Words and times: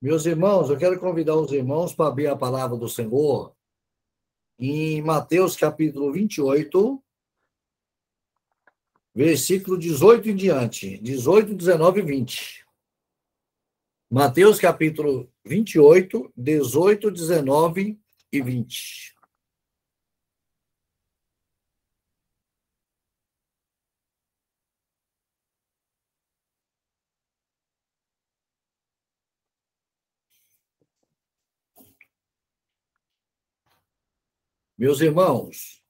Meus 0.00 0.26
irmãos, 0.26 0.70
eu 0.70 0.76
quero 0.76 0.98
convidar 1.00 1.36
os 1.36 1.50
irmãos 1.52 1.94
para 1.94 2.08
abrir 2.08 2.28
a 2.28 2.36
palavra 2.36 2.76
do 2.76 2.88
Senhor 2.88 3.54
em 4.58 5.02
Mateus 5.02 5.56
capítulo 5.56 6.12
28, 6.12 7.02
versículo 9.14 9.78
18 9.78 10.30
em 10.30 10.36
diante. 10.36 10.98
18, 10.98 11.54
19 11.54 12.00
e 12.00 12.02
20. 12.02 12.66
Mateus 14.10 14.58
capítulo 14.58 15.30
28, 15.44 16.32
18, 16.36 17.10
19 17.10 18.00
e 18.32 18.42
20. 18.42 19.17
Meus 34.78 35.00
irmãos, 35.00 35.82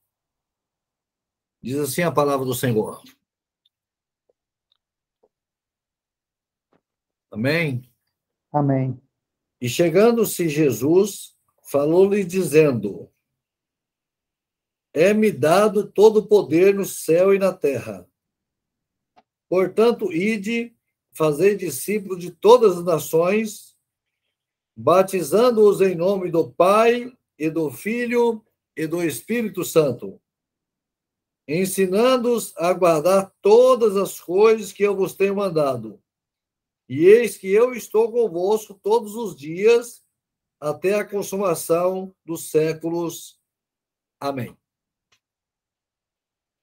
diz 1.60 1.77
assim 1.79 2.01
a 2.01 2.10
palavra 2.10 2.46
do 2.46 2.55
Senhor. 2.55 3.02
Amém? 7.30 7.93
Amém. 8.51 8.98
E 9.60 9.69
chegando-se 9.69 10.48
Jesus, 10.48 11.38
falou-lhe 11.70 12.24
dizendo: 12.24 13.12
É-me 14.95 15.30
dado 15.30 15.93
todo 15.93 16.20
o 16.20 16.27
poder 16.27 16.74
no 16.74 16.87
céu 16.87 17.34
e 17.34 17.38
na 17.38 17.52
terra. 17.52 18.09
Portanto, 19.51 20.10
ide, 20.10 20.74
fazei 21.12 21.55
discípulos 21.55 22.20
de 22.23 22.30
todas 22.30 22.79
as 22.79 22.84
nações, 22.84 23.77
batizando-os 24.74 25.82
em 25.82 25.95
nome 25.95 26.30
do 26.30 26.51
Pai 26.51 27.15
e 27.38 27.51
do 27.51 27.71
Filho 27.71 28.43
e 28.79 28.87
do 28.87 29.02
Espírito 29.02 29.65
Santo, 29.65 30.23
ensinando-os 31.48 32.57
a 32.57 32.73
guardar 32.73 33.34
todas 33.43 33.96
as 33.96 34.21
coisas 34.21 34.73
que 34.73 34.84
eu 34.84 34.95
vos 34.95 35.16
tenho 35.16 35.34
mandado. 35.34 36.01
E 36.88 37.04
eis 37.06 37.37
que 37.37 37.49
eu 37.49 37.74
estou 37.74 38.12
convosco 38.12 38.74
todos 38.74 39.16
os 39.16 39.34
dias 39.34 40.06
até 40.60 40.95
a 40.95 41.04
consumação 41.04 42.15
dos 42.24 42.51
séculos. 42.52 43.40
Amém. 44.21 44.56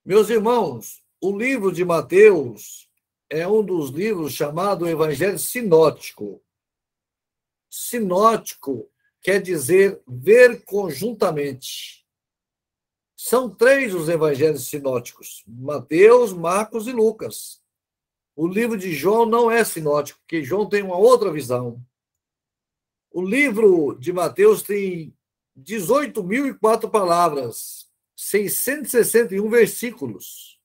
Meus 0.05 0.29
irmãos, 0.29 1.03
o 1.19 1.37
livro 1.37 1.69
de 1.69 1.83
Mateus 1.83 2.89
é 3.29 3.45
um 3.45 3.61
dos 3.61 3.89
livros 3.89 4.31
chamado 4.31 4.87
Evangelho 4.87 5.37
Sinótico. 5.37 6.41
Sinótico 7.69 8.89
quer 9.21 9.41
dizer 9.41 10.01
ver 10.07 10.63
conjuntamente. 10.63 12.04
São 13.27 13.49
três 13.49 13.95
os 13.95 14.07
evangelhos 14.07 14.67
sinóticos: 14.67 15.43
Mateus, 15.47 16.31
Marcos 16.31 16.85
e 16.85 16.91
Lucas. 16.91 17.59
O 18.35 18.47
livro 18.47 18.77
de 18.77 18.93
João 18.93 19.25
não 19.25 19.49
é 19.49 19.63
sinótico, 19.63 20.19
porque 20.19 20.43
João 20.43 20.69
tem 20.69 20.83
uma 20.83 20.95
outra 20.95 21.31
visão. 21.31 21.83
O 23.09 23.23
livro 23.23 23.95
de 23.95 24.13
Mateus 24.13 24.61
tem 24.61 25.11
18.004 25.57 26.87
palavras, 26.91 27.89
661 28.15 29.49
versículos. 29.49 30.61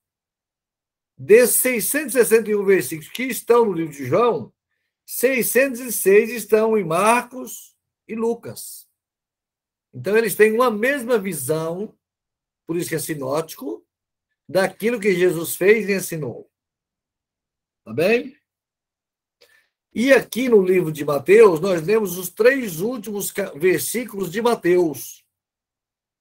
Desses 1.17 1.61
661 1.61 2.63
versículos 2.63 3.11
que 3.11 3.23
estão 3.23 3.65
no 3.65 3.73
livro 3.73 3.93
de 3.93 4.05
João, 4.05 4.53
606 5.07 6.29
estão 6.29 6.77
em 6.77 6.83
Marcos 6.83 7.75
e 8.07 8.13
Lucas. 8.13 8.87
Então, 9.91 10.15
eles 10.15 10.35
têm 10.35 10.53
uma 10.53 10.69
mesma 10.69 11.17
visão 11.17 11.97
por 12.71 12.77
isso 12.77 12.87
que 12.87 12.95
é 12.95 12.99
sinótico, 12.99 13.85
daquilo 14.47 14.97
que 14.97 15.13
Jesus 15.13 15.57
fez 15.57 15.89
e 15.89 15.93
ensinou. 15.93 16.49
Tá 17.83 17.91
bem? 17.91 18.37
E 19.93 20.13
aqui 20.13 20.47
no 20.47 20.63
livro 20.63 20.89
de 20.89 21.03
Mateus, 21.03 21.59
nós 21.59 21.85
lemos 21.85 22.17
os 22.17 22.29
três 22.29 22.79
últimos 22.79 23.33
versículos 23.57 24.31
de 24.31 24.41
Mateus. 24.41 25.21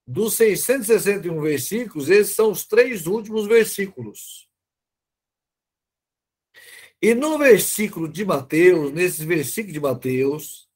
Dos 0.05 0.35
661 0.35 1.41
versículos, 1.41 2.11
esses 2.11 2.35
são 2.35 2.51
os 2.51 2.67
três 2.67 3.07
últimos 3.07 3.47
versículos. 3.47 4.51
E 7.01 7.15
no 7.15 7.39
versículo 7.39 8.09
de 8.09 8.25
Mateus, 8.25 8.91
nesse 8.91 9.25
versículo 9.25 9.73
de 9.73 9.79
Mateus, 9.79 10.69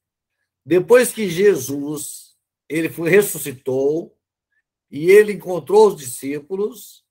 depois 0.65 1.13
que 1.13 1.29
Jesus 1.29 2.39
ele 2.69 2.89
foi 2.89 3.11
ressuscitou, 3.11 4.14
e 4.95 5.11
ele 5.11 5.33
encontrou 5.33 5.89
os 5.89 5.97
discípulos, 5.97 7.05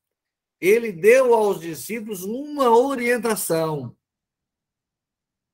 ele 0.62 0.90
deu 0.90 1.34
aos 1.34 1.60
discípulos 1.60 2.24
uma 2.24 2.70
orientação. 2.70 3.94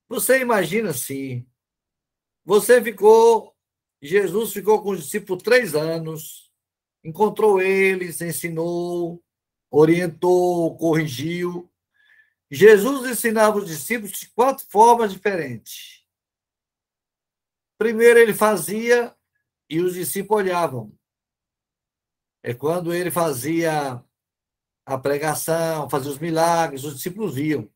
Você 0.07 0.39
imagina 0.39 0.91
assim: 0.91 1.43
você 2.45 2.83
ficou, 2.83 3.57
Jesus 3.99 4.53
ficou 4.53 4.83
com 4.83 4.91
os 4.91 5.05
discípulos 5.05 5.41
três 5.41 5.73
anos, 5.73 6.53
encontrou 7.03 7.59
eles, 7.59 8.21
ensinou, 8.21 9.23
orientou, 9.71 10.77
corrigiu. 10.77 11.67
Jesus 12.51 13.09
ensinava 13.09 13.57
os 13.57 13.65
discípulos 13.65 14.11
de 14.11 14.29
quatro 14.29 14.63
formas 14.69 15.11
diferentes. 15.11 16.05
Primeiro, 17.75 18.19
ele 18.19 18.35
fazia 18.35 19.15
e 19.67 19.79
os 19.81 19.95
discípulos 19.95 20.43
olhavam 20.43 20.98
é 22.43 22.53
quando 22.53 22.93
ele 22.93 23.11
fazia 23.11 24.03
a 24.85 24.97
pregação, 24.97 25.89
fazia 25.89 26.11
os 26.11 26.17
milagres, 26.17 26.83
os 26.83 26.95
discípulos 26.95 27.35
viam. 27.35 27.69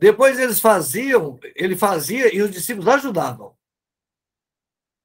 Depois 0.00 0.38
eles 0.38 0.60
faziam, 0.60 1.38
ele 1.56 1.76
fazia 1.76 2.32
e 2.34 2.40
os 2.40 2.50
discípulos 2.50 2.86
ajudavam. 2.88 3.56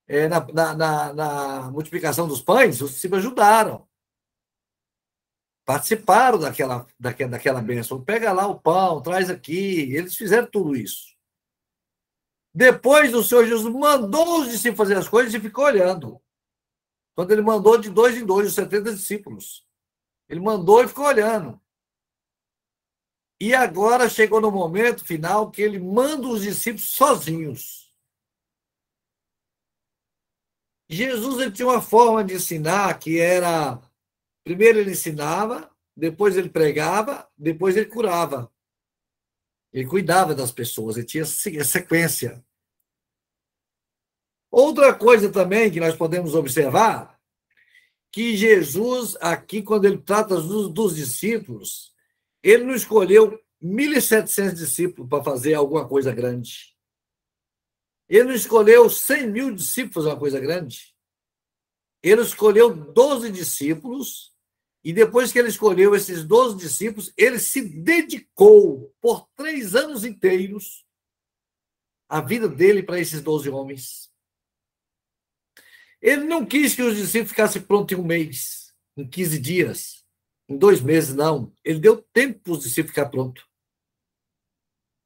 É, 0.07 0.27
na, 0.27 0.45
na, 0.53 0.75
na, 0.75 1.13
na, 1.13 1.71
multiplicação 1.71 2.27
dos 2.27 2.41
pães, 2.41 2.81
os 2.81 2.91
discípulos 2.91 3.25
ajudaram. 3.25 3.87
Participaram 5.65 6.37
daquela, 6.37 6.85
daquela, 6.99 7.31
daquela 7.31 7.61
bênção. 7.61 8.03
Pega 8.03 8.33
lá 8.33 8.45
o 8.47 8.59
pão, 8.59 9.01
traz 9.01 9.29
aqui. 9.29 9.93
Eles 9.95 10.15
fizeram 10.15 10.45
tudo 10.45 10.75
isso. 10.75 11.13
Depois 12.53 13.13
o 13.15 13.23
Senhor 13.23 13.47
Jesus 13.47 13.73
mandou 13.73 14.41
os 14.41 14.51
discípulos 14.51 14.77
fazer 14.77 14.97
as 14.97 15.07
coisas 15.07 15.33
e 15.33 15.39
ficou 15.39 15.65
olhando. 15.65 16.21
Quando 17.15 17.31
ele 17.31 17.41
mandou 17.41 17.77
de 17.77 17.89
dois 17.89 18.17
em 18.17 18.25
dois, 18.25 18.47
os 18.47 18.55
70 18.55 18.93
discípulos. 18.93 19.65
Ele 20.27 20.39
mandou 20.39 20.83
e 20.83 20.87
ficou 20.87 21.05
olhando. 21.05 21.61
E 23.39 23.53
agora 23.53 24.09
chegou 24.09 24.39
no 24.39 24.49
momento 24.49 25.05
final 25.05 25.51
que 25.51 25.61
ele 25.61 25.79
manda 25.79 26.27
os 26.27 26.41
discípulos 26.41 26.89
sozinhos. 26.89 27.93
Jesus 30.89 31.39
ele 31.39 31.51
tinha 31.51 31.67
uma 31.67 31.81
forma 31.81 32.23
de 32.23 32.35
ensinar 32.35 32.97
que 32.99 33.19
era 33.19 33.81
primeiro 34.43 34.79
ele 34.79 34.91
ensinava, 34.91 35.73
depois 35.95 36.37
ele 36.37 36.49
pregava, 36.49 37.29
depois 37.37 37.75
ele 37.75 37.87
curava. 37.87 38.51
Ele 39.71 39.87
cuidava 39.87 40.35
das 40.35 40.51
pessoas, 40.51 40.97
ele 40.97 41.05
tinha 41.05 41.25
sequência. 41.25 42.43
Outra 44.55 44.93
coisa 44.93 45.31
também 45.31 45.71
que 45.71 45.79
nós 45.79 45.95
podemos 45.95 46.35
observar, 46.35 47.19
que 48.11 48.37
Jesus, 48.37 49.17
aqui, 49.19 49.63
quando 49.63 49.85
ele 49.85 49.97
trata 49.97 50.39
dos, 50.39 50.71
dos 50.71 50.95
discípulos, 50.95 51.91
ele 52.43 52.63
não 52.63 52.75
escolheu 52.75 53.41
1.700 53.59 54.53
discípulos 54.53 55.09
para 55.09 55.23
fazer 55.23 55.55
alguma 55.55 55.87
coisa 55.87 56.13
grande. 56.13 56.77
Ele 58.07 58.25
não 58.25 58.35
escolheu 58.35 58.87
100 58.91 59.31
mil 59.31 59.55
discípulos 59.55 59.93
para 59.93 60.01
fazer 60.03 60.09
uma 60.11 60.19
coisa 60.19 60.39
grande. 60.39 60.95
Ele 62.03 62.21
escolheu 62.21 62.75
12 62.75 63.31
discípulos, 63.31 64.35
e 64.83 64.93
depois 64.93 65.31
que 65.31 65.39
ele 65.39 65.49
escolheu 65.49 65.95
esses 65.95 66.23
12 66.23 66.57
discípulos, 66.57 67.11
ele 67.17 67.39
se 67.39 67.59
dedicou 67.59 68.93
por 69.01 69.27
três 69.35 69.73
anos 69.73 70.05
inteiros 70.05 70.85
a 72.07 72.21
vida 72.21 72.47
dele 72.47 72.83
para 72.83 72.99
esses 72.99 73.19
12 73.19 73.49
homens. 73.49 74.02
Ele 76.03 76.25
não 76.25 76.45
quis 76.45 76.75
que 76.75 76.81
os 76.81 76.97
discípulos 76.97 77.29
ficassem 77.29 77.61
prontos 77.61 77.97
em 77.97 78.01
um 78.01 78.03
mês, 78.03 78.73
em 78.97 79.07
15 79.07 79.39
dias, 79.39 80.03
em 80.49 80.57
dois 80.57 80.81
meses, 80.81 81.15
não. 81.15 81.53
Ele 81.63 81.79
deu 81.79 82.05
tempo 82.11 82.41
para 82.41 82.51
os 82.51 82.63
discípulos 82.63 82.93
ficar 82.93 83.05
prontos. 83.05 83.45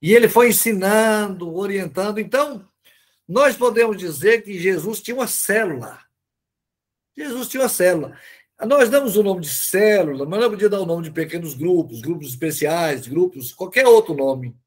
E 0.02 0.12
ele 0.12 0.28
foi 0.28 0.50
ensinando, 0.50 1.54
orientando. 1.56 2.20
Então, 2.20 2.68
nós 3.28 3.56
podemos 3.56 3.96
dizer 3.96 4.42
que 4.42 4.58
Jesus 4.58 5.00
tinha 5.00 5.16
uma 5.16 5.28
célula. 5.28 6.02
Jesus 7.16 7.48
tinha 7.48 7.62
uma 7.62 7.70
célula. 7.70 8.20
Nós 8.66 8.90
damos 8.90 9.16
o 9.16 9.22
nome 9.22 9.42
de 9.42 9.50
célula, 9.50 10.26
mas 10.26 10.40
não 10.40 10.50
podia 10.50 10.68
dar 10.68 10.82
o 10.82 10.86
nome 10.86 11.04
de 11.04 11.12
pequenos 11.12 11.54
grupos, 11.54 12.02
grupos 12.02 12.30
especiais, 12.30 13.06
grupos, 13.06 13.54
qualquer 13.54 13.86
outro 13.86 14.16
nome. 14.16 14.58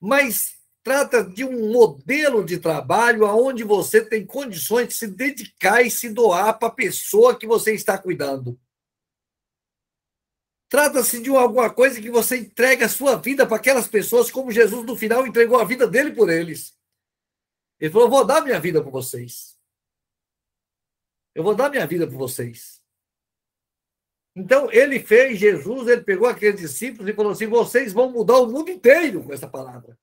Mas 0.00 0.59
trata 0.82 1.22
de 1.22 1.44
um 1.44 1.70
modelo 1.72 2.44
de 2.44 2.58
trabalho 2.58 3.24
onde 3.26 3.62
você 3.64 4.04
tem 4.04 4.24
condições 4.24 4.88
de 4.88 4.94
se 4.94 5.06
dedicar 5.06 5.82
e 5.82 5.90
se 5.90 6.08
doar 6.08 6.58
para 6.58 6.68
a 6.68 6.72
pessoa 6.72 7.38
que 7.38 7.46
você 7.46 7.74
está 7.74 7.98
cuidando. 7.98 8.58
Trata-se 10.68 11.20
de 11.20 11.30
alguma 11.30 11.68
coisa 11.72 12.00
que 12.00 12.10
você 12.10 12.38
entrega 12.38 12.86
a 12.86 12.88
sua 12.88 13.16
vida 13.16 13.44
para 13.44 13.56
aquelas 13.56 13.88
pessoas, 13.88 14.30
como 14.30 14.52
Jesus 14.52 14.86
no 14.86 14.96
final 14.96 15.26
entregou 15.26 15.58
a 15.58 15.64
vida 15.64 15.86
dele 15.86 16.14
por 16.14 16.30
eles. 16.30 16.78
Ele 17.80 17.90
falou: 17.90 18.08
vou 18.08 18.24
dar 18.24 18.40
minha 18.40 18.60
vida 18.60 18.82
por 18.82 18.92
vocês. 18.92 19.58
Eu 21.34 21.42
vou 21.42 21.56
dar 21.56 21.70
minha 21.70 21.86
vida 21.86 22.06
por 22.06 22.16
vocês. 22.16 22.80
Então, 24.36 24.70
ele 24.70 25.00
fez, 25.00 25.40
Jesus, 25.40 25.88
ele 25.88 26.02
pegou 26.02 26.28
aqueles 26.28 26.60
discípulos 26.60 27.10
e 27.10 27.14
falou 27.14 27.32
assim: 27.32 27.48
vocês 27.48 27.92
vão 27.92 28.12
mudar 28.12 28.38
o 28.38 28.46
mundo 28.46 28.70
inteiro 28.70 29.24
com 29.24 29.32
essa 29.32 29.48
palavra. 29.48 29.98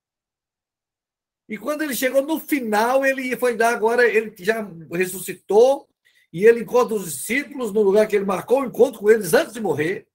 E 1.50 1.58
quando 1.58 1.82
ele 1.82 1.96
chegou 1.96 2.22
no 2.22 2.40
final, 2.40 3.06
ele 3.06 3.38
foi 3.38 3.56
dar 3.56 3.74
agora, 3.74 4.06
ele 4.06 4.34
já 4.38 4.62
ressuscitou, 4.92 5.88
e 6.32 6.46
ele 6.46 6.62
encontra 6.62 6.94
os 6.94 7.06
discípulos 7.06 7.72
no 7.72 7.82
lugar 7.82 8.08
que 8.08 8.16
ele 8.16 8.26
marcou 8.26 8.62
o 8.62 8.66
encontro 8.66 9.00
com 9.00 9.10
eles 9.10 9.34
antes 9.34 9.54
de 9.54 9.62
morrer. 9.62 10.08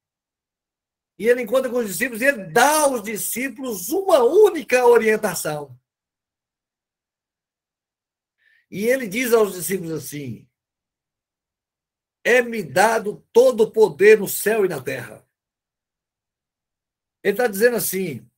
E 1.18 1.26
ele 1.26 1.42
encontra 1.42 1.70
com 1.70 1.78
os 1.78 1.86
discípulos 1.86 2.20
e 2.20 2.26
ele 2.26 2.44
dá 2.44 2.82
aos 2.82 3.02
discípulos 3.02 3.88
uma 3.88 4.22
única 4.22 4.84
orientação. 4.84 5.78
E 8.70 8.86
ele 8.86 9.06
diz 9.06 9.32
aos 9.32 9.52
discípulos 9.52 9.92
assim: 9.92 10.48
É-me 12.24 12.62
dado 12.62 13.26
todo 13.32 13.64
o 13.64 13.70
poder 13.70 14.18
no 14.18 14.26
céu 14.28 14.64
e 14.64 14.68
na 14.68 14.82
terra. 14.82 15.26
Ele 17.22 17.34
está 17.34 17.46
dizendo 17.46 17.76
assim: 17.76 18.28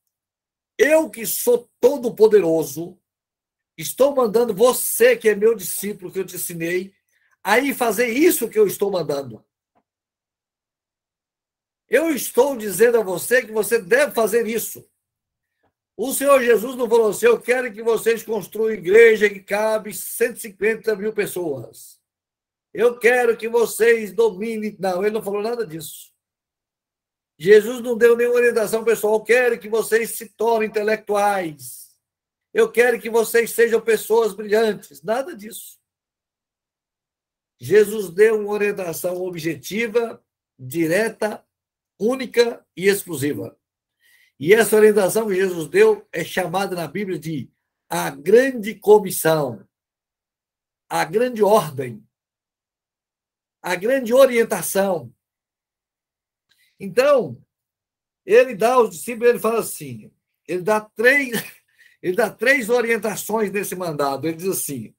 eu 0.77 1.09
que 1.09 1.25
sou 1.25 1.69
todo 1.79 2.13
poderoso, 2.13 2.99
estou 3.77 4.15
mandando 4.15 4.53
você, 4.53 5.15
que 5.15 5.29
é 5.29 5.35
meu 5.35 5.55
discípulo, 5.55 6.11
que 6.11 6.19
eu 6.19 6.25
te 6.25 6.35
ensinei, 6.35 6.93
aí 7.43 7.73
fazer 7.73 8.07
isso 8.07 8.49
que 8.49 8.59
eu 8.59 8.67
estou 8.67 8.91
mandando. 8.91 9.43
Eu 11.87 12.09
estou 12.09 12.57
dizendo 12.57 12.97
a 12.99 13.03
você 13.03 13.45
que 13.45 13.51
você 13.51 13.79
deve 13.79 14.13
fazer 14.13 14.47
isso. 14.47 14.87
O 15.95 16.11
Senhor 16.11 16.41
Jesus 16.41 16.75
não 16.75 16.89
falou 16.89 17.09
assim: 17.09 17.27
eu 17.27 17.39
quero 17.39 17.71
que 17.71 17.81
vocês 17.81 18.23
construam 18.23 18.71
igreja 18.71 19.29
que 19.29 19.39
cabe 19.39 19.93
150 19.93 20.95
mil 20.95 21.13
pessoas. 21.13 22.01
Eu 22.73 22.99
quero 22.99 23.37
que 23.37 23.47
vocês 23.47 24.11
dominem. 24.11 24.75
Não, 24.77 25.01
ele 25.01 25.11
não 25.13 25.23
falou 25.23 25.41
nada 25.41 25.65
disso. 25.65 26.14
Jesus 27.37 27.81
não 27.81 27.97
deu 27.97 28.15
nenhuma 28.15 28.37
orientação 28.37 28.83
pessoal. 28.83 29.15
Eu 29.15 29.21
quero 29.21 29.59
que 29.59 29.67
vocês 29.67 30.11
se 30.11 30.29
tornem 30.29 30.69
intelectuais. 30.69 31.85
Eu 32.53 32.71
quero 32.71 32.99
que 32.99 33.09
vocês 33.09 33.51
sejam 33.51 33.81
pessoas 33.81 34.33
brilhantes. 34.33 35.01
Nada 35.01 35.35
disso. 35.35 35.77
Jesus 37.59 38.09
deu 38.09 38.39
uma 38.39 38.51
orientação 38.51 39.21
objetiva, 39.21 40.23
direta, 40.57 41.45
única 41.99 42.65
e 42.75 42.87
exclusiva. 42.87 43.57
E 44.39 44.53
essa 44.53 44.75
orientação 44.75 45.27
que 45.27 45.35
Jesus 45.35 45.67
deu 45.67 46.07
é 46.11 46.23
chamada 46.23 46.75
na 46.75 46.87
Bíblia 46.87 47.17
de 47.17 47.49
a 47.89 48.09
grande 48.09 48.75
comissão, 48.75 49.65
a 50.89 51.05
grande 51.05 51.43
ordem, 51.43 52.05
a 53.61 53.75
grande 53.75 54.13
orientação, 54.13 55.13
então, 56.79 57.41
ele 58.25 58.55
dá 58.55 58.73
aos 58.73 58.89
discípulos, 58.89 59.29
ele 59.29 59.39
fala 59.39 59.59
assim, 59.59 60.11
ele 60.47 60.61
dá 60.61 60.81
três, 60.81 61.31
ele 62.01 62.15
dá 62.15 62.29
três 62.29 62.69
orientações 62.69 63.51
nesse 63.51 63.75
mandado. 63.75 64.27
Ele 64.27 64.37
diz 64.37 64.47
assim: 64.47 64.93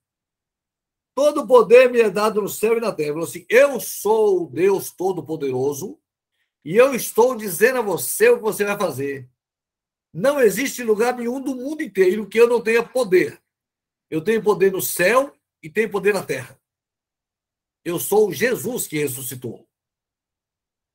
todo 1.14 1.46
poder 1.46 1.90
me 1.90 2.00
é 2.00 2.10
dado 2.10 2.42
no 2.42 2.48
céu 2.48 2.76
e 2.76 2.80
na 2.80 2.92
terra. 2.92 3.10
Ele 3.10 3.22
assim: 3.22 3.46
eu 3.48 3.80
sou 3.80 4.44
o 4.44 4.50
Deus 4.50 4.90
Todo-Poderoso 4.92 5.98
e 6.64 6.76
eu 6.76 6.94
estou 6.94 7.34
dizendo 7.34 7.78
a 7.78 7.82
você 7.82 8.28
o 8.28 8.36
que 8.36 8.42
você 8.42 8.64
vai 8.64 8.78
fazer. 8.78 9.28
Não 10.12 10.40
existe 10.40 10.82
lugar 10.82 11.16
nenhum 11.16 11.40
do 11.40 11.54
mundo 11.54 11.82
inteiro 11.82 12.28
que 12.28 12.38
eu 12.38 12.48
não 12.48 12.62
tenha 12.62 12.82
poder. 12.82 13.40
Eu 14.10 14.22
tenho 14.22 14.42
poder 14.42 14.72
no 14.72 14.80
céu 14.80 15.34
e 15.62 15.68
tenho 15.68 15.90
poder 15.90 16.14
na 16.14 16.24
terra. 16.24 16.58
Eu 17.84 17.98
sou 17.98 18.32
Jesus 18.32 18.86
que 18.86 18.98
ressuscitou. 18.98 19.65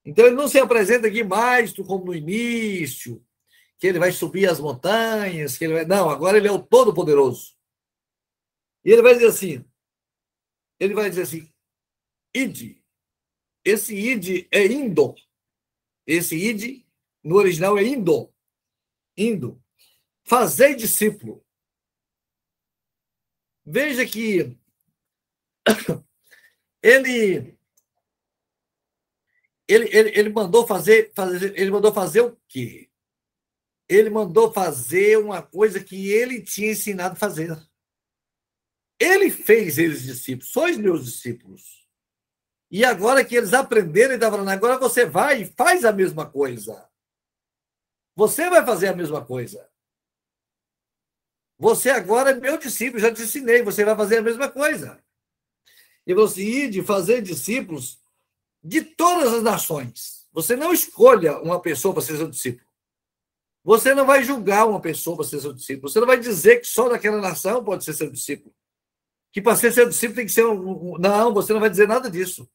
Então 0.03 0.25
ele 0.25 0.35
não 0.35 0.47
se 0.47 0.59
apresenta 0.59 1.07
aqui 1.07 1.23
mais 1.23 1.73
como 1.73 2.05
no 2.05 2.15
início, 2.15 3.23
que 3.77 3.87
ele 3.87 3.99
vai 3.99 4.11
subir 4.11 4.49
as 4.49 4.59
montanhas, 4.59 5.57
que 5.57 5.65
ele 5.65 5.73
vai. 5.73 5.85
Não, 5.85 6.09
agora 6.09 6.37
ele 6.37 6.47
é 6.47 6.51
o 6.51 6.61
Todo-Poderoso. 6.61 7.55
E 8.83 8.91
ele 8.91 9.01
vai 9.01 9.13
dizer 9.13 9.27
assim: 9.27 9.65
ele 10.81 10.95
vai 10.95 11.09
dizer 11.09 11.21
assim, 11.21 11.53
id. 12.33 12.81
Esse 13.63 13.95
id 13.95 14.47
é 14.51 14.65
indo. 14.65 15.13
Esse 16.07 16.35
id, 16.35 16.83
no 17.23 17.35
original, 17.35 17.77
é 17.77 17.83
indo. 17.83 18.33
Indo. 19.15 19.63
Fazei 20.23 20.73
discípulo. 20.73 21.45
Veja 23.63 24.03
que 24.07 24.57
ele 26.81 27.55
ele, 29.73 29.89
ele, 29.95 30.19
ele 30.19 30.29
mandou 30.29 30.67
fazer, 30.67 31.11
fazer, 31.15 31.57
ele 31.57 31.71
mandou 31.71 31.93
fazer 31.93 32.21
o 32.21 32.37
quê? 32.47 32.89
Ele 33.87 34.09
mandou 34.09 34.51
fazer 34.51 35.17
uma 35.17 35.41
coisa 35.41 35.81
que 35.81 36.11
ele 36.11 36.41
tinha 36.41 36.71
ensinado 36.71 37.13
a 37.13 37.17
fazer. 37.17 37.57
Ele 38.99 39.31
fez 39.31 39.77
eles 39.77 40.03
discípulos, 40.03 40.51
sois 40.51 40.77
meus 40.77 41.05
discípulos. 41.05 41.87
E 42.69 42.83
agora 42.83 43.23
que 43.23 43.35
eles 43.35 43.53
aprenderam, 43.53 44.09
ele 44.09 44.15
está 44.15 44.29
falando, 44.29 44.49
agora 44.49 44.77
você 44.77 45.05
vai 45.05 45.43
e 45.43 45.45
faz 45.45 45.85
a 45.85 45.91
mesma 45.91 46.29
coisa. 46.29 46.89
Você 48.15 48.49
vai 48.49 48.65
fazer 48.65 48.89
a 48.89 48.95
mesma 48.95 49.25
coisa. 49.25 49.69
Você 51.57 51.89
agora 51.89 52.31
é 52.31 52.33
meu 52.33 52.57
discípulo, 52.57 52.99
já 52.99 53.13
te 53.13 53.21
ensinei, 53.21 53.61
você 53.61 53.85
vai 53.85 53.95
fazer 53.95 54.17
a 54.17 54.21
mesma 54.21 54.49
coisa. 54.49 55.01
E 56.05 56.13
você 56.13 56.43
ir 56.43 56.69
de 56.69 56.81
fazer 56.81 57.21
discípulos 57.21 58.00
de 58.63 58.81
todas 58.83 59.33
as 59.33 59.43
nações. 59.43 60.27
Você 60.31 60.55
não 60.55 60.73
escolha 60.73 61.39
uma 61.39 61.61
pessoa 61.61 61.93
para 61.93 62.03
ser 62.03 62.17
seu 62.17 62.29
discípulo. 62.29 62.69
Você 63.63 63.93
não 63.93 64.05
vai 64.05 64.23
julgar 64.23 64.67
uma 64.67 64.79
pessoa 64.81 65.15
para 65.15 65.25
ser 65.25 65.39
seu 65.39 65.53
discípulo. 65.53 65.89
Você 65.89 65.99
não 65.99 66.07
vai 66.07 66.19
dizer 66.19 66.59
que 66.59 66.67
só 66.67 66.89
daquela 66.89 67.21
nação 67.21 67.63
pode 67.63 67.83
ser 67.83 67.93
seu 67.93 68.09
discípulo. 68.09 68.53
Que 69.31 69.41
para 69.41 69.55
ser 69.55 69.71
seu 69.71 69.87
discípulo 69.87 70.15
tem 70.15 70.25
que 70.25 70.31
ser 70.31 70.45
um. 70.45 70.97
Não, 70.97 71.33
você 71.33 71.53
não 71.53 71.59
vai 71.59 71.69
dizer 71.69 71.87
nada 71.87 72.09
disso. 72.09 72.49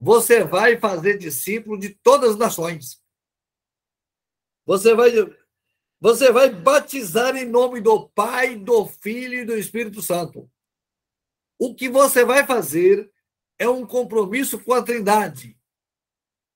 Você 0.00 0.42
vai 0.42 0.78
fazer 0.78 1.18
discípulo 1.18 1.78
de 1.78 1.90
todas 1.90 2.30
as 2.30 2.36
nações. 2.36 3.00
Você 4.64 4.94
vai, 4.94 5.12
você 6.00 6.32
vai 6.32 6.50
batizar 6.50 7.36
em 7.36 7.44
nome 7.44 7.80
do 7.80 8.08
Pai, 8.08 8.56
do 8.56 8.86
Filho 8.86 9.40
e 9.40 9.44
do 9.44 9.56
Espírito 9.56 10.00
Santo. 10.02 10.50
O 11.58 11.74
que 11.74 11.88
você 11.88 12.24
vai 12.24 12.46
fazer 12.46 13.11
é 13.62 13.68
um 13.68 13.86
compromisso 13.86 14.58
com 14.58 14.72
a 14.74 14.82
Trindade. 14.82 15.56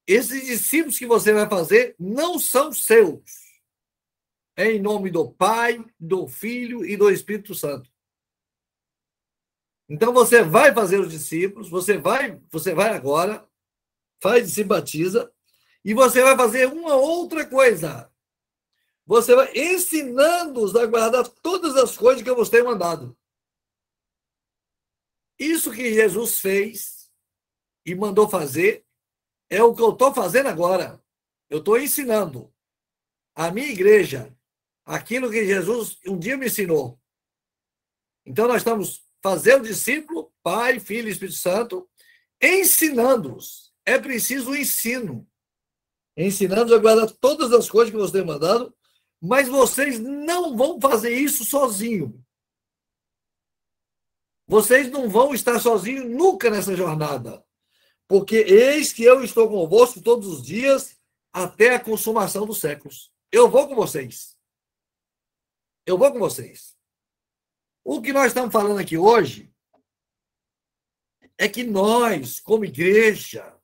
Esses 0.08 0.44
discípulos 0.44 0.98
que 0.98 1.06
você 1.06 1.32
vai 1.32 1.48
fazer 1.48 1.94
não 2.00 2.36
são 2.36 2.72
seus. 2.72 3.22
É 4.56 4.72
em 4.72 4.80
nome 4.80 5.08
do 5.08 5.30
Pai, 5.30 5.84
do 6.00 6.26
Filho 6.26 6.84
e 6.84 6.96
do 6.96 7.08
Espírito 7.08 7.54
Santo. 7.54 7.88
Então 9.88 10.12
você 10.12 10.42
vai 10.42 10.74
fazer 10.74 10.98
os 10.98 11.12
discípulos, 11.12 11.68
você 11.68 11.96
vai, 11.96 12.40
você 12.50 12.74
vai 12.74 12.90
agora, 12.90 13.48
faz 14.20 14.48
e 14.48 14.50
se 14.50 14.64
batiza, 14.64 15.32
e 15.84 15.94
você 15.94 16.24
vai 16.24 16.36
fazer 16.36 16.66
uma 16.66 16.96
outra 16.96 17.46
coisa. 17.46 18.12
Você 19.06 19.32
vai 19.36 19.52
ensinando-os 19.54 20.74
a 20.74 20.84
guardar 20.86 21.28
todas 21.28 21.76
as 21.76 21.96
coisas 21.96 22.20
que 22.20 22.28
eu 22.28 22.34
vos 22.34 22.48
tenho 22.48 22.64
mandado. 22.64 23.16
Isso 25.38 25.70
que 25.70 25.94
Jesus 25.94 26.40
fez 26.40 26.95
e 27.86 27.94
mandou 27.94 28.28
fazer 28.28 28.84
é 29.48 29.62
o 29.62 29.72
que 29.72 29.80
eu 29.80 29.92
estou 29.92 30.12
fazendo 30.12 30.48
agora. 30.48 31.00
Eu 31.48 31.60
estou 31.60 31.78
ensinando 31.78 32.52
a 33.32 33.52
minha 33.52 33.68
igreja 33.68 34.36
aquilo 34.84 35.30
que 35.30 35.46
Jesus 35.46 35.98
um 36.04 36.18
dia 36.18 36.36
me 36.36 36.46
ensinou. 36.46 37.00
Então, 38.26 38.48
nós 38.48 38.58
estamos 38.58 39.06
fazendo 39.22 39.68
discípulo, 39.68 40.32
Pai, 40.42 40.80
Filho 40.80 41.08
e 41.08 41.12
Espírito 41.12 41.38
Santo, 41.38 41.88
ensinando-os. 42.42 43.72
É 43.84 43.98
preciso 44.00 44.50
o 44.50 44.56
ensino. 44.56 45.28
Ensinando 46.16 46.74
a 46.74 46.78
guardar 46.78 47.08
todas 47.20 47.52
as 47.52 47.70
coisas 47.70 47.92
que 47.92 47.96
você 47.96 48.14
tem 48.14 48.24
mandado, 48.24 48.74
mas 49.22 49.48
vocês 49.48 50.00
não 50.00 50.56
vão 50.56 50.80
fazer 50.80 51.14
isso 51.14 51.44
sozinho. 51.44 52.20
Vocês 54.48 54.90
não 54.90 55.08
vão 55.08 55.32
estar 55.34 55.60
sozinhos 55.60 56.04
nunca 56.04 56.50
nessa 56.50 56.74
jornada 56.74 57.45
porque 58.08 58.36
eis 58.36 58.92
que 58.92 59.02
eu 59.02 59.22
estou 59.22 59.48
convosco 59.48 60.00
todos 60.00 60.28
os 60.28 60.42
dias 60.42 60.96
até 61.32 61.74
a 61.74 61.82
consumação 61.82 62.46
dos 62.46 62.58
séculos. 62.60 63.12
Eu 63.30 63.50
vou 63.50 63.68
com 63.68 63.74
vocês. 63.74 64.36
Eu 65.84 65.98
vou 65.98 66.10
com 66.12 66.18
vocês. 66.18 66.76
O 67.84 68.00
que 68.00 68.12
nós 68.12 68.28
estamos 68.28 68.52
falando 68.52 68.78
aqui 68.78 68.96
hoje 68.96 69.52
é 71.38 71.48
que 71.48 71.62
nós, 71.62 72.40
como 72.40 72.64
igreja, 72.64 73.56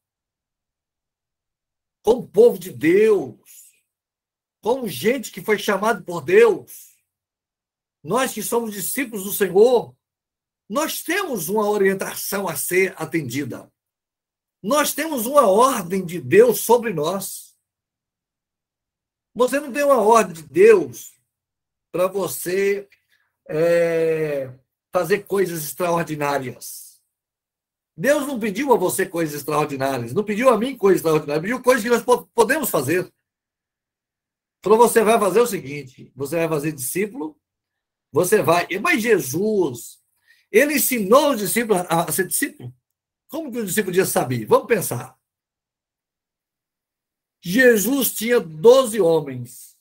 como 2.03 2.29
povo 2.29 2.59
de 2.59 2.73
Deus, 2.73 3.73
como 4.61 4.89
gente 4.89 5.33
que 5.33 5.41
foi 5.41 5.59
chamado 5.59 6.05
por 6.05 6.21
Deus, 6.21 6.97
nós 8.03 8.33
que 8.33 8.43
somos 8.43 8.73
discípulos 8.73 9.25
do 9.25 9.33
Senhor, 9.33 9.97
nós 10.69 11.03
temos 11.03 11.49
uma 11.49 11.69
orientação 11.69 12.49
a 12.49 12.57
ser 12.57 12.95
atendida. 13.01 13.73
Nós 14.63 14.95
temos 14.95 15.27
uma 15.27 15.47
ordem 15.49 16.05
de 16.05 16.21
Deus 16.21 16.61
sobre 16.61 16.93
nós. 16.93 17.57
Você 19.35 19.59
não 19.59 19.73
tem 19.73 19.83
uma 19.83 20.01
ordem 20.01 20.35
de 20.35 20.43
Deus 20.43 21.15
para 21.91 22.07
você 22.07 22.89
é, 23.49 24.53
fazer 24.93 25.21
coisas 25.25 25.65
extraordinárias. 25.65 27.03
Deus 27.97 28.27
não 28.27 28.39
pediu 28.39 28.73
a 28.73 28.77
você 28.77 29.05
coisas 29.05 29.35
extraordinárias, 29.35 30.15
não 30.15 30.25
pediu 30.25 30.49
a 30.49 30.57
mim 30.57 30.77
coisas 30.77 31.01
extraordinárias, 31.01 31.43
pediu 31.43 31.63
coisas 31.63 31.83
que 31.83 31.91
nós 31.91 32.27
podemos 32.33 32.71
fazer. 32.71 33.13
Falou, 34.63 34.79
você 34.79 35.03
vai 35.03 35.19
fazer 35.19 35.41
o 35.41 35.47
seguinte: 35.47 36.11
você 36.15 36.37
vai 36.37 36.49
fazer 36.49 36.73
discípulo, 36.73 37.37
você 38.13 38.43
vai. 38.43 38.67
Mas 38.81 39.03
Jesus, 39.03 40.01
ele 40.51 40.75
ensinou 40.75 41.33
os 41.33 41.39
discípulos 41.39 41.83
a 41.89 42.11
ser 42.13 42.27
discípulo. 42.27 42.73
Como 43.33 43.51
que 43.51 43.61
o 43.61 43.65
discípulo 43.65 43.87
podia 43.87 44.05
saber? 44.05 44.45
Vamos 44.45 44.67
pensar. 44.67 45.17
Jesus 47.41 48.13
tinha 48.13 48.39
12 48.39 49.01
homens. 49.01 49.75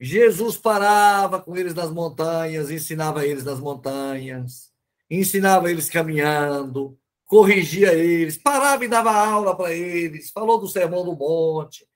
Jesus 0.00 0.56
parava 0.56 1.40
com 1.40 1.56
eles 1.56 1.72
nas 1.72 1.88
montanhas, 1.88 2.68
ensinava 2.68 3.24
eles 3.24 3.44
nas 3.44 3.60
montanhas, 3.60 4.72
ensinava 5.08 5.70
eles 5.70 5.88
caminhando, 5.88 6.98
corrigia 7.26 7.94
eles, 7.94 8.36
parava 8.36 8.84
e 8.84 8.88
dava 8.88 9.12
aula 9.12 9.56
para 9.56 9.72
eles, 9.72 10.30
falou 10.30 10.58
do 10.58 10.66
sermão 10.66 11.04
do 11.04 11.14
monte, 11.14 11.88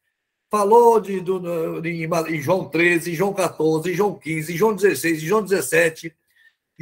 falou 0.49 1.01
de, 1.01 1.21
do, 1.21 1.81
de, 1.81 1.91
em 1.91 2.41
João 2.41 2.69
13, 2.69 3.11
em 3.11 3.15
João 3.17 3.35
14, 3.35 3.91
em 3.91 3.95
João 3.97 4.17
15, 4.17 4.55
em 4.55 4.57
João 4.57 4.77
16, 4.77 5.23
em 5.25 5.27
João 5.27 5.43
17, 5.43 6.17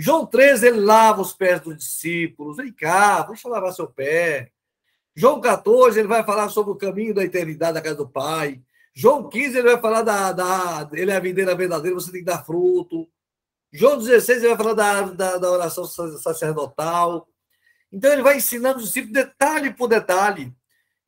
João 0.00 0.24
13, 0.24 0.68
ele 0.68 0.78
lava 0.78 1.20
os 1.20 1.32
pés 1.32 1.60
dos 1.60 1.76
discípulos. 1.76 2.56
Vem 2.56 2.72
cá, 2.72 3.22
deixa 3.22 3.48
eu 3.48 3.52
lavar 3.52 3.72
seu 3.72 3.88
pé. 3.88 4.52
João 5.12 5.40
14, 5.40 5.98
ele 5.98 6.06
vai 6.06 6.22
falar 6.22 6.48
sobre 6.50 6.70
o 6.70 6.76
caminho 6.76 7.12
da 7.12 7.24
eternidade 7.24 7.74
da 7.74 7.82
casa 7.82 7.96
do 7.96 8.08
Pai. 8.08 8.62
João 8.94 9.28
15, 9.28 9.58
ele 9.58 9.72
vai 9.72 9.80
falar 9.80 10.02
da, 10.02 10.30
da. 10.30 10.88
Ele 10.92 11.10
é 11.10 11.16
a 11.16 11.20
videira 11.20 11.52
verdadeira, 11.56 11.96
você 11.96 12.12
tem 12.12 12.20
que 12.20 12.26
dar 12.26 12.44
fruto. 12.44 13.08
João 13.72 13.98
16, 13.98 14.38
ele 14.38 14.54
vai 14.54 14.56
falar 14.56 14.74
da, 14.74 15.02
da, 15.02 15.36
da 15.36 15.50
oração 15.50 15.84
sacerdotal. 15.84 17.28
Então, 17.90 18.12
ele 18.12 18.22
vai 18.22 18.36
ensinando 18.36 18.78
os 18.78 18.84
discípulos 18.84 19.12
detalhe 19.14 19.74
por 19.74 19.88
detalhe. 19.88 20.54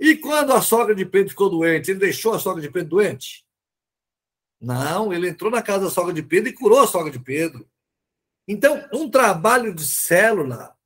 E 0.01 0.17
quando 0.17 0.53
a 0.53 0.61
sogra 0.61 0.97
de 0.97 1.07
Pedro 1.07 1.31
ficou 1.31 1.49
doente, 1.49 1.93
ele 1.93 2.01
deixou 2.01 2.35
a 2.35 2.41
sogra 2.41 2.61
de 2.61 2.69
Pedro 2.69 2.91
doente? 2.91 3.47
Não, 4.61 5.13
ele 5.13 5.29
entrou 5.29 5.49
na 5.49 5.63
casa 5.63 5.85
da 5.85 5.91
sogra 5.91 6.13
de 6.13 6.25
Pedro 6.25 6.49
e 6.51 6.53
curou 6.53 6.81
a 6.81 6.89
sogra 6.89 7.13
de 7.13 7.21
Pedro. 7.21 7.70
Então, 8.53 8.85
um 8.93 9.09
trabalho 9.09 9.73
de 9.73 9.87
célula, 9.87 10.77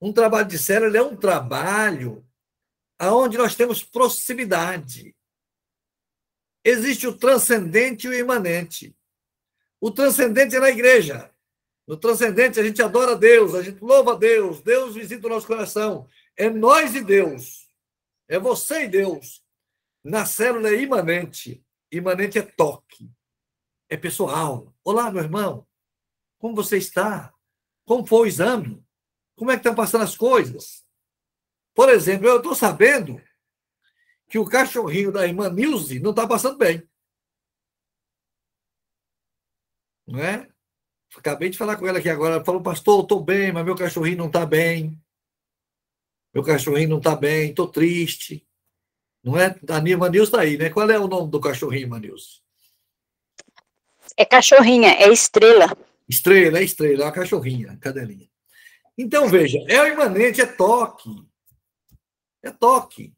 um 0.00 0.12
trabalho 0.12 0.46
de 0.46 0.56
célula 0.56 0.96
é 0.96 1.02
um 1.02 1.16
trabalho 1.16 2.24
aonde 2.96 3.36
nós 3.36 3.56
temos 3.56 3.82
proximidade. 3.82 5.16
Existe 6.64 7.08
o 7.08 7.18
transcendente 7.18 8.06
e 8.06 8.10
o 8.10 8.14
imanente. 8.14 8.96
O 9.80 9.90
transcendente 9.90 10.54
é 10.54 10.60
na 10.60 10.70
igreja. 10.70 11.34
No 11.88 11.96
transcendente, 11.96 12.60
a 12.60 12.62
gente 12.62 12.80
adora 12.80 13.16
Deus, 13.16 13.52
a 13.56 13.64
gente 13.64 13.82
louva 13.82 14.16
Deus, 14.16 14.62
Deus 14.62 14.94
visita 14.94 15.26
o 15.26 15.30
nosso 15.30 15.48
coração. 15.48 16.06
É 16.36 16.48
nós 16.48 16.94
e 16.94 17.02
Deus. 17.02 17.68
É 18.28 18.38
você 18.38 18.84
e 18.84 18.88
Deus. 18.88 19.44
Na 20.04 20.24
célula 20.24 20.68
é 20.68 20.80
imanente. 20.80 21.66
Imanente 21.90 22.38
é 22.38 22.42
toque. 22.42 23.10
É 23.88 23.96
pessoal. 23.96 24.72
Olá, 24.84 25.10
meu 25.10 25.24
irmão. 25.24 25.66
Como 26.40 26.56
você 26.56 26.78
está? 26.78 27.32
Como 27.84 28.06
foi 28.06 28.20
o 28.20 28.26
exame? 28.26 28.82
Como 29.36 29.50
é 29.50 29.54
que 29.54 29.60
estão 29.60 29.74
passando 29.74 30.04
as 30.04 30.16
coisas? 30.16 30.84
Por 31.74 31.90
exemplo, 31.90 32.26
eu 32.26 32.38
estou 32.38 32.54
sabendo 32.54 33.22
que 34.28 34.38
o 34.38 34.46
cachorrinho 34.46 35.12
da 35.12 35.26
irmã 35.26 35.50
Nilce 35.50 36.00
não 36.00 36.10
está 36.10 36.26
passando 36.26 36.56
bem. 36.56 36.82
Não 40.06 40.18
é? 40.18 40.48
Acabei 41.14 41.50
de 41.50 41.58
falar 41.58 41.76
com 41.76 41.86
ela 41.86 41.98
aqui 41.98 42.08
agora. 42.08 42.36
Ela 42.36 42.44
falou, 42.44 42.62
pastor, 42.62 43.02
estou 43.02 43.22
bem, 43.22 43.52
mas 43.52 43.64
meu 43.64 43.76
cachorrinho 43.76 44.18
não 44.18 44.26
está 44.28 44.46
bem. 44.46 44.98
Meu 46.32 46.42
cachorrinho 46.42 46.88
não 46.88 46.98
está 46.98 47.14
bem, 47.14 47.50
estou 47.50 47.68
triste. 47.68 48.46
Não 49.22 49.38
é? 49.38 49.48
A 49.68 49.88
irmã 49.88 50.08
Nilce 50.08 50.30
está 50.30 50.40
aí, 50.40 50.56
né? 50.56 50.70
Qual 50.70 50.88
é 50.90 50.98
o 50.98 51.06
nome 51.06 51.30
do 51.30 51.40
cachorrinho, 51.40 51.98
Nilce? 51.98 52.40
É 54.16 54.24
cachorrinha, 54.24 54.92
é 54.92 55.12
estrela. 55.12 55.76
Estrela, 56.10 56.58
é 56.58 56.64
estrela, 56.64 57.04
é 57.04 57.06
uma 57.06 57.12
cachorrinha, 57.12 57.76
cadelinha. 57.76 58.28
Então, 58.98 59.28
veja, 59.28 59.58
é 59.68 59.80
o 59.80 59.86
imanente, 59.86 60.40
é 60.40 60.46
toque. 60.46 61.08
É 62.42 62.50
toque. 62.50 63.14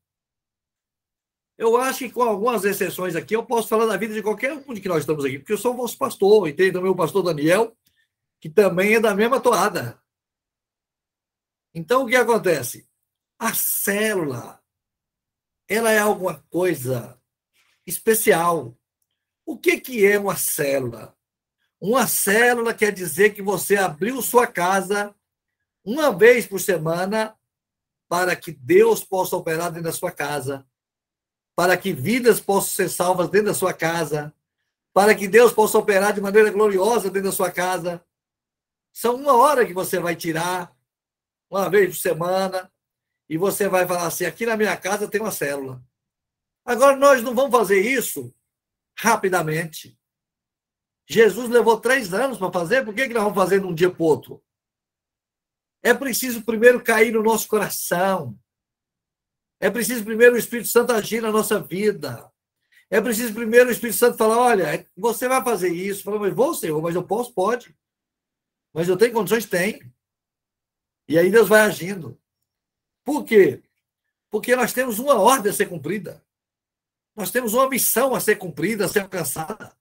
Eu 1.57 1.77
acho 1.79 2.01
que 2.01 2.11
com 2.11 2.23
algumas 2.23 2.65
exceções 2.65 3.17
aqui, 3.17 3.35
eu 3.35 3.47
posso 3.47 3.69
falar 3.69 3.87
da 3.87 3.97
vida 3.97 4.13
de 4.13 4.23
qualquer 4.23 4.53
um 4.53 4.75
de 4.75 4.81
que 4.81 4.89
nós 4.89 5.01
estamos 5.01 5.25
aqui, 5.25 5.39
porque 5.39 5.55
eu 5.55 5.59
sou 5.59 5.73
o 5.73 5.77
vosso 5.77 5.97
pastor, 5.97 6.49
e 6.49 6.53
tem 6.53 6.71
também 6.71 6.91
o 6.91 6.97
pastor 6.97 7.23
Daniel, 7.23 7.75
que 8.39 8.51
também 8.51 8.97
é 8.97 9.01
da 9.01 9.15
mesma 9.15 9.41
toada. 9.41 9.99
Então, 11.75 12.03
o 12.03 12.07
que 12.07 12.17
acontece? 12.17 12.87
A 13.39 13.55
célula, 13.55 14.63
ela 15.67 15.91
é 15.91 15.99
alguma 15.99 16.43
coisa 16.51 17.19
especial. 17.87 18.77
O 19.47 19.57
que, 19.57 19.81
que 19.81 20.05
é 20.05 20.19
uma 20.19 20.37
célula? 20.37 21.17
Uma 21.83 22.07
célula 22.07 22.73
quer 22.73 22.93
dizer 22.93 23.35
que 23.35 23.43
você 23.43 23.75
abriu 23.75 24.23
sua 24.23 24.47
casa 24.47 25.13
uma 25.85 26.17
vez 26.17 26.47
por 26.47 26.61
semana 26.61 27.37
para 28.09 28.37
que 28.37 28.53
Deus 28.53 29.03
possa 29.03 29.35
operar 29.35 29.69
dentro 29.73 29.91
da 29.91 29.93
sua 29.93 30.13
casa, 30.13 30.65
para 31.57 31.77
que 31.77 31.93
vidas 31.93 32.39
possam 32.39 32.69
ser 32.69 32.89
salvas 32.89 33.29
dentro 33.29 33.49
da 33.49 33.55
sua 33.55 33.75
casa, 33.75 34.33
para 34.93 35.13
que 35.13 35.27
Deus 35.27 35.53
possa 35.53 35.77
operar 35.77 36.13
de 36.13 36.21
maneira 36.21 36.53
gloriosa 36.53 37.11
dentro 37.11 37.31
da 37.31 37.35
sua 37.35 37.51
casa. 37.51 38.01
São 38.93 39.17
uma 39.17 39.35
hora 39.35 39.67
que 39.67 39.75
você 39.75 39.99
vai 39.99 40.15
tirar, 40.15 40.73
uma 41.51 41.69
vez 41.69 41.97
por 41.97 42.01
semana, 42.01 42.73
e 43.29 43.37
você 43.37 43.69
vai 43.69 43.89
falar 43.89 44.07
assim: 44.07 44.25
aqui 44.25 44.47
na 44.47 44.57
minha 44.57 44.77
casa 44.77 45.09
tem 45.09 45.21
uma 45.21 45.33
célula. 45.33 45.83
Agora, 46.65 46.95
nós 46.95 47.25
não 47.25 47.35
vamos 47.35 47.51
fazer 47.51 47.81
isso 47.81 48.33
rapidamente. 48.97 49.99
Jesus 51.13 51.51
levou 51.51 51.79
três 51.79 52.15
anos 52.15 52.39
para 52.39 52.51
fazer, 52.51 52.85
por 52.85 52.95
que, 52.95 53.07
que 53.07 53.13
nós 53.13 53.25
vamos 53.25 53.39
fazer 53.39 53.61
num 53.61 53.75
dia 53.75 53.91
para 53.91 54.03
outro? 54.03 54.43
É 55.83 55.93
preciso 55.93 56.43
primeiro 56.43 56.83
cair 56.83 57.13
no 57.13 57.23
nosso 57.23 57.47
coração. 57.49 58.39
É 59.61 59.71
preciso 59.71 60.05
primeiro 60.05 60.35
o 60.35 60.39
Espírito 60.39 60.69
Santo 60.69 60.93
agir 60.93 61.21
na 61.21 61.31
nossa 61.31 61.61
vida. 61.61 62.33
É 62.89 63.01
preciso 63.01 63.35
primeiro 63.35 63.69
o 63.69 63.73
Espírito 63.73 63.99
Santo 63.99 64.17
falar: 64.17 64.39
olha, 64.39 64.87
você 64.97 65.29
vai 65.29 65.43
fazer 65.45 65.69
isso. 65.69 66.03
Fala, 66.03 66.19
mas 66.19 66.35
vou, 66.35 66.55
Senhor, 66.55 66.81
mas 66.81 66.95
eu 66.95 67.05
posso? 67.05 67.35
Pode. 67.35 67.77
Mas 68.73 68.89
eu 68.89 68.97
tenho 68.97 69.13
condições? 69.13 69.45
Tem. 69.45 69.83
E 71.09 71.19
aí 71.19 71.31
Deus 71.31 71.49
vai 71.49 71.61
agindo. 71.61 72.19
Por 73.05 73.25
quê? 73.25 73.63
Porque 74.31 74.57
nós 74.57 74.73
temos 74.73 74.99
uma 74.99 75.21
ordem 75.21 75.51
a 75.51 75.55
ser 75.55 75.67
cumprida. 75.67 76.25
Nós 77.15 77.31
temos 77.31 77.53
uma 77.53 77.69
missão 77.69 78.15
a 78.15 78.21
ser 78.21 78.37
cumprida, 78.37 78.87
a 78.87 78.89
ser 78.89 79.01
alcançada. 79.01 79.77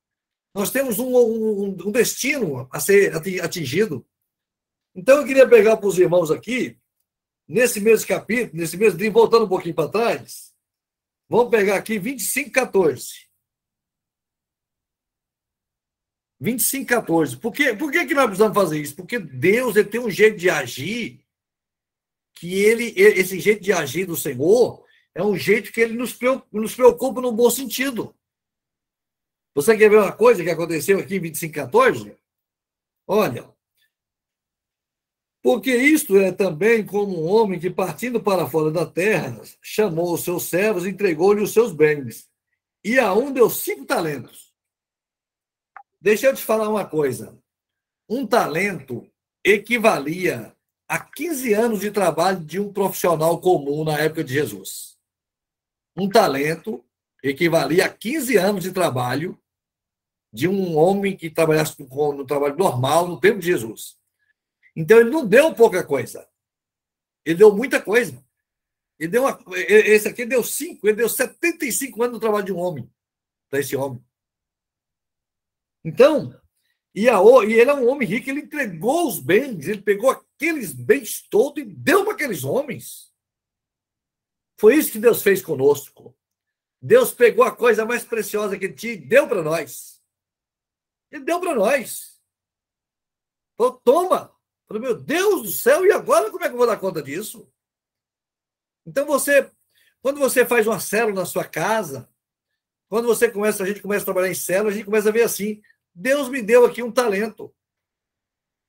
Nós 0.53 0.69
temos 0.69 0.99
um, 0.99 1.15
um, 1.15 1.87
um 1.87 1.91
destino 1.91 2.67
a 2.71 2.79
ser 2.79 3.15
atingido. 3.15 4.05
Então, 4.93 5.19
eu 5.19 5.25
queria 5.25 5.47
pegar 5.47 5.77
para 5.77 5.87
os 5.87 5.97
irmãos 5.97 6.29
aqui, 6.29 6.77
nesse 7.47 7.79
mesmo 7.79 8.07
capítulo, 8.07 8.59
nesse 8.59 8.75
mesmo 8.75 8.99
livro, 8.99 9.19
voltando 9.19 9.45
um 9.45 9.49
pouquinho 9.49 9.75
para 9.75 9.89
trás, 9.89 10.53
vamos 11.29 11.49
pegar 11.49 11.77
aqui 11.77 11.97
25, 11.97 12.51
14. 12.51 13.31
25, 16.41 16.87
14. 16.87 17.37
Por, 17.37 17.53
quê? 17.53 17.73
Por 17.73 17.91
que, 17.91 18.05
que 18.05 18.13
nós 18.13 18.25
precisamos 18.25 18.55
fazer 18.55 18.81
isso? 18.81 18.95
Porque 18.95 19.19
Deus 19.19 19.75
ele 19.75 19.87
tem 19.87 20.01
um 20.01 20.09
jeito 20.09 20.37
de 20.37 20.49
agir 20.49 21.23
que 22.33 22.55
ele, 22.55 22.93
esse 22.97 23.39
jeito 23.39 23.61
de 23.61 23.71
agir 23.71 24.05
do 24.05 24.17
Senhor 24.17 24.83
é 25.13 25.23
um 25.23 25.37
jeito 25.37 25.71
que 25.71 25.79
ele 25.79 25.93
nos 25.93 26.13
preocupa, 26.13 26.47
nos 26.51 26.73
preocupa 26.73 27.21
no 27.21 27.31
bom 27.31 27.49
sentido. 27.49 28.15
Você 29.53 29.77
quer 29.77 29.89
ver 29.89 29.97
uma 29.97 30.11
coisa 30.11 30.43
que 30.43 30.49
aconteceu 30.49 30.99
aqui 30.99 31.15
em 31.15 31.21
2514? 31.21 32.17
Olha. 33.07 33.49
Porque 35.43 35.75
isto 35.75 36.17
é 36.17 36.31
também 36.31 36.85
como 36.85 37.19
um 37.19 37.27
homem 37.27 37.59
que, 37.59 37.69
partindo 37.69 38.21
para 38.21 38.47
fora 38.47 38.71
da 38.71 38.85
terra, 38.85 39.41
chamou 39.61 40.13
os 40.13 40.23
seus 40.23 40.43
servos 40.43 40.85
e 40.85 40.89
entregou-lhe 40.89 41.41
os 41.41 41.51
seus 41.51 41.73
bens. 41.73 42.29
E 42.83 42.99
a 42.99 43.13
um 43.13 43.31
deu 43.31 43.49
cinco 43.49 43.85
talentos. 43.85 44.53
Deixa 45.99 46.27
eu 46.27 46.35
te 46.35 46.43
falar 46.43 46.69
uma 46.69 46.85
coisa. 46.85 47.37
Um 48.07 48.25
talento 48.25 49.09
equivalia 49.43 50.55
a 50.87 50.99
15 50.99 51.53
anos 51.53 51.79
de 51.79 51.91
trabalho 51.91 52.39
de 52.39 52.59
um 52.59 52.71
profissional 52.71 53.39
comum 53.39 53.83
na 53.83 53.99
época 53.99 54.23
de 54.23 54.33
Jesus. 54.33 54.97
Um 55.95 56.07
talento 56.07 56.83
equivalia 57.23 57.85
a 57.85 57.89
15 57.89 58.37
anos 58.37 58.63
de 58.63 58.71
trabalho 58.71 59.40
de 60.31 60.47
um 60.47 60.77
homem 60.77 61.15
que 61.17 61.29
trabalhasse 61.29 61.75
no 61.79 62.25
trabalho 62.25 62.57
normal 62.57 63.07
no 63.07 63.19
tempo 63.19 63.39
de 63.39 63.47
Jesus. 63.47 63.97
Então 64.75 64.99
ele 64.99 65.09
não 65.09 65.25
deu 65.25 65.53
pouca 65.53 65.83
coisa. 65.83 66.27
Ele 67.25 67.37
deu 67.37 67.55
muita 67.55 67.81
coisa. 67.81 68.23
Ele 68.97 69.09
deu 69.11 69.23
uma, 69.23 69.39
esse 69.55 70.07
aqui 70.07 70.25
deu 70.25 70.43
cinco, 70.43 70.87
ele 70.87 70.97
deu 70.97 71.09
75 71.09 72.03
anos 72.03 72.13
no 72.13 72.19
trabalho 72.19 72.45
de 72.45 72.53
um 72.53 72.59
homem, 72.59 72.87
para 73.49 73.59
esse 73.59 73.75
homem. 73.75 73.99
Então, 75.83 76.39
e, 76.93 77.09
a, 77.09 77.15
e 77.47 77.53
ele 77.53 77.71
é 77.71 77.73
um 77.73 77.89
homem 77.89 78.07
rico, 78.07 78.29
ele 78.29 78.41
entregou 78.41 79.07
os 79.07 79.19
bens, 79.19 79.67
ele 79.67 79.81
pegou 79.81 80.11
aqueles 80.11 80.71
bens 80.71 81.27
todos 81.31 81.63
e 81.63 81.65
deu 81.65 82.03
para 82.03 82.13
aqueles 82.13 82.43
homens. 82.43 83.11
Foi 84.59 84.75
isso 84.75 84.91
que 84.91 84.99
Deus 84.99 85.23
fez 85.23 85.41
conosco. 85.41 86.15
Deus 86.79 87.11
pegou 87.11 87.43
a 87.43 87.55
coisa 87.55 87.83
mais 87.83 88.03
preciosa 88.03 88.55
que 88.55 88.65
ele 88.65 88.75
tinha 88.75 88.93
e 88.93 88.97
deu 88.97 89.27
para 89.27 89.41
nós. 89.41 89.90
Ele 91.11 91.23
deu 91.23 91.39
para 91.39 91.55
nós. 91.55 92.21
Falou, 93.57 93.73
toma. 93.83 94.35
Falei, 94.67 94.81
meu 94.81 94.95
Deus 94.95 95.41
do 95.43 95.51
céu, 95.51 95.85
e 95.85 95.91
agora 95.91 96.31
como 96.31 96.43
é 96.43 96.47
que 96.47 96.53
eu 96.53 96.57
vou 96.57 96.67
dar 96.67 96.77
conta 96.77 97.01
disso? 97.01 97.51
Então 98.85 99.05
você, 99.05 99.51
quando 100.01 100.19
você 100.19 100.45
faz 100.45 100.65
uma 100.65 100.79
célula 100.79 101.21
na 101.21 101.25
sua 101.25 101.43
casa, 101.43 102.09
quando 102.87 103.05
você 103.05 103.29
começa, 103.29 103.63
a 103.63 103.67
gente 103.67 103.81
começa 103.81 104.03
a 104.03 104.05
trabalhar 104.05 104.29
em 104.29 104.35
célula, 104.35 104.71
a 104.71 104.73
gente 104.73 104.85
começa 104.85 105.09
a 105.09 105.11
ver 105.11 105.23
assim: 105.23 105.61
Deus 105.93 106.29
me 106.29 106.41
deu 106.41 106.65
aqui 106.65 106.81
um 106.81 106.91
talento. 106.91 107.53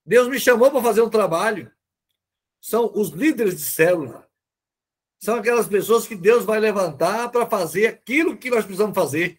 Deus 0.05 0.29
me 0.29 0.39
chamou 0.39 0.71
para 0.71 0.83
fazer 0.83 1.03
um 1.03 1.11
trabalho. 1.11 1.73
São 2.61 2.93
os 2.95 3.11
líderes 3.11 3.57
de 3.57 3.63
célula. 3.63 4.29
São 5.21 5.37
aquelas 5.37 5.69
pessoas 5.69 6.07
que 6.07 6.17
Deus 6.17 6.45
vai 6.45 6.59
levantar 6.59 7.31
para 7.31 7.49
fazer 7.49 7.87
aquilo 7.87 8.37
que 8.37 8.51
nós 8.51 8.65
precisamos 8.65 8.95
fazer, 8.95 9.39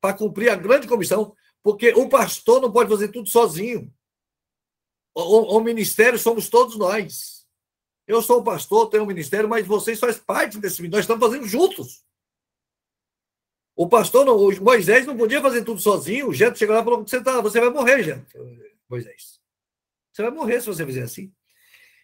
para 0.00 0.16
cumprir 0.16 0.48
a 0.48 0.56
grande 0.56 0.86
comissão, 0.86 1.34
porque 1.64 1.94
o 1.94 2.10
pastor 2.10 2.60
não 2.60 2.70
pode 2.70 2.90
fazer 2.90 3.08
tudo 3.08 3.26
sozinho. 3.26 3.90
O, 5.14 5.56
o, 5.56 5.60
ministério 5.60 6.18
somos 6.18 6.50
todos 6.50 6.76
nós. 6.76 7.46
Eu 8.06 8.20
sou 8.20 8.40
o 8.40 8.44
pastor, 8.44 8.90
tenho 8.90 9.02
um 9.02 9.06
ministério, 9.06 9.48
mas 9.48 9.66
vocês 9.66 9.98
fazem 9.98 10.20
parte 10.22 10.58
desse 10.58 10.82
ministério. 10.82 10.90
Nós 10.90 11.04
estamos 11.04 11.26
fazendo 11.26 11.48
juntos. 11.48 12.04
O 13.74 13.88
pastor, 13.88 14.26
não, 14.26 14.36
o 14.36 14.62
Moisés 14.62 15.06
não 15.06 15.16
podia 15.16 15.40
fazer 15.40 15.64
tudo 15.64 15.80
sozinho. 15.80 16.28
O 16.28 16.34
Jeto 16.34 16.58
chegou 16.58 16.74
lá 16.74 16.82
e 16.82 16.84
falou: 16.84 17.00
você, 17.00 17.22
tá, 17.22 17.40
você 17.40 17.58
vai 17.58 17.70
morrer, 17.70 18.02
Jeto, 18.02 18.26
Moisés. 18.86 19.40
Você 20.12 20.22
vai 20.22 20.30
morrer 20.30 20.60
se 20.60 20.66
você 20.66 20.84
fizer 20.84 21.04
assim. 21.04 21.32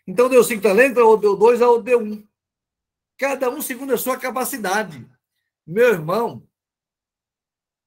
Então 0.06 0.30
deu 0.30 0.42
cinco 0.42 0.62
talentos, 0.62 1.02
ou 1.02 1.18
deu 1.18 1.36
dois, 1.36 1.60
ou 1.60 1.82
deu 1.82 2.00
um. 2.00 2.26
Cada 3.18 3.50
um 3.50 3.60
segundo 3.60 3.92
a 3.92 3.98
sua 3.98 4.16
capacidade. 4.16 5.06
Meu 5.66 5.88
irmão, 5.88 6.48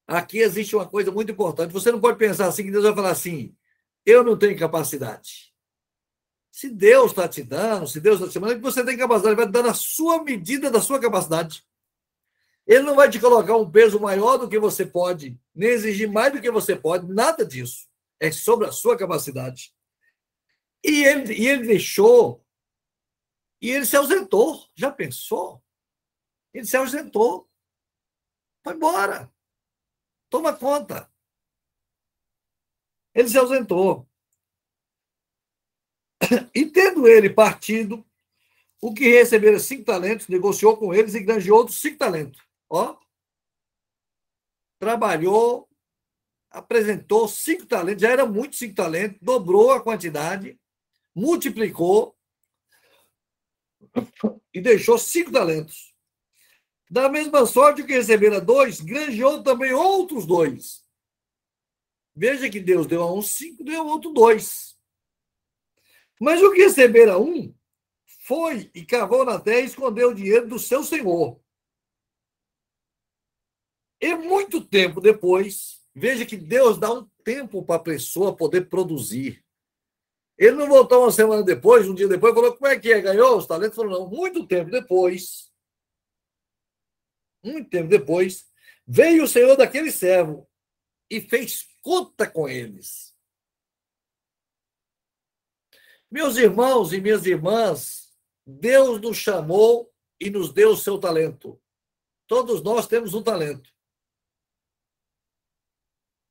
aqui 0.07 0.39
existe 0.39 0.75
uma 0.75 0.87
coisa 0.87 1.11
muito 1.11 1.31
importante. 1.31 1.73
Você 1.73 1.91
não 1.91 1.99
pode 1.99 2.17
pensar 2.17 2.47
assim 2.47 2.63
que 2.63 2.71
Deus 2.71 2.83
vai 2.83 2.95
falar 2.95 3.11
assim: 3.11 3.55
eu 4.05 4.23
não 4.23 4.37
tenho 4.37 4.57
capacidade. 4.57 5.53
Se 6.51 6.69
Deus 6.69 7.11
está 7.11 7.27
te 7.27 7.41
dando, 7.41 7.87
se 7.87 7.99
Deus 7.99 8.15
está 8.15 8.27
te 8.27 8.33
chamando, 8.33 8.53
é 8.53 8.57
você 8.57 8.85
tem 8.85 8.97
capacidade, 8.97 9.35
ele 9.35 9.43
vai 9.43 9.51
dar 9.51 9.63
na 9.63 9.73
sua 9.73 10.23
medida 10.23 10.69
da 10.69 10.81
sua 10.81 10.99
capacidade. 10.99 11.65
Ele 12.65 12.83
não 12.83 12.95
vai 12.95 13.09
te 13.09 13.19
colocar 13.19 13.57
um 13.57 13.69
peso 13.69 13.99
maior 13.99 14.37
do 14.37 14.47
que 14.47 14.59
você 14.59 14.85
pode, 14.85 15.37
nem 15.53 15.69
exigir 15.69 16.09
mais 16.09 16.31
do 16.31 16.39
que 16.39 16.51
você 16.51 16.75
pode, 16.75 17.11
nada 17.11 17.45
disso. 17.45 17.87
É 18.19 18.31
sobre 18.31 18.67
a 18.67 18.71
sua 18.71 18.97
capacidade. 18.97 19.73
E 20.83 21.03
ele, 21.03 21.33
e 21.33 21.47
ele 21.47 21.67
deixou, 21.67 22.45
e 23.61 23.71
ele 23.71 23.85
se 23.85 23.97
ausentou. 23.97 24.63
Já 24.75 24.91
pensou? 24.91 25.63
Ele 26.53 26.65
se 26.65 26.77
ausentou. 26.77 27.49
Foi 28.63 28.75
embora. 28.75 29.32
Toma 30.33 30.51
conta. 30.51 31.07
Ele 33.13 33.29
se 33.29 33.37
ausentou. 33.37 34.09
E 36.55 36.65
tendo 36.65 37.07
ele 37.07 37.29
partido, 37.29 38.03
o 38.81 38.95
que 38.95 39.09
recebera 39.09 39.59
cinco 39.59 39.85
talentos, 39.85 40.27
negociou 40.27 40.75
com 40.75 40.91
eles 40.91 41.13
e 41.13 41.21
granjeou 41.21 41.59
outros 41.59 41.79
cinco 41.79 41.99
talentos. 41.99 42.41
Ó. 42.67 42.99
Trabalhou, 44.79 45.69
apresentou 46.49 47.27
cinco 47.27 47.67
talentos, 47.67 48.01
já 48.01 48.09
era 48.09 48.25
muito 48.25 48.55
cinco 48.55 48.73
talentos, 48.73 49.19
dobrou 49.21 49.71
a 49.71 49.83
quantidade, 49.83 50.59
multiplicou 51.13 52.17
e 54.51 54.59
deixou 54.59 54.97
cinco 54.97 55.31
talentos. 55.31 55.92
Da 56.93 57.09
mesma 57.09 57.43
sorte 57.47 57.83
que 57.83 57.93
recebera 57.93 58.39
dois, 58.39 58.79
granjeou 58.79 59.41
também 59.41 59.73
outros 59.73 60.27
dois. 60.27 60.87
Veja 62.15 62.47
que 62.51 62.59
Deus 62.59 62.85
deu 62.85 63.01
a 63.01 63.11
um 63.11 63.19
cinco, 63.19 63.63
deu 63.63 63.81
a 63.81 63.83
outro 63.83 64.13
dois. 64.13 64.77
Mas 66.21 66.39
o 66.43 66.51
que 66.51 66.61
recebera 66.61 67.17
um 67.17 67.51
foi 68.05 68.69
e 68.75 68.85
cavou 68.85 69.25
na 69.25 69.39
terra 69.39 69.61
e 69.61 69.65
escondeu 69.65 70.11
o 70.11 70.13
dinheiro 70.13 70.47
do 70.47 70.59
seu 70.59 70.83
senhor. 70.83 71.41
E 73.99 74.13
muito 74.13 74.63
tempo 74.63 75.01
depois, 75.01 75.81
veja 75.95 76.27
que 76.27 76.37
Deus 76.37 76.77
dá 76.77 76.93
um 76.93 77.09
tempo 77.23 77.65
para 77.65 77.77
a 77.77 77.83
pessoa 77.83 78.37
poder 78.37 78.69
produzir. 78.69 79.43
Ele 80.37 80.57
não 80.57 80.67
voltou 80.67 81.01
uma 81.01 81.11
semana 81.11 81.41
depois, 81.41 81.89
um 81.89 81.95
dia 81.95 82.07
depois, 82.07 82.35
falou: 82.35 82.53
como 82.53 82.67
é 82.67 82.77
que 82.77 82.93
é? 82.93 83.01
Ganhou 83.01 83.35
os 83.35 83.47
talentos? 83.47 83.75
Falou: 83.75 84.01
não. 84.01 84.07
Muito 84.07 84.45
tempo 84.45 84.69
depois, 84.69 85.51
muito 87.43 87.69
tempo 87.69 87.89
depois, 87.89 88.47
veio 88.87 89.23
o 89.23 89.27
senhor 89.27 89.55
daquele 89.55 89.91
servo 89.91 90.49
e 91.09 91.21
fez 91.21 91.67
conta 91.81 92.29
com 92.29 92.47
eles. 92.47 93.13
Meus 96.09 96.37
irmãos 96.37 96.93
e 96.93 97.01
minhas 97.01 97.25
irmãs, 97.25 98.13
Deus 98.45 99.01
nos 99.01 99.17
chamou 99.17 99.91
e 100.19 100.29
nos 100.29 100.53
deu 100.53 100.71
o 100.71 100.77
seu 100.77 100.99
talento. 100.99 101.59
Todos 102.27 102.63
nós 102.63 102.87
temos 102.87 103.13
um 103.13 103.21
talento. 103.23 103.71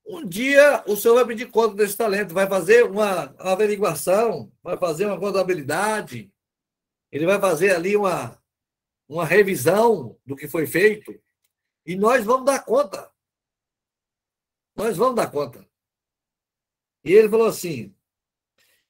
Um 0.05 0.27
dia 0.27 0.83
o 0.87 0.97
senhor 0.97 1.15
vai 1.15 1.27
pedir 1.27 1.51
conta 1.51 1.75
desse 1.75 1.97
talento, 1.97 2.35
vai 2.35 2.49
fazer 2.49 2.85
uma 2.85 3.35
averiguação, 3.39 4.53
vai 4.63 4.77
fazer 4.77 5.07
uma 5.07 5.19
contabilidade, 5.19 6.33
ele 7.11 7.27
vai 7.27 7.41
fazer 7.41 7.75
ali 7.75 7.97
uma, 7.97 8.42
uma 9.13 9.27
revisão 9.27 10.19
do 10.25 10.35
que 10.35 10.49
foi 10.49 10.67
feito, 10.67 11.13
e 11.85 11.95
nós 11.97 12.25
vamos 12.25 12.47
dar 12.47 12.65
conta. 12.65 13.13
Nós 14.75 14.97
vamos 14.97 15.17
dar 15.17 15.31
conta. 15.31 15.69
E 17.05 17.13
ele 17.13 17.29
falou 17.29 17.47
assim: 17.47 17.95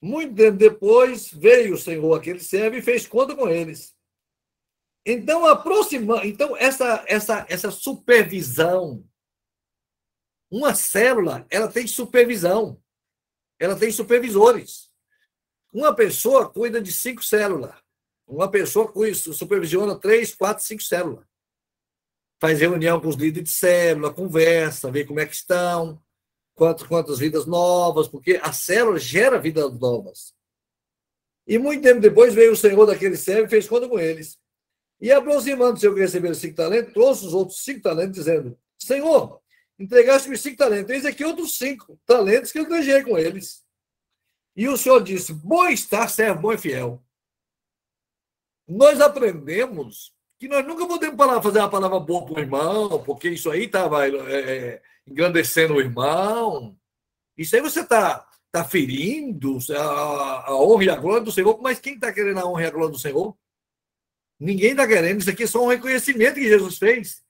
muito 0.01 0.37
tempo 0.37 0.57
depois, 0.57 1.33
veio 1.33 1.75
o 1.75 1.79
Senhor 1.79 2.15
aquele 2.15 2.39
servo 2.39 2.77
e 2.77 2.83
fez 2.83 3.07
conta 3.07 3.35
com 3.35 3.49
eles. 3.49 3.97
Então, 5.05 5.45
aproxima, 5.45 6.25
então 6.25 6.57
essa, 6.57 7.05
essa, 7.09 7.45
essa 7.49 7.71
supervisão, 7.73 9.05
uma 10.49 10.73
célula, 10.73 11.45
ela 11.51 11.67
tem 11.67 11.89
supervisão, 11.89 12.81
ela 13.59 13.77
tem 13.77 13.91
supervisores. 13.91 14.93
Uma 15.73 15.97
pessoa 15.97 16.49
cuida 16.49 16.81
de 16.81 16.93
cinco 16.93 17.25
células, 17.25 17.75
uma 18.37 18.51
pessoa 18.51 18.91
cuida, 18.91 19.15
supervisiona 19.15 19.95
três, 19.95 20.35
quatro, 20.35 20.65
cinco 20.65 20.83
células. 20.83 21.25
Faz 22.41 22.61
reunião 22.61 23.01
com 23.01 23.09
os 23.09 23.17
líderes 23.17 23.51
de 23.51 23.57
célula, 23.57 24.13
conversa, 24.13 24.91
vê 24.91 25.05
como 25.05 25.21
é 25.21 25.27
que 25.27 25.35
estão, 25.35 26.03
quantas, 26.55 26.87
quantas 26.87 27.19
vidas 27.19 27.47
novas, 27.47 28.09
porque 28.09 28.41
a 28.43 28.53
célula 28.53 28.99
gera 28.99 29.39
vidas 29.39 29.79
novas. 29.79 30.35
E 31.47 31.59
muito 31.59 31.83
tempo 31.83 32.01
depois 32.01 32.35
veio 32.35 32.53
o 32.53 32.57
Senhor 32.57 32.87
daquele 32.87 33.17
servo 33.17 33.47
e 33.47 33.51
fez 33.51 33.69
conta 33.69 33.89
com 33.89 33.99
eles. 33.99 34.39
E 35.01 35.11
aproximando-se 35.11 35.87
o 35.89 35.95
que 35.95 36.01
recebeu 36.01 36.35
cinco 36.35 36.55
talentos, 36.55 36.93
trouxe 36.93 37.27
os 37.27 37.35
outros 37.35 37.63
cinco 37.65 37.83
talentos, 37.83 38.15
dizendo: 38.15 38.57
Senhor, 38.79 39.41
entregaste-me 39.79 40.39
cinco 40.39 40.57
talentos, 40.57 40.91
eis 40.91 41.05
aqui 41.05 41.25
outros 41.25 41.59
cinco 41.59 41.99
talentos 42.07 42.53
que 42.53 42.59
eu 42.59 42.67
ganhei 42.67 43.03
com 43.03 43.19
eles. 43.19 43.65
E 44.55 44.69
o 44.69 44.77
Senhor 44.77 45.03
disse: 45.03 45.33
Bom 45.33 45.67
está, 45.67 46.07
servo 46.07 46.43
bom 46.43 46.53
e 46.53 46.59
fiel. 46.59 47.03
Nós 48.73 49.03
aprendemos 49.03 50.15
que 50.39 50.49
nós 50.49 50.67
nunca 50.67 50.87
podemos 50.87 51.17
fazer 51.43 51.59
uma 51.59 51.71
palavra 51.71 52.01
boa 52.01 52.25
para 52.25 52.35
o 52.35 52.41
irmão, 52.41 53.03
porque 53.05 53.29
isso 53.29 53.51
aí 53.51 53.65
estava 53.65 54.09
é, 54.09 54.11
é, 54.11 54.83
engrandecendo 55.07 55.75
o 55.75 55.81
irmão. 55.81 56.75
Isso 57.37 57.55
aí 57.55 57.61
você 57.61 57.81
está 57.81 58.27
tá 58.51 58.65
ferindo 58.65 59.59
a, 59.77 60.49
a, 60.49 60.57
honra 60.57 60.85
e 60.85 60.91
a 60.91 60.97
glória 60.97 61.23
do 61.23 61.31
Senhor, 61.31 61.61
mas 61.61 61.81
quem 61.81 61.95
está 61.95 62.11
querendo 62.11 62.39
a 62.39 62.47
honra 62.47 62.63
e 62.63 62.67
a 62.67 62.71
glória 62.71 62.91
do 62.91 62.99
Senhor? 62.99 63.37
Ninguém 64.41 64.71
está 64.71 64.87
querendo. 64.87 65.21
Isso 65.21 65.31
aqui 65.31 65.43
é 65.43 65.47
só 65.47 65.63
um 65.63 65.69
reconhecimento 65.69 66.35
que 66.35 66.49
Jesus 66.49 66.79
fez. 66.79 67.23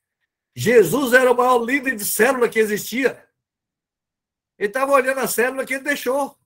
Jesus 0.55 1.13
era 1.13 1.33
o 1.33 1.37
maior 1.37 1.59
líder 1.59 1.97
de 1.97 2.05
célula 2.05 2.49
que 2.49 2.61
existia. 2.61 3.29
Ele 4.57 4.69
estava 4.69 4.93
olhando 4.93 5.19
a 5.19 5.27
célula 5.27 5.67
que 5.67 5.75
ele 5.75 5.83
deixou. 5.83 6.39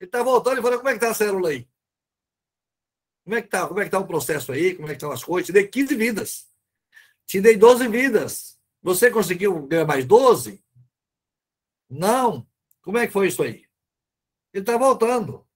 Ele 0.00 0.08
está 0.08 0.20
voltando 0.20 0.58
e 0.58 0.62
falando, 0.62 0.78
como 0.78 0.88
é 0.88 0.92
que 0.92 0.98
está 0.98 1.10
a 1.10 1.14
célula 1.14 1.50
aí? 1.50 1.68
Como 3.24 3.36
é 3.36 3.40
que 3.40 3.46
está? 3.46 3.66
Como 3.66 3.80
é 3.80 3.84
que 3.84 3.90
tá 3.90 3.98
o 3.98 4.06
processo 4.06 4.52
aí? 4.52 4.74
Como 4.74 4.88
é 4.88 4.90
que 4.90 4.96
estão 4.96 5.12
as 5.12 5.22
coisas? 5.22 5.46
Te 5.46 5.52
dei 5.52 5.66
15 5.66 5.94
vidas. 5.94 6.46
Te 7.26 7.40
dei 7.40 7.56
12 7.56 7.88
vidas. 7.88 8.58
Você 8.82 9.10
conseguiu 9.10 9.66
ganhar 9.66 9.86
mais 9.86 10.04
12? 10.04 10.62
Não. 11.88 12.46
Como 12.82 12.98
é 12.98 13.06
que 13.06 13.12
foi 13.12 13.28
isso 13.28 13.42
aí? 13.42 13.64
Ele 14.52 14.62
está 14.62 14.76
voltando. 14.76 15.46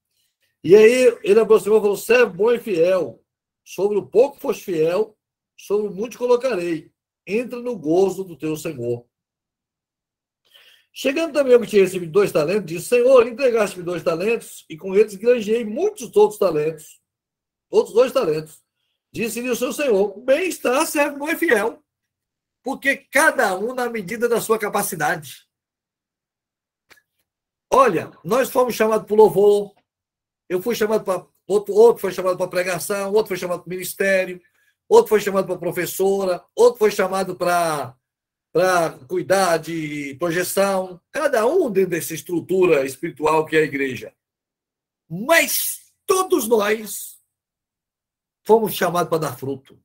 E 0.62 0.74
aí 0.74 1.18
ele 1.22 1.40
aproximou 1.40 1.78
e 1.78 1.80
falou: 1.80 1.96
servo 1.96 2.34
bom 2.34 2.52
e 2.52 2.58
fiel. 2.58 3.22
Sobre 3.64 3.98
o 3.98 4.06
pouco 4.06 4.38
foste 4.38 4.64
fiel, 4.64 5.18
sobre 5.56 5.88
o 5.88 5.90
muito 5.90 6.16
colocarei. 6.16 6.92
Entra 7.26 7.60
no 7.60 7.76
gozo 7.76 8.22
do 8.22 8.36
teu 8.36 8.56
Senhor. 8.56 9.04
Chegando 10.92 11.34
também 11.34 11.52
eu 11.52 11.60
que 11.60 11.66
tinha 11.66 11.82
recebido 11.82 12.12
dois 12.12 12.30
talentos, 12.30 12.66
disse: 12.66 12.88
Senhor, 12.88 13.26
entregaste-me 13.26 13.84
dois 13.84 14.02
talentos, 14.02 14.64
e 14.70 14.76
com 14.76 14.94
eles 14.94 15.14
granjei 15.16 15.64
muitos 15.64 16.14
outros 16.16 16.38
talentos. 16.38 17.00
Outros 17.70 17.94
dois 17.94 18.12
talentos. 18.12 18.62
Disse-lhe 19.12 19.50
o 19.50 19.56
seu 19.56 19.72
Senhor: 19.72 20.18
Bem 20.20 20.48
está, 20.48 20.84
servo 20.84 21.18
bom 21.18 21.28
e 21.28 21.36
fiel. 21.36 21.82
Porque 22.62 22.96
cada 22.96 23.56
um 23.56 23.74
na 23.74 23.88
medida 23.88 24.28
da 24.28 24.40
sua 24.40 24.58
capacidade. 24.58 25.46
Olha, 27.72 28.10
nós 28.24 28.50
fomos 28.50 28.74
chamados 28.74 29.06
para 29.06 29.16
louvor, 29.16 29.74
eu 30.48 30.62
fui 30.62 30.74
chamado 30.74 31.04
para. 31.04 31.26
Outro, 31.48 31.74
outro 31.74 32.00
foi 32.00 32.12
chamado 32.12 32.36
para 32.36 32.48
pregação, 32.48 33.12
outro 33.12 33.28
foi 33.28 33.36
chamado 33.36 33.62
para 33.62 33.70
ministério, 33.70 34.42
outro 34.88 35.08
foi 35.08 35.20
chamado 35.20 35.46
para 35.46 35.56
professora, 35.56 36.44
outro 36.56 36.78
foi 36.78 36.90
chamado 36.90 37.36
para 37.36 37.96
para 38.52 38.92
cuidar 39.06 39.58
de 39.58 40.16
projeção, 40.18 40.98
cada 41.12 41.46
um 41.46 41.70
dentro 41.70 41.90
dessa 41.90 42.14
estrutura 42.14 42.86
espiritual 42.86 43.44
que 43.44 43.54
é 43.54 43.60
a 43.60 43.64
igreja. 43.64 44.14
Mas 45.06 45.92
todos 46.06 46.48
nós 46.48 47.15
fomos 48.46 48.72
chamados 48.74 49.10
para 49.10 49.18
dar 49.18 49.36
fruto. 49.36 49.78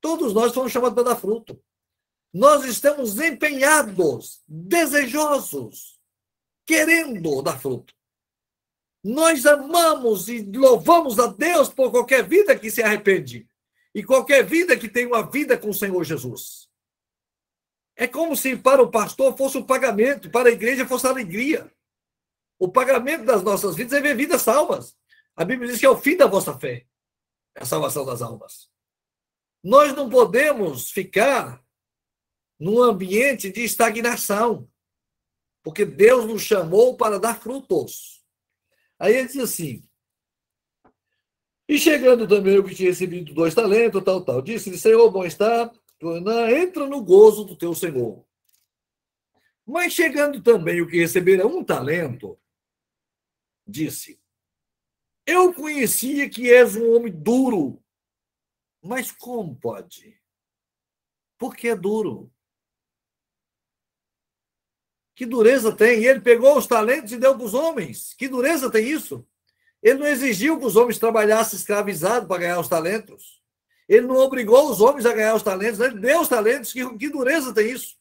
Todos 0.00 0.34
nós 0.34 0.52
fomos 0.52 0.72
chamados 0.72 0.94
para 0.94 1.14
dar 1.14 1.16
fruto. 1.16 1.62
Nós 2.32 2.64
estamos 2.64 3.18
empenhados, 3.20 4.42
desejosos, 4.48 6.00
querendo 6.66 7.40
dar 7.40 7.58
fruto. 7.60 7.94
Nós 9.02 9.46
amamos 9.46 10.28
e 10.28 10.42
louvamos 10.42 11.18
a 11.18 11.28
Deus 11.28 11.68
por 11.68 11.90
qualquer 11.90 12.26
vida 12.26 12.58
que 12.58 12.70
se 12.70 12.82
arrepende 12.82 13.48
e 13.94 14.02
qualquer 14.02 14.44
vida 14.44 14.76
que 14.76 14.88
tem 14.88 15.06
uma 15.06 15.30
vida 15.30 15.56
com 15.56 15.68
o 15.68 15.74
Senhor 15.74 16.02
Jesus. 16.02 16.68
É 17.96 18.08
como 18.08 18.34
se 18.34 18.56
para 18.56 18.82
o 18.82 18.90
pastor 18.90 19.36
fosse 19.36 19.56
o 19.56 19.64
pagamento, 19.64 20.30
para 20.30 20.48
a 20.48 20.52
igreja 20.52 20.86
fosse 20.86 21.06
a 21.06 21.10
alegria. 21.10 21.72
O 22.58 22.68
pagamento 22.68 23.24
das 23.24 23.42
nossas 23.42 23.76
vidas 23.76 23.92
é 23.92 24.00
ver 24.00 24.16
vidas 24.16 24.42
salvas. 24.42 24.96
A 25.36 25.44
Bíblia 25.44 25.70
diz 25.70 25.80
que 25.80 25.86
é 25.86 25.90
o 25.90 25.96
fim 25.96 26.16
da 26.16 26.26
vossa 26.26 26.58
fé, 26.58 26.86
é 27.54 27.62
a 27.62 27.66
salvação 27.66 28.04
das 28.04 28.22
almas. 28.22 28.70
Nós 29.62 29.94
não 29.94 30.08
podemos 30.08 30.90
ficar 30.90 31.64
num 32.58 32.80
ambiente 32.80 33.50
de 33.50 33.62
estagnação, 33.62 34.70
porque 35.62 35.84
Deus 35.84 36.26
nos 36.26 36.42
chamou 36.42 36.96
para 36.96 37.18
dar 37.18 37.40
frutos. 37.40 38.24
Aí 38.98 39.14
ele 39.14 39.28
diz 39.28 39.38
assim: 39.38 39.88
e 41.68 41.78
chegando 41.78 42.28
também 42.28 42.58
o 42.58 42.64
que 42.64 42.74
tinha 42.74 42.90
recebido 42.90 43.32
dois 43.32 43.54
talentos, 43.54 44.02
tal, 44.04 44.22
tal, 44.22 44.42
disse-lhe: 44.42 44.78
Senhor, 44.78 45.10
bom 45.10 45.24
está, 45.24 45.72
entra 46.50 46.86
no 46.86 47.02
gozo 47.02 47.44
do 47.44 47.56
teu 47.56 47.74
Senhor. 47.74 48.24
Mas 49.66 49.94
chegando 49.94 50.42
também 50.42 50.82
o 50.82 50.86
que 50.86 50.98
recebera 50.98 51.46
um 51.46 51.64
talento, 51.64 52.38
disse: 53.66 54.20
Eu 55.26 55.54
conhecia 55.54 56.28
que 56.28 56.52
és 56.52 56.76
um 56.76 56.94
homem 56.94 57.12
duro, 57.12 57.82
mas 58.82 59.10
como 59.10 59.56
pode? 59.56 60.20
Porque 61.38 61.68
é 61.68 61.76
duro. 61.76 62.30
Que 65.14 65.24
dureza 65.24 65.74
tem? 65.74 66.00
E 66.02 66.06
ele 66.06 66.20
pegou 66.20 66.58
os 66.58 66.66
talentos 66.66 67.12
e 67.12 67.16
deu 67.16 67.36
para 67.36 67.46
os 67.46 67.54
homens. 67.54 68.14
Que 68.14 68.28
dureza 68.28 68.70
tem 68.70 68.86
isso? 68.86 69.26
Ele 69.82 70.00
não 70.00 70.06
exigiu 70.06 70.58
que 70.58 70.66
os 70.66 70.76
homens 70.76 70.98
trabalhassem 70.98 71.58
escravizados 71.58 72.26
para 72.26 72.40
ganhar 72.40 72.58
os 72.58 72.68
talentos. 72.68 73.42
Ele 73.88 74.06
não 74.06 74.16
obrigou 74.16 74.70
os 74.70 74.80
homens 74.80 75.06
a 75.06 75.12
ganhar 75.12 75.34
os 75.34 75.42
talentos, 75.42 75.78
ele 75.78 76.00
deu 76.00 76.20
os 76.20 76.28
talentos. 76.28 76.72
Que, 76.72 76.96
que 76.96 77.08
dureza 77.10 77.54
tem 77.54 77.70
isso? 77.70 77.96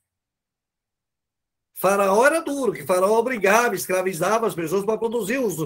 Faraó 1.84 2.26
era 2.26 2.40
duro, 2.40 2.72
que 2.72 2.86
Faraó 2.86 3.20
obrigava, 3.20 3.76
escravizava 3.76 4.48
as 4.48 4.56
pessoas 4.56 4.86
para 4.86 4.98
produzir 4.98 5.40
os, 5.40 5.58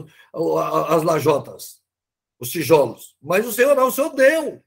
as 0.90 1.04
lajotas, 1.04 1.80
os 2.40 2.50
tijolos. 2.50 3.16
Mas 3.22 3.46
o 3.46 3.54
Senhor 3.54 3.76
não, 3.76 3.90
o 3.90 3.92
Senhor 3.92 4.10
deu. 4.16 4.60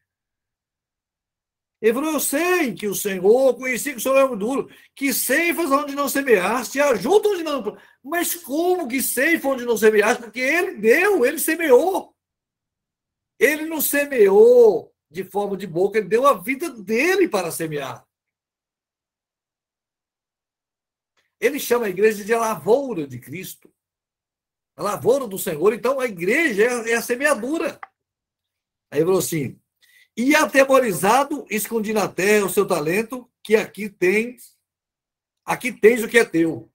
Ele 1.83 1.93
falou: 1.93 2.13
Eu 2.13 2.21
sei 2.21 2.73
que 2.73 2.87
o 2.87 2.95
Senhor, 2.95 3.57
conheci 3.57 3.91
que 3.91 3.97
o 3.97 4.01
Senhor 4.01 4.17
é 4.19 4.29
muito 4.29 4.39
duro, 4.39 4.71
que 4.95 5.13
ceifas 5.13 5.73
onde 5.73 5.97
não 5.97 6.09
semeaste, 6.09 6.79
ajuda 6.79 7.31
onde 7.31 7.43
não. 7.43 7.77
Mas 8.01 8.33
como 8.33 8.87
que 8.87 9.03
ceifa 9.03 9.49
onde 9.49 9.65
não 9.65 9.77
semeaste? 9.77 10.23
Porque 10.23 10.39
ele 10.39 10.77
deu, 10.77 11.27
ele 11.27 11.41
semeou. 11.41 12.15
Ele 13.41 13.67
não 13.67 13.81
semeou 13.81 14.95
de 15.11 15.25
forma 15.25 15.57
de 15.57 15.67
boca, 15.67 15.99
ele 15.99 16.07
deu 16.07 16.29
a 16.29 16.35
vida 16.35 16.71
dele 16.71 17.29
para 17.29 17.51
semear. 17.51 18.07
Ele 21.41 21.59
chama 21.59 21.87
a 21.87 21.91
igreja 21.91 22.23
de 22.23 22.35
lavoura 22.35 23.07
de 23.07 23.19
Cristo. 23.19 23.73
A 24.77 24.83
lavoura 24.83 25.27
do 25.27 25.39
Senhor. 25.39 25.73
Então, 25.73 25.99
a 25.99 26.07
igreja 26.07 26.65
é 26.65 26.95
a 26.95 27.03
semeadura. 27.03 27.81
Aí 28.91 29.01
falou 29.01 29.19
assim: 29.19 29.59
e 30.17 30.35
atemorizado, 30.35 31.47
escondi 31.49 31.93
na 31.93 32.09
terra 32.09 32.45
o 32.45 32.51
seu 32.51 32.67
talento, 32.67 33.31
que 33.43 33.57
aqui 33.57 33.89
tens, 33.89 34.57
aqui 35.45 35.73
tens 35.73 36.03
o 36.03 36.09
que 36.09 36.19
é 36.19 36.25
teu. 36.25 36.71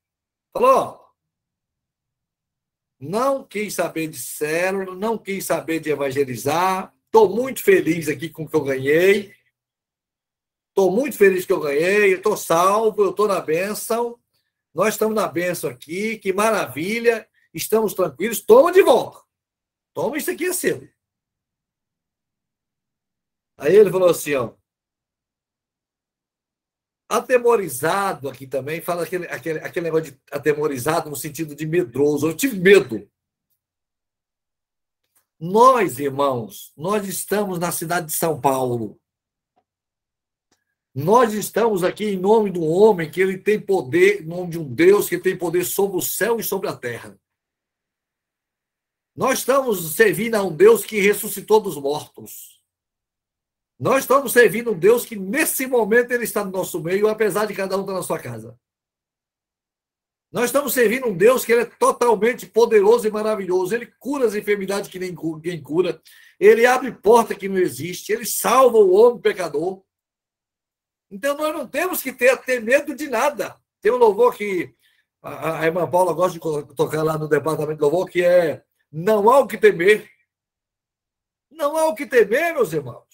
Falou, 0.52 1.06
não 3.00 3.44
quis 3.44 3.76
saber 3.76 4.08
de 4.08 4.18
célula, 4.18 4.96
não 4.96 5.18
quis 5.18 5.46
saber 5.46 5.80
de 5.80 5.90
evangelizar. 5.92 6.94
Estou 7.06 7.30
muito 7.30 7.62
feliz 7.62 8.08
aqui 8.08 8.30
com 8.30 8.44
o 8.44 8.50
que 8.50 8.56
eu 8.56 8.64
ganhei. 8.64 9.34
Estou 10.70 10.92
muito 10.92 11.18
feliz 11.18 11.46
que 11.46 11.54
eu 11.54 11.60
ganhei. 11.60 12.14
Estou 12.14 12.36
salvo, 12.36 13.04
eu 13.04 13.12
estou 13.12 13.28
na 13.28 13.42
bênção. 13.42 14.20
Nós 14.76 14.96
estamos 14.96 15.16
na 15.16 15.26
bênção 15.26 15.70
aqui, 15.70 16.18
que 16.18 16.34
maravilha. 16.34 17.26
Estamos 17.54 17.94
tranquilos. 17.94 18.42
Toma 18.42 18.74
de 18.74 18.84
volta. 18.84 19.24
Toma 19.94 20.18
isso 20.18 20.30
aqui 20.30 20.48
é 20.48 20.54
seu. 20.54 20.86
Aí 23.58 23.74
ele 23.74 23.90
falou 23.90 24.10
assim, 24.10 24.36
ó. 24.36 24.54
Atemorizado 27.08 28.28
aqui 28.28 28.46
também, 28.46 28.82
fala 28.82 29.04
aquele, 29.04 29.26
aquele, 29.28 29.60
aquele 29.60 29.86
negócio 29.86 30.12
de 30.12 30.22
atemorizado 30.30 31.10
no 31.10 31.16
sentido 31.16 31.56
de 31.56 31.66
medroso. 31.66 32.28
Eu 32.28 32.36
tive 32.36 32.60
medo. 32.60 33.10
Nós, 35.40 36.00
irmãos, 36.00 36.74
nós 36.76 37.08
estamos 37.08 37.60
na 37.60 37.72
cidade 37.72 38.08
de 38.08 38.14
São 38.14 38.42
Paulo. 38.42 39.00
Nós 40.96 41.34
estamos 41.34 41.84
aqui 41.84 42.06
em 42.06 42.18
nome 42.18 42.58
um 42.58 42.72
homem 42.72 43.12
que 43.12 43.20
ele 43.20 43.38
tem 43.38 43.60
poder, 43.60 44.22
em 44.22 44.26
nome 44.26 44.52
de 44.52 44.58
um 44.58 44.74
Deus 44.74 45.10
que 45.10 45.18
tem 45.18 45.38
poder 45.38 45.66
sobre 45.66 45.98
o 45.98 46.02
céu 46.02 46.40
e 46.40 46.44
sobre 46.44 46.70
a 46.70 46.76
terra. 46.76 47.20
Nós 49.14 49.40
estamos 49.40 49.94
servindo 49.94 50.36
a 50.36 50.44
um 50.44 50.56
Deus 50.56 50.86
que 50.86 51.02
ressuscitou 51.02 51.60
dos 51.60 51.76
mortos. 51.76 52.62
Nós 53.78 54.04
estamos 54.04 54.32
servindo 54.32 54.72
um 54.72 54.80
Deus 54.80 55.06
que, 55.06 55.18
nesse 55.18 55.68
momento, 55.68 56.12
ele 56.12 56.24
está 56.24 56.46
no 56.46 56.52
nosso 56.52 56.82
meio, 56.82 57.10
apesar 57.10 57.46
de 57.46 57.54
cada 57.54 57.78
um 57.78 57.82
estar 57.82 57.94
na 57.94 58.04
sua 58.04 58.18
casa. 58.18 58.58
Nós 60.32 60.46
estamos 60.46 60.74
servindo 60.74 61.08
um 61.08 61.16
Deus 61.16 61.44
que 61.44 61.52
ele 61.52 61.62
é 61.62 61.66
totalmente 61.66 62.46
poderoso 62.46 63.06
e 63.06 63.12
maravilhoso. 63.12 63.76
Ele 63.76 63.94
cura 64.00 64.26
as 64.26 64.36
enfermidades 64.36 64.90
que 64.90 65.00
ninguém 65.00 65.62
cura. 65.62 66.02
Ele 66.40 66.66
abre 66.66 66.92
porta 66.94 67.36
que 67.36 67.50
não 67.50 67.58
existe. 67.58 68.14
Ele 68.14 68.26
salva 68.26 68.78
o 68.78 68.94
homem 68.94 69.22
pecador. 69.22 69.85
Então, 71.10 71.38
nós 71.38 71.54
não 71.54 71.68
temos 71.68 72.02
que 72.02 72.12
ter, 72.12 72.38
ter 72.44 72.62
medo 72.62 72.96
de 72.96 73.08
nada. 73.08 73.60
Tem 73.82 73.92
um 73.92 73.98
louvor 73.98 74.36
que 74.36 74.74
a, 75.22 75.60
a 75.60 75.66
irmã 75.66 75.90
Paula 75.90 76.14
gosta 76.14 76.40
de 76.40 76.76
tocar 76.76 77.04
lá 77.04 77.18
no 77.18 77.28
departamento 77.28 77.78
de 77.78 77.82
louvor, 77.82 78.10
que 78.10 78.24
é 78.24 78.64
Não 78.92 79.30
há 79.30 79.40
o 79.40 79.48
que 79.48 79.58
temer. 79.58 80.10
Não 81.52 81.78
há 81.78 81.88
o 81.88 81.96
que 81.96 82.06
temer, 82.06 82.54
meus 82.54 82.74
irmãos. 82.74 83.06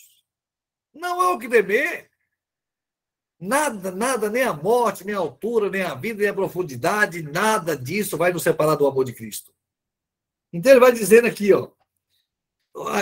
Não 0.93 1.21
há 1.21 1.31
o 1.31 1.39
que 1.39 1.47
temer. 1.47 2.09
Nada, 3.39 3.89
nada, 3.89 4.29
nem 4.29 4.43
a 4.43 4.53
morte, 4.53 5.03
nem 5.03 5.15
a 5.15 5.19
altura, 5.19 5.69
nem 5.69 5.81
a 5.81 5.95
vida, 5.95 6.19
nem 6.19 6.29
a 6.29 6.33
profundidade, 6.33 7.23
nada 7.23 7.75
disso 7.75 8.15
vai 8.15 8.31
nos 8.31 8.43
separar 8.43 8.75
do 8.75 8.85
amor 8.85 9.03
de 9.03 9.13
Cristo. 9.13 9.51
Então 10.53 10.71
ele 10.71 10.79
vai 10.79 10.91
dizendo 10.91 11.27
aqui, 11.27 11.51
ó. 11.51 11.71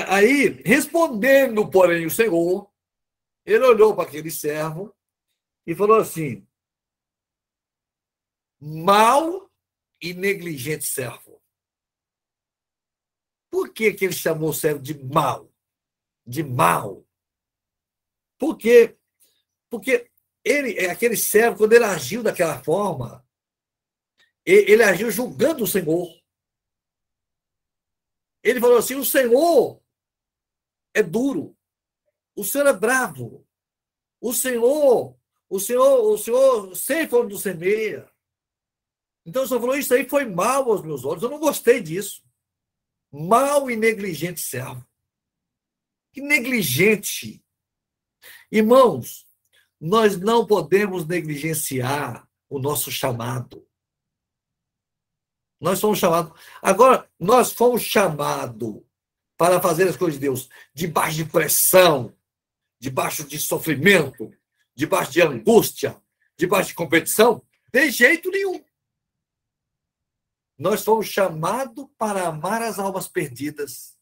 Aí, 0.08 0.62
respondendo, 0.66 1.70
porém, 1.70 2.06
o 2.06 2.10
Senhor, 2.10 2.69
ele 3.46 3.64
olhou 3.66 3.96
para 3.96 4.08
aquele 4.08 4.32
servo 4.32 4.96
e 5.66 5.76
falou 5.76 5.98
assim: 5.98 6.48
mau 8.60 9.50
e 10.02 10.14
negligente 10.14 10.86
servo. 10.86 11.42
Por 13.52 13.74
que, 13.74 13.94
que 13.94 14.06
ele 14.06 14.14
chamou 14.14 14.50
o 14.50 14.54
servo 14.54 14.82
de 14.82 14.94
mal? 15.04 15.52
De 16.26 16.44
mal. 16.44 17.06
Por 18.38 18.58
quê? 18.58 18.98
Porque 19.70 20.10
ele, 20.44 20.88
aquele 20.88 21.18
servo, 21.18 21.58
quando 21.58 21.74
ele 21.74 21.86
agiu 21.86 22.24
daquela 22.24 22.64
forma, 22.64 23.28
ele 24.46 24.84
agiu 24.84 25.12
julgando 25.12 25.64
o 25.64 25.68
Senhor. 25.68 26.08
Ele 28.44 28.60
falou 28.60 28.78
assim: 28.78 28.96
o 28.96 29.06
Senhor 29.06 29.84
é 30.94 31.04
duro, 31.04 31.58
o 32.40 32.44
Senhor 32.46 32.68
é 32.68 32.74
bravo, 32.74 33.46
o 34.22 34.34
Senhor, 34.34 35.14
o 35.50 35.60
Senhor, 35.60 36.14
o 36.14 36.18
Senhor 36.18 36.74
sempre 36.74 37.18
onde 37.18 37.38
semeia. 37.38 38.10
Então 39.26 39.44
o 39.44 39.48
Senhor 39.48 39.60
falou: 39.60 39.76
Isso 39.76 39.94
aí 39.94 40.08
foi 40.08 40.24
mal 40.24 40.72
aos 40.72 40.82
meus 40.82 41.04
olhos, 41.04 41.22
eu 41.22 41.30
não 41.30 41.38
gostei 41.38 41.82
disso. 41.82 42.24
Mal 43.12 43.70
e 43.70 43.76
negligente 43.76 44.40
servo. 44.40 44.88
Que 46.14 46.22
negligente. 46.22 47.44
Irmãos, 48.50 49.28
nós 49.78 50.18
não 50.18 50.48
podemos 50.48 51.06
negligenciar 51.06 52.26
o 52.50 52.58
nosso 52.58 52.90
chamado. 52.90 53.68
Nós 55.60 55.80
somos 55.80 56.00
chamados. 56.00 56.40
Agora, 56.62 57.06
nós 57.20 57.52
fomos 57.52 57.82
chamados 57.82 58.82
para 59.38 59.62
fazer 59.62 59.90
as 59.90 59.98
coisas 59.98 60.18
de 60.18 60.22
Deus 60.22 60.50
debaixo 60.74 61.18
de 61.18 61.26
pressão, 61.26 62.16
debaixo 62.80 63.24
de 63.24 63.38
sofrimento, 63.40 64.32
debaixo 64.76 65.12
de 65.12 65.22
angústia, 65.22 66.02
debaixo 66.38 66.70
de 66.70 66.76
competição? 66.76 67.44
De 67.72 67.92
jeito 67.92 68.32
nenhum. 68.32 68.64
Nós 70.58 70.84
fomos 70.84 71.08
chamados 71.08 71.86
para 71.98 72.28
amar 72.28 72.62
as 72.62 72.80
almas 72.80 73.08
perdidas, 73.08 73.98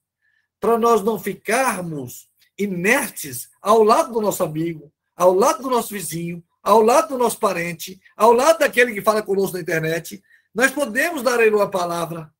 para 0.60 0.78
nós 0.78 1.04
não 1.04 1.20
ficarmos 1.20 2.30
inertes 2.58 3.50
ao 3.62 3.84
lado 3.84 4.13
do 4.13 4.22
nosso 4.22 4.44
amigo, 4.44 4.92
ao 5.16 5.34
lado 5.34 5.62
do 5.62 5.70
nosso 5.70 5.94
vizinho, 5.94 6.44
ao 6.63 6.82
lado 6.82 7.10
do 7.10 7.18
nosso 7.18 7.40
parente, 7.40 8.02
ao 8.16 8.32
lado 8.34 8.60
daquele 8.60 8.94
que 8.94 9.02
fala 9.02 9.22
conosco 9.22 9.56
na 9.56 9.62
internet. 9.62 10.24
Nós 10.54 10.72
podemos 10.72 11.22
dar 11.22 11.40
a 11.40 11.46
ele 11.46 11.56
uma 11.56 11.70
palavra. 11.70 12.34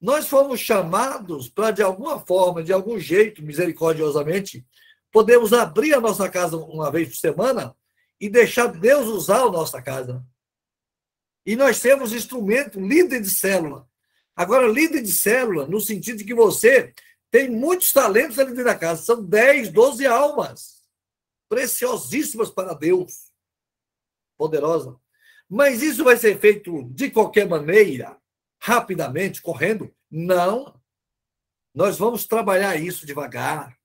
Nós 0.00 0.28
fomos 0.28 0.60
chamados 0.60 1.48
para, 1.48 1.70
de 1.70 1.82
alguma 1.82 2.18
forma, 2.18 2.62
de 2.62 2.72
algum 2.72 2.98
jeito, 2.98 3.42
misericordiosamente, 3.42 4.64
podemos 5.12 5.52
abrir 5.52 5.94
a 5.94 6.00
nossa 6.00 6.28
casa 6.28 6.56
uma 6.56 6.90
vez 6.90 7.08
por 7.08 7.16
semana 7.16 7.76
e 8.18 8.28
deixar 8.28 8.68
Deus 8.68 9.06
usar 9.08 9.42
a 9.42 9.50
nossa 9.50 9.82
casa. 9.82 10.24
E 11.44 11.56
nós 11.56 11.80
temos 11.80 12.12
instrumento, 12.12 12.80
líder 12.80 13.20
de 13.20 13.30
célula. 13.30 13.86
Agora, 14.34 14.66
líder 14.66 15.02
de 15.02 15.12
célula, 15.12 15.66
no 15.66 15.80
sentido 15.80 16.18
de 16.18 16.24
que 16.24 16.34
você 16.34 16.94
tem 17.30 17.48
muitos 17.48 17.92
talentos 17.92 18.38
ali 18.38 18.50
dentro 18.50 18.64
da 18.64 18.74
casa. 18.74 19.02
São 19.02 19.24
10, 19.24 19.70
12 19.70 20.06
almas. 20.06 20.82
Preciosíssimas 21.48 22.50
para 22.50 22.74
Deus. 22.74 23.30
Poderosa. 24.36 24.96
Mas 25.48 25.82
isso 25.82 26.04
vai 26.04 26.16
ser 26.16 26.38
feito 26.38 26.84
de 26.92 27.10
qualquer 27.10 27.48
maneira, 27.48 28.19
rapidamente, 28.60 29.42
correndo? 29.42 29.92
Não. 30.10 30.78
Nós 31.74 31.98
vamos 31.98 32.26
trabalhar 32.26 32.76
isso 32.76 33.06
devagar. 33.06 33.76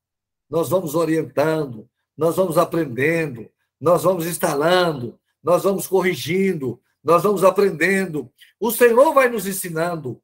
Nós 0.49 0.69
vamos 0.69 0.93
orientando, 0.93 1.89
nós 2.15 2.35
vamos 2.35 2.57
aprendendo, 2.57 3.49
nós 3.79 4.03
vamos 4.03 4.27
instalando, 4.27 5.19
nós 5.41 5.63
vamos 5.63 5.87
corrigindo, 5.87 6.79
nós 7.03 7.23
vamos 7.23 7.43
aprendendo. 7.43 8.31
O 8.59 8.71
Senhor 8.71 9.13
vai 9.13 9.29
nos 9.29 9.47
ensinando. 9.47 10.21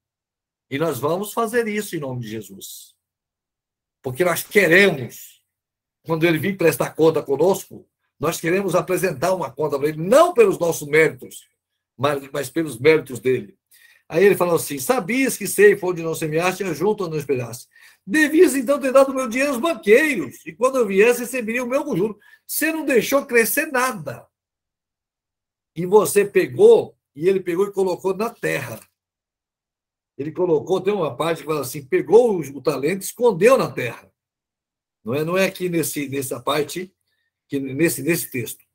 E 0.70 0.78
nós 0.78 1.00
vamos 1.00 1.34
fazer 1.34 1.68
isso 1.68 1.96
em 1.96 2.00
nome 2.00 2.22
de 2.22 2.30
Jesus. 2.30 2.96
Porque 4.02 4.24
nós 4.24 4.44
queremos, 4.44 5.44
quando 6.04 6.26
ele 6.26 6.38
vir 6.38 6.58
prestar 6.58 6.92
conta 6.92 7.22
conosco, 7.22 7.88
nós 8.20 8.40
queremos 8.40 8.74
apresentar 8.76 9.34
uma 9.34 9.52
conta 9.52 9.78
para 9.78 9.90
ele, 9.90 10.02
não 10.02 10.34
pelos 10.34 10.58
nossos 10.58 10.88
méritos, 10.88 11.48
mas, 11.98 12.30
mas 12.32 12.50
pelos 12.50 12.80
méritos 12.80 13.20
dele. 13.20 13.58
Aí 14.12 14.26
ele 14.26 14.36
falou 14.36 14.56
assim: 14.56 14.78
Sabias 14.78 15.38
que 15.38 15.48
sei 15.48 15.80
onde 15.82 16.04
não 16.04 16.14
semeaste, 16.14 16.66
junto 16.74 17.06
ou 17.06 17.10
não 17.10 17.18
esperaste. 17.18 17.70
Devias 18.06 18.56
então 18.56 18.78
ter 18.78 18.92
dado 18.92 19.14
meu 19.14 19.30
dinheiro 19.30 19.54
aos 19.54 19.62
banqueiros, 19.62 20.46
e 20.46 20.52
quando 20.52 20.78
eu 20.78 20.86
viesse, 20.86 21.22
receberia 21.22 21.64
o 21.64 21.68
meu 21.68 21.86
juro. 21.96 22.20
Você 22.46 22.74
não 22.74 22.84
deixou 22.84 23.26
crescer 23.26 23.68
nada 23.68 24.28
e 25.74 25.86
você 25.86 26.26
pegou, 26.26 26.94
e 27.16 27.30
ele 27.30 27.40
pegou 27.40 27.66
e 27.66 27.72
colocou 27.72 28.14
na 28.14 28.30
terra. 28.30 28.82
Ele 30.18 30.34
colocou, 30.34 30.82
tem 30.82 30.94
uma 30.94 31.16
parte 31.16 31.40
que 31.40 31.48
fala 31.48 31.62
assim, 31.62 31.86
pegou 31.86 32.36
o, 32.36 32.40
o 32.42 32.62
talento, 32.62 33.04
escondeu 33.04 33.58
na 33.58 33.72
terra. 33.72 34.12
Não 35.06 35.16
é, 35.16 35.24
não 35.24 35.38
é 35.38 35.46
aqui 35.46 35.70
nesse, 35.70 36.10
nessa 36.10 36.38
parte, 36.42 36.94
que, 37.48 37.62
nesse, 37.62 38.04
nesse 38.04 38.30
texto. 38.30 38.66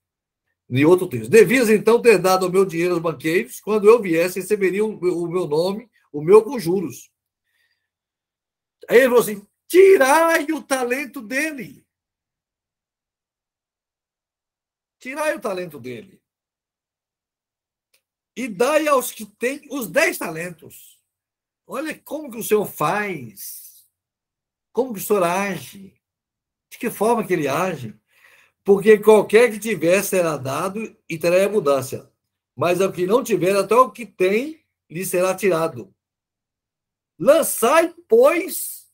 Em 0.69 0.85
outro 0.85 1.09
texto. 1.09 1.31
Devias 1.31 1.69
então 1.69 2.03
ter 2.03 2.19
dado 2.19 2.47
o 2.47 2.51
meu 2.51 2.65
dinheiro 2.65 2.95
aos 2.95 3.03
banqueiros, 3.03 3.61
quando 3.61 3.89
eu 3.89 4.03
viesse, 4.03 4.41
receberiam 4.41 4.91
o, 4.91 5.29
meu 5.29 5.47
nome, 5.47 5.89
o 6.13 6.21
meu 6.21 6.43
com 6.43 6.59
juros. 6.59 7.11
Aí 8.89 8.99
ele 8.99 9.07
falou 9.07 9.21
assim: 9.21 9.47
tirai 9.69 10.45
o 10.53 10.63
talento 10.63 11.23
dele. 11.23 11.87
Tirai 14.99 15.37
o 15.37 15.41
talento 15.41 15.79
dele 15.79 16.21
e 18.37 18.47
dai 18.47 18.87
aos 18.87 19.11
que 19.11 19.25
têm 19.25 19.67
os 19.71 19.89
dez 19.89 20.19
talentos. 20.19 21.01
Olha 21.67 21.99
como 21.99 22.31
que 22.31 22.37
o 22.37 22.45
Senhor 22.45 22.67
faz, 22.67 23.89
como 24.73 24.93
que 24.93 25.01
o 25.01 25.03
Senhor 25.03 25.25
age, 25.25 25.99
de 26.71 26.79
que 26.79 26.91
forma 26.91 27.27
que 27.27 27.33
ele 27.33 27.49
age. 27.49 27.99
Porque 28.67 28.99
qualquer 28.99 29.53
que 29.53 29.61
tiver 29.61 30.03
será 30.03 30.37
dado 30.37 30.81
e 31.09 31.17
terá 31.17 31.45
abundância, 31.45 32.11
mas 32.57 32.81
ao 32.81 32.91
que 32.91 33.07
não 33.07 33.23
tiver, 33.23 33.55
até 33.55 33.77
o 33.77 33.93
que 33.93 34.05
tem 34.05 34.67
lhe 34.91 35.07
será 35.07 35.37
tirado. 35.37 35.95
Lançai, 37.17 37.95
pois, 38.09 38.93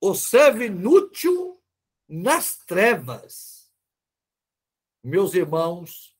o 0.00 0.14
servo 0.14 0.62
inútil 0.62 1.62
nas 2.08 2.56
trevas. 2.56 3.70
Meus 5.02 5.34
irmãos, 5.34 6.16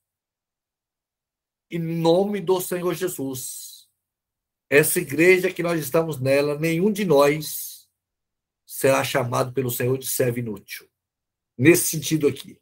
em 1.70 1.79
nome 1.79 2.42
do 2.42 2.61
Senhor 2.61 2.92
Jesus. 2.92 3.88
Essa 4.68 5.00
igreja 5.00 5.50
que 5.50 5.62
nós 5.62 5.81
estamos 5.81 6.20
nela, 6.20 6.59
nenhum 6.59 6.92
de 6.92 7.07
nós 7.07 7.88
será 8.66 9.03
chamado 9.03 9.55
pelo 9.55 9.70
Senhor 9.70 9.96
de 9.96 10.07
servo 10.07 10.40
inútil. 10.40 10.94
Nesse 11.57 11.88
sentido 11.88 12.27
aqui. 12.27 12.61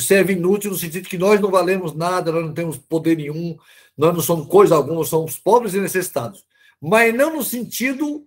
Servo 0.00 0.32
inútil 0.32 0.70
no 0.70 0.76
sentido 0.76 1.08
que 1.08 1.18
nós 1.18 1.40
não 1.40 1.50
valemos 1.50 1.94
nada, 1.94 2.32
nós 2.32 2.44
não 2.44 2.54
temos 2.54 2.78
poder 2.78 3.16
nenhum, 3.16 3.58
nós 3.96 4.14
não 4.14 4.22
somos 4.22 4.48
coisa 4.48 4.74
alguma, 4.74 4.96
nós 4.96 5.08
somos 5.08 5.38
pobres 5.38 5.74
e 5.74 5.80
necessitados. 5.80 6.46
Mas 6.80 7.14
não 7.14 7.36
no 7.36 7.44
sentido 7.44 8.26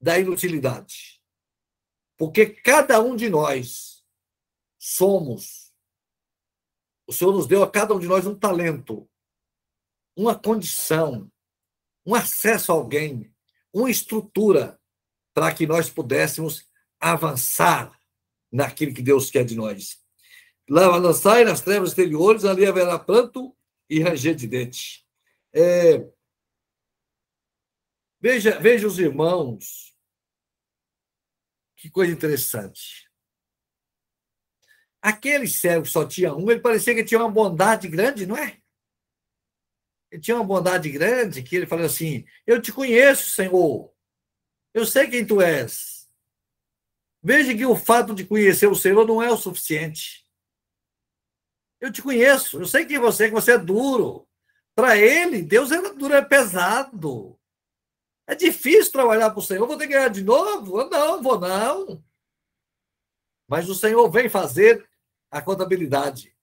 da 0.00 0.18
inutilidade. 0.18 1.20
Porque 2.18 2.46
cada 2.46 3.00
um 3.00 3.16
de 3.16 3.30
nós 3.30 4.04
somos 4.78 5.62
o 7.06 7.12
Senhor 7.12 7.32
nos 7.32 7.46
deu 7.46 7.62
a 7.62 7.70
cada 7.70 7.94
um 7.94 7.98
de 7.98 8.06
nós 8.06 8.26
um 8.26 8.34
talento, 8.34 9.08
uma 10.16 10.34
condição, 10.34 11.30
um 12.06 12.14
acesso 12.14 12.72
a 12.72 12.74
alguém, 12.74 13.30
uma 13.72 13.90
estrutura 13.90 14.80
para 15.34 15.52
que 15.54 15.66
nós 15.66 15.90
pudéssemos 15.90 16.66
avançar 17.02 17.98
naquilo 18.50 18.94
que 18.94 19.02
Deus 19.02 19.30
quer 19.30 19.44
de 19.44 19.56
nós. 19.56 20.00
Lançai 20.68 21.44
nas 21.44 21.60
trevas 21.60 21.90
exteriores, 21.90 22.44
ali 22.44 22.64
haverá 22.64 22.98
pranto 22.98 23.54
e 23.90 24.00
ranger 24.00 24.34
de 24.34 24.46
dente. 24.46 25.04
É... 25.52 26.08
Veja, 28.20 28.58
veja 28.60 28.86
os 28.86 28.98
irmãos, 29.00 29.96
que 31.76 31.90
coisa 31.90 32.12
interessante. 32.12 33.10
Aquele 35.02 35.48
servo 35.48 35.84
só 35.86 36.06
tinha 36.06 36.32
um, 36.32 36.48
ele 36.48 36.60
parecia 36.60 36.94
que 36.94 37.04
tinha 37.04 37.18
uma 37.18 37.28
bondade 37.28 37.88
grande, 37.88 38.24
não 38.24 38.36
é? 38.36 38.62
Ele 40.12 40.22
tinha 40.22 40.36
uma 40.36 40.44
bondade 40.44 40.88
grande 40.90 41.42
que 41.42 41.56
ele 41.56 41.66
falou 41.66 41.84
assim: 41.84 42.24
Eu 42.46 42.62
te 42.62 42.70
conheço, 42.70 43.30
Senhor. 43.30 43.92
Eu 44.72 44.86
sei 44.86 45.10
quem 45.10 45.26
tu 45.26 45.40
és. 45.40 45.91
Veja 47.22 47.54
que 47.56 47.64
o 47.64 47.76
fato 47.76 48.14
de 48.14 48.26
conhecer 48.26 48.66
o 48.66 48.74
Senhor 48.74 49.06
não 49.06 49.22
é 49.22 49.30
o 49.30 49.36
suficiente. 49.36 50.26
Eu 51.80 51.92
te 51.92 52.02
conheço, 52.02 52.60
eu 52.60 52.66
sei 52.66 52.84
quem 52.84 52.98
você 52.98 53.24
é, 53.24 53.28
que 53.28 53.34
você 53.34 53.52
é 53.52 53.58
duro. 53.58 54.28
Para 54.74 54.96
ele, 54.96 55.42
Deus 55.42 55.70
é 55.70 55.80
duro, 55.94 56.14
é 56.14 56.22
pesado. 56.22 57.38
É 58.26 58.34
difícil 58.34 58.92
trabalhar 58.92 59.30
para 59.30 59.38
o 59.38 59.42
Senhor. 59.42 59.66
Vou 59.66 59.76
ter 59.76 59.86
que 59.86 59.92
ganhar 59.92 60.08
de 60.08 60.22
novo? 60.22 60.88
Não, 60.88 61.22
vou 61.22 61.38
não. 61.38 62.02
Mas 63.48 63.68
o 63.68 63.74
Senhor 63.74 64.08
vem 64.10 64.28
fazer 64.28 64.88
a 65.30 65.42
contabilidade. 65.42 66.34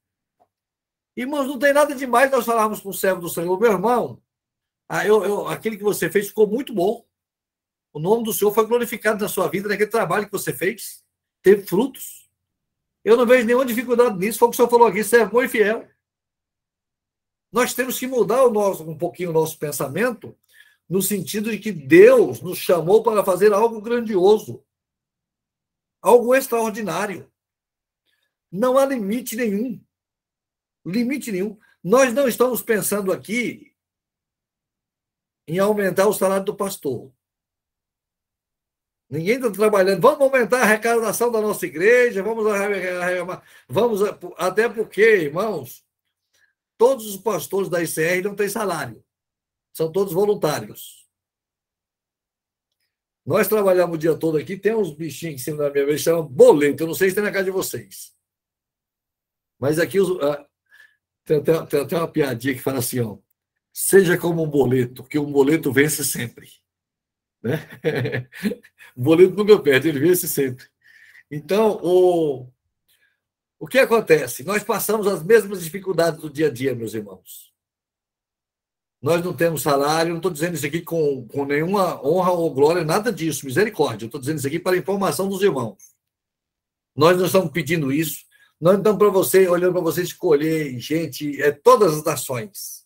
Irmãos, 1.15 1.47
não 1.47 1.57
tem 1.57 1.73
nada 1.73 1.95
demais 1.95 2.31
nós 2.31 2.45
falarmos 2.45 2.79
com 2.79 2.89
o 2.89 2.93
servo 2.93 3.21
do 3.21 3.29
Senhor, 3.29 3.59
meu 3.59 3.71
irmão. 3.71 4.21
Ah, 4.87 5.05
eu, 5.05 5.23
eu, 5.23 5.47
aquele 5.47 5.77
que 5.77 5.83
você 5.83 6.09
fez 6.09 6.27
ficou 6.27 6.47
muito 6.47 6.73
bom. 6.73 7.05
O 7.91 7.99
nome 7.99 8.23
do 8.23 8.33
Senhor 8.33 8.53
foi 8.53 8.65
glorificado 8.67 9.21
na 9.21 9.29
sua 9.29 9.47
vida, 9.47 9.67
naquele 9.67 9.89
trabalho 9.89 10.25
que 10.25 10.31
você 10.31 10.53
fez. 10.53 11.03
Teve 11.41 11.65
frutos. 11.65 12.29
Eu 13.03 13.17
não 13.17 13.25
vejo 13.25 13.45
nenhuma 13.45 13.65
dificuldade 13.65 14.17
nisso. 14.17 14.37
Foi 14.37 14.47
o 14.47 14.51
que 14.51 14.55
o 14.55 14.57
Senhor 14.57 14.69
falou 14.69 14.87
aqui, 14.87 15.03
servo 15.03 15.31
bom 15.31 15.43
e 15.43 15.49
fiel. 15.49 15.89
Nós 17.51 17.73
temos 17.73 17.97
que 17.97 18.05
mudar 18.05 18.43
o 18.43 18.51
nosso, 18.51 18.87
um 18.87 18.97
pouquinho 18.97 19.31
o 19.31 19.33
nosso 19.33 19.57
pensamento, 19.57 20.37
no 20.87 21.01
sentido 21.01 21.49
de 21.49 21.57
que 21.57 21.71
Deus 21.71 22.41
nos 22.41 22.59
chamou 22.59 23.01
para 23.01 23.23
fazer 23.23 23.53
algo 23.53 23.81
grandioso, 23.81 24.63
algo 26.01 26.35
extraordinário. 26.35 27.31
Não 28.51 28.77
há 28.77 28.85
limite 28.85 29.35
nenhum. 29.35 29.83
Limite 30.85 31.31
nenhum. 31.31 31.57
Nós 31.83 32.13
não 32.13 32.27
estamos 32.27 32.61
pensando 32.61 33.11
aqui 33.11 33.75
em 35.47 35.57
aumentar 35.57 36.07
o 36.07 36.13
salário 36.13 36.45
do 36.45 36.55
pastor. 36.55 37.11
Ninguém 39.09 39.37
está 39.37 39.49
trabalhando. 39.49 40.01
Vamos 40.01 40.21
aumentar 40.21 40.59
a 40.59 40.63
arrecadação 40.63 41.31
da 41.31 41.41
nossa 41.41 41.65
igreja, 41.65 42.21
vamos 42.21 42.45
vamos 43.67 44.01
até 44.37 44.69
porque, 44.69 45.01
irmãos, 45.01 45.83
todos 46.77 47.07
os 47.07 47.17
pastores 47.17 47.69
da 47.69 47.81
ICR 47.81 48.23
não 48.23 48.35
têm 48.35 48.47
salário. 48.47 49.03
São 49.73 49.91
todos 49.91 50.13
voluntários. 50.13 50.99
Nós 53.25 53.47
trabalhamos 53.47 53.95
o 53.95 53.99
dia 53.99 54.15
todo 54.15 54.37
aqui, 54.37 54.57
tem 54.57 54.75
uns 54.75 54.91
bichinhos 54.93 55.41
em 55.41 55.43
cima 55.43 55.57
da 55.57 55.71
minha 55.71 55.85
mesa, 55.85 56.03
chamam 56.03 56.25
boleto. 56.25 56.83
Eu 56.83 56.87
não 56.87 56.93
sei 56.93 57.09
se 57.09 57.15
tem 57.15 57.23
na 57.23 57.31
casa 57.31 57.45
de 57.45 57.51
vocês. 57.51 58.13
Mas 59.59 59.77
aqui 59.77 59.99
os, 59.99 60.19
ah, 60.21 60.47
tem, 61.25 61.43
tem, 61.43 61.65
tem 61.65 61.81
até 61.81 61.95
uma 61.95 62.07
piadinha 62.07 62.53
que 62.53 62.61
fala 62.61 62.79
assim, 62.79 62.99
ó. 63.01 63.17
Seja 63.71 64.17
como 64.17 64.43
um 64.43 64.49
boleto, 64.49 65.03
que 65.03 65.19
um 65.19 65.31
boleto 65.31 65.71
vence 65.71 66.03
sempre. 66.03 66.49
Né? 67.41 68.27
o 68.95 69.01
boleto 69.01 69.35
nunca 69.35 69.59
perde, 69.59 69.89
ele 69.89 69.99
vence 69.99 70.27
sempre. 70.27 70.65
Então, 71.31 71.79
o, 71.83 72.47
o 73.59 73.67
que 73.67 73.79
acontece? 73.79 74.43
Nós 74.43 74.63
passamos 74.63 75.07
as 75.07 75.23
mesmas 75.23 75.63
dificuldades 75.63 76.19
do 76.19 76.29
dia 76.29 76.47
a 76.47 76.51
dia, 76.51 76.75
meus 76.75 76.93
irmãos. 76.93 77.49
Nós 79.01 79.23
não 79.23 79.33
temos 79.33 79.61
salário, 79.61 80.09
não 80.09 80.17
estou 80.17 80.31
dizendo 80.31 80.55
isso 80.55 80.65
aqui 80.65 80.81
com, 80.81 81.25
com 81.27 81.45
nenhuma 81.45 82.05
honra 82.05 82.31
ou 82.31 82.53
glória, 82.53 82.83
nada 82.83 83.13
disso, 83.13 83.45
misericórdia. 83.45 84.05
Estou 84.05 84.19
dizendo 84.19 84.39
isso 84.39 84.47
aqui 84.47 84.59
para 84.59 84.75
informação 84.75 85.29
dos 85.29 85.41
irmãos. 85.41 85.77
Nós 86.95 87.17
não 87.17 87.25
estamos 87.25 87.51
pedindo 87.51 87.93
isso. 87.93 88.25
Nós 88.59 88.73
não 88.73 88.81
estamos 88.81 88.99
para 88.99 89.09
você, 89.09 89.47
olhando 89.47 89.71
para 89.71 89.81
você 89.81 90.01
escolher 90.03 90.77
gente, 90.79 91.41
é 91.41 91.49
todas 91.49 91.95
as 91.95 92.03
nações. 92.03 92.85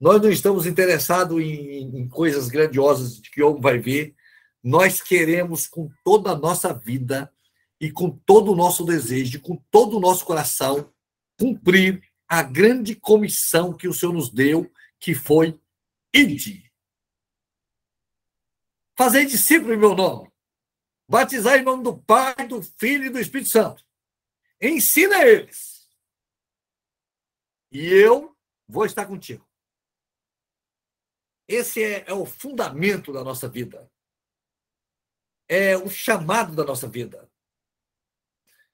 Nós 0.00 0.22
não 0.22 0.30
estamos 0.30 0.66
interessados 0.66 1.40
em, 1.42 1.98
em 1.98 2.08
coisas 2.08 2.48
grandiosas 2.48 3.20
de 3.20 3.30
que 3.30 3.42
o 3.42 3.50
homem 3.50 3.62
vai 3.62 3.78
ver. 3.78 4.14
Nós 4.62 5.00
queremos, 5.00 5.66
com 5.66 5.90
toda 6.04 6.30
a 6.30 6.38
nossa 6.38 6.72
vida 6.72 7.32
e 7.80 7.90
com 7.90 8.10
todo 8.10 8.52
o 8.52 8.56
nosso 8.56 8.84
desejo, 8.84 9.40
com 9.40 9.56
todo 9.70 9.96
o 9.96 10.00
nosso 10.00 10.24
coração, 10.24 10.92
cumprir 11.38 12.02
a 12.28 12.42
grande 12.42 12.94
comissão 12.94 13.72
que 13.72 13.88
o 13.88 13.94
Senhor 13.94 14.12
nos 14.12 14.30
deu, 14.30 14.70
que 15.00 15.14
foi 15.14 15.58
ide. 16.14 16.70
Fazer 18.96 19.24
discípulo 19.24 19.72
em 19.72 19.78
meu 19.78 19.94
nome. 19.94 20.30
Batizar 21.08 21.58
em 21.58 21.64
nome 21.64 21.82
do 21.82 21.96
Pai, 21.96 22.46
do 22.46 22.62
Filho 22.62 23.06
e 23.06 23.10
do 23.10 23.18
Espírito 23.18 23.48
Santo. 23.48 23.82
Ensina 24.60 25.24
eles. 25.24 25.88
E 27.72 27.86
eu 27.86 28.36
vou 28.66 28.84
estar 28.84 29.06
contigo. 29.06 29.47
Esse 31.48 31.82
é, 31.82 32.04
é 32.06 32.12
o 32.12 32.26
fundamento 32.26 33.12
da 33.12 33.24
nossa 33.24 33.48
vida. 33.48 33.90
É 35.48 35.76
o 35.78 35.88
chamado 35.88 36.54
da 36.54 36.62
nossa 36.62 36.86
vida. 36.86 37.28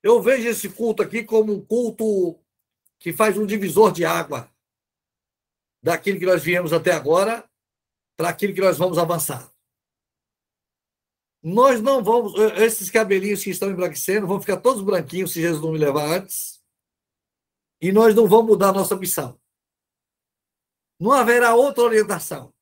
Eu 0.02 0.20
vejo 0.20 0.48
esse 0.48 0.68
culto 0.68 1.02
aqui 1.02 1.22
como 1.22 1.52
um 1.52 1.64
culto 1.64 2.38
que 2.98 3.12
faz 3.12 3.38
um 3.38 3.46
divisor 3.46 3.92
de 3.92 4.04
água 4.04 4.52
daquilo 5.80 6.18
que 6.18 6.26
nós 6.26 6.42
viemos 6.42 6.72
até 6.72 6.90
agora 6.90 7.48
para 8.16 8.30
aquilo 8.30 8.54
que 8.54 8.60
nós 8.60 8.76
vamos 8.76 8.98
avançar. 8.98 9.52
Nós 11.42 11.80
não 11.80 12.02
vamos, 12.02 12.34
esses 12.56 12.90
cabelinhos 12.90 13.44
que 13.44 13.50
estão 13.50 13.70
embranquecendo 13.70 14.26
vão 14.26 14.40
ficar 14.40 14.56
todos 14.58 14.82
branquinhos 14.82 15.32
se 15.32 15.42
Jesus 15.42 15.62
não 15.62 15.72
me 15.72 15.78
levar 15.78 16.06
antes. 16.06 16.64
E 17.80 17.92
nós 17.92 18.14
não 18.14 18.26
vamos 18.26 18.46
mudar 18.46 18.72
nossa 18.72 18.96
missão. 18.96 19.38
Não 20.98 21.12
haverá 21.12 21.54
outra 21.54 21.82
orientação. 21.82 22.53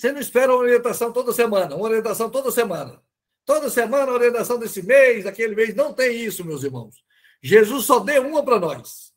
Você 0.00 0.12
não 0.12 0.20
espera 0.20 0.50
uma 0.50 0.62
orientação 0.62 1.12
toda 1.12 1.30
semana, 1.30 1.76
uma 1.76 1.84
orientação 1.84 2.30
toda 2.30 2.50
semana. 2.50 3.04
Toda 3.44 3.68
semana, 3.68 4.10
a 4.10 4.14
orientação 4.14 4.58
desse 4.58 4.82
mês, 4.82 5.24
daquele 5.24 5.54
mês. 5.54 5.74
Não 5.74 5.92
tem 5.92 6.24
isso, 6.24 6.42
meus 6.42 6.62
irmãos. 6.62 7.04
Jesus 7.42 7.84
só 7.84 7.98
deu 7.98 8.26
uma 8.26 8.42
para 8.42 8.58
nós. 8.58 9.14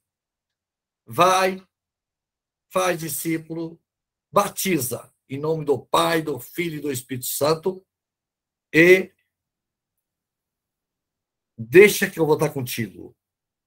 Vai, 1.06 1.66
faz 2.70 3.00
discípulo, 3.00 3.82
batiza 4.30 5.10
em 5.30 5.40
nome 5.40 5.64
do 5.64 5.80
Pai, 5.80 6.22
do 6.22 6.38
Filho 6.38 6.80
e 6.80 6.82
do 6.82 6.92
Espírito 6.92 7.28
Santo 7.28 7.82
e 8.74 9.10
deixa 11.58 12.10
que 12.10 12.20
eu 12.20 12.26
vou 12.26 12.36
estar 12.36 12.50
contigo. 12.50 13.16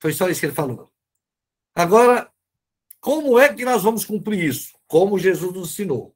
Foi 0.02 0.12
só 0.12 0.29
isso 0.29 0.40
que 0.40 0.46
ele 0.46 0.55
falou. 0.55 0.92
Agora, 1.74 2.31
como 3.00 3.38
é 3.38 3.55
que 3.55 3.64
nós 3.64 3.83
vamos 3.83 4.05
cumprir 4.05 4.44
isso? 4.44 4.79
Como 4.87 5.18
Jesus 5.18 5.55
nos 5.55 5.70
ensinou. 5.70 6.15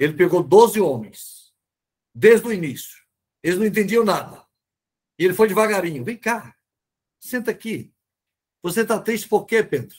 Ele 0.00 0.14
pegou 0.14 0.42
12 0.42 0.80
homens, 0.80 1.52
desde 2.14 2.48
o 2.48 2.52
início. 2.52 2.96
Eles 3.42 3.58
não 3.58 3.66
entendiam 3.66 4.02
nada. 4.02 4.42
E 5.18 5.26
ele 5.26 5.34
foi 5.34 5.46
devagarinho. 5.46 6.02
Vem 6.02 6.16
cá, 6.16 6.56
senta 7.20 7.50
aqui. 7.50 7.92
Você 8.62 8.80
está 8.80 8.98
triste 8.98 9.28
por 9.28 9.44
quê, 9.44 9.62
Pedro? 9.62 9.94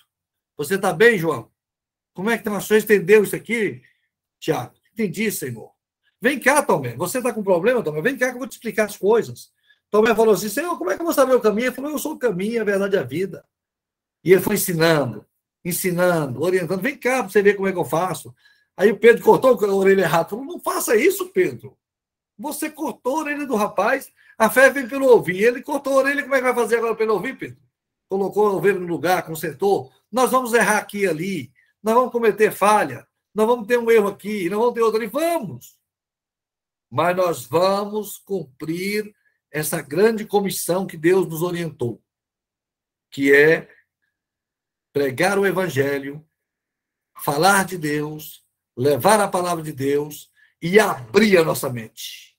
Você 0.58 0.74
está 0.74 0.92
bem, 0.92 1.20
João? 1.20 1.52
Como 2.16 2.32
é 2.32 2.38
que 2.38 2.44
tá? 2.44 2.60
Você 2.60 2.80
entendeu 2.80 3.24
isso 3.24 3.36
aqui, 3.36 3.84
Tiago? 4.40 4.74
Entendi, 4.92 5.32
Senhor. 5.32 5.72
Vem 6.20 6.40
cá, 6.40 6.64
Tomé. 6.64 6.96
Você 6.96 7.20
está 7.20 7.32
com 7.32 7.44
problema, 7.44 7.84
Tomé? 7.84 8.02
Vem 8.02 8.18
cá 8.18 8.30
que 8.30 8.34
eu 8.34 8.40
vou 8.40 8.48
te 8.48 8.54
explicar 8.54 8.86
as 8.86 8.98
coisas. 8.98 9.52
Tomé 9.92 10.16
falou 10.16 10.34
assim: 10.34 10.50
Senhor, 10.50 10.76
como 10.80 10.90
é 10.90 10.96
que 10.96 11.02
eu 11.02 11.06
vou 11.06 11.14
saber 11.14 11.36
o 11.36 11.42
caminho? 11.42 11.68
Ele 11.68 11.76
falou: 11.76 11.92
Eu 11.92 12.00
sou 12.00 12.14
o 12.14 12.20
caminho, 12.20 12.60
a 12.60 12.66
verdade 12.66 12.96
e 12.96 13.00
a 13.00 13.04
vida. 13.04 13.46
E 14.24 14.32
ele 14.32 14.42
foi 14.42 14.56
ensinando, 14.56 15.24
ensinando, 15.64 16.42
orientando. 16.42 16.82
Vem 16.82 16.98
cá 16.98 17.20
para 17.20 17.30
você 17.30 17.44
ver 17.44 17.54
como 17.54 17.68
é 17.68 17.72
que 17.72 17.78
eu 17.78 17.86
faço. 17.86 18.34
Aí 18.78 18.92
o 18.92 19.00
Pedro 19.00 19.24
cortou 19.24 19.52
a 19.52 19.74
orelha 19.74 20.02
errada. 20.02 20.30
Falou: 20.30 20.46
não 20.46 20.60
faça 20.60 20.96
isso, 20.96 21.30
Pedro. 21.30 21.78
Você 22.38 22.70
cortou 22.70 23.18
a 23.18 23.20
orelha 23.22 23.46
do 23.46 23.56
rapaz, 23.56 24.12
a 24.38 24.50
fé 24.50 24.70
vem 24.70 24.88
pelo 24.88 25.08
ouvir. 25.08 25.44
Ele 25.44 25.62
cortou 25.62 25.94
a 25.94 25.98
orelha, 25.98 26.24
como 26.24 26.36
é 26.36 26.40
que 26.40 26.44
vai 26.44 26.56
fazer 26.56 26.78
agora 26.78 26.96
pelo 26.96 27.14
ouvir, 27.14 27.38
Pedro? 27.38 27.62
Colocou 28.10 28.48
a 28.48 28.54
ovelha 28.54 28.80
no 28.80 28.88
lugar, 28.88 29.26
consertou. 29.26 29.92
Nós 30.12 30.32
vamos 30.32 30.54
errar 30.54 30.80
aqui 30.80 31.00
e 31.00 31.08
ali. 31.08 31.54
Nós 31.82 31.96
vamos 31.96 32.12
cometer 32.12 32.52
falha. 32.52 33.08
Nós 33.34 33.48
vamos 33.48 33.66
ter 33.66 33.78
um 33.78 33.90
erro 33.90 34.10
aqui, 34.10 34.50
nós 34.50 34.60
vamos 34.60 34.74
ter 34.74 34.82
outro 34.82 35.00
ali. 35.00 35.08
Vamos! 35.08 35.80
Mas 36.90 37.16
nós 37.16 37.46
vamos 37.46 38.18
cumprir 38.18 39.16
essa 39.50 39.82
grande 39.82 40.26
comissão 40.26 40.86
que 40.86 40.98
Deus 40.98 41.26
nos 41.28 41.42
orientou, 41.42 42.02
que 43.10 43.34
é 43.34 43.70
pregar 44.92 45.40
o 45.40 45.46
evangelho, 45.46 46.26
falar 47.18 47.66
de 47.66 47.78
Deus, 47.78 48.46
levar 48.82 49.20
a 49.20 49.28
palavra 49.28 49.64
de 49.64 49.72
Deus 49.72 50.32
e 50.60 50.80
abrir 50.80 51.38
a 51.38 51.44
nossa 51.44 51.70
mente. 51.70 52.36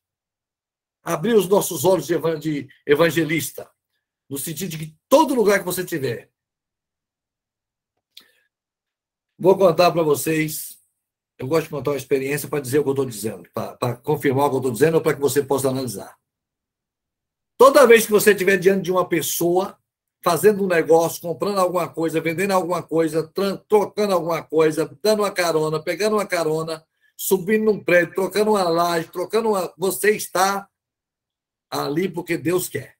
Abrir 1.02 1.34
os 1.34 1.48
nossos 1.48 1.84
olhos 1.84 2.06
de 2.06 2.68
evangelista, 2.84 3.70
no 4.28 4.36
sentido 4.36 4.70
de 4.70 4.78
que 4.78 4.96
todo 5.08 5.34
lugar 5.34 5.60
que 5.60 5.64
você 5.64 5.84
tiver. 5.84 6.30
Vou 9.38 9.56
contar 9.56 9.90
para 9.92 10.02
vocês. 10.02 10.78
Eu 11.38 11.46
gosto 11.46 11.64
de 11.64 11.70
contar 11.70 11.92
uma 11.92 11.96
experiência 11.96 12.48
para 12.48 12.60
dizer 12.60 12.78
o 12.78 12.82
que 12.82 12.88
eu 12.88 12.92
estou 12.92 13.06
dizendo, 13.06 13.48
para 13.52 13.96
confirmar 13.96 14.46
o 14.46 14.50
que 14.50 14.54
eu 14.56 14.58
estou 14.60 14.72
dizendo 14.72 14.94
ou 14.94 15.00
para 15.00 15.14
que 15.14 15.20
você 15.20 15.42
possa 15.42 15.68
analisar. 15.68 16.16
Toda 17.56 17.86
vez 17.86 18.04
que 18.04 18.12
você 18.12 18.32
estiver 18.32 18.56
diante 18.58 18.82
de 18.82 18.92
uma 18.92 19.08
pessoa 19.08 19.78
fazendo 20.22 20.64
um 20.64 20.68
negócio, 20.68 21.20
comprando 21.20 21.58
alguma 21.58 21.88
coisa, 21.88 22.20
vendendo 22.20 22.52
alguma 22.52 22.82
coisa, 22.82 23.26
trocando 23.68 24.14
alguma 24.14 24.42
coisa, 24.42 24.98
dando 25.02 25.20
uma 25.20 25.32
carona, 25.32 25.82
pegando 25.82 26.16
uma 26.16 26.26
carona, 26.26 26.84
subindo 27.16 27.64
num 27.64 27.82
prédio, 27.82 28.14
trocando 28.14 28.52
uma 28.52 28.62
laje, 28.62 29.08
trocando 29.08 29.50
uma. 29.50 29.72
Você 29.76 30.12
está 30.12 30.68
ali 31.68 32.08
porque 32.08 32.38
Deus 32.38 32.68
quer. 32.68 32.96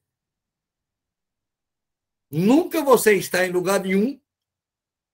Nunca 2.29 2.83
você 2.83 3.15
está 3.15 3.47
em 3.47 3.51
lugar 3.51 3.81
nenhum 3.81 4.19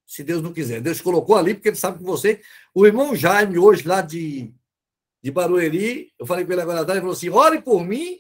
se 0.06 0.24
Deus 0.24 0.42
não 0.42 0.52
quiser. 0.52 0.80
Deus 0.80 1.02
colocou 1.02 1.36
ali 1.36 1.52
porque 1.52 1.68
ele 1.68 1.76
sabe 1.76 1.98
que 1.98 2.04
você. 2.04 2.40
O 2.74 2.86
irmão 2.86 3.14
Jaime, 3.14 3.58
hoje 3.58 3.86
lá 3.86 4.00
de, 4.00 4.54
de 5.22 5.30
Barueri, 5.30 6.10
eu 6.18 6.24
falei 6.24 6.46
com 6.46 6.52
ele 6.52 6.62
agora 6.62 6.90
ele 6.92 7.00
falou 7.00 7.12
assim: 7.12 7.28
ore 7.28 7.60
por 7.60 7.84
mim, 7.84 8.18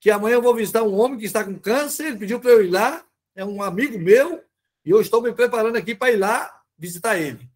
que 0.00 0.10
amanhã 0.10 0.36
eu 0.36 0.42
vou 0.42 0.54
visitar 0.54 0.82
um 0.84 0.98
homem 0.98 1.18
que 1.18 1.26
está 1.26 1.44
com 1.44 1.58
câncer. 1.58 2.06
Ele 2.06 2.18
pediu 2.18 2.40
para 2.40 2.50
eu 2.50 2.64
ir 2.64 2.70
lá 2.70 3.04
é 3.34 3.44
um 3.44 3.62
amigo 3.62 3.98
meu, 3.98 4.44
E 4.84 4.90
eu 4.90 5.00
estou 5.00 5.20
me 5.22 5.32
preparando 5.32 5.76
aqui 5.76 5.94
para 5.94 6.12
ir 6.12 6.16
lá 6.16 6.62
visitar 6.76 7.18
ele. 7.18 7.50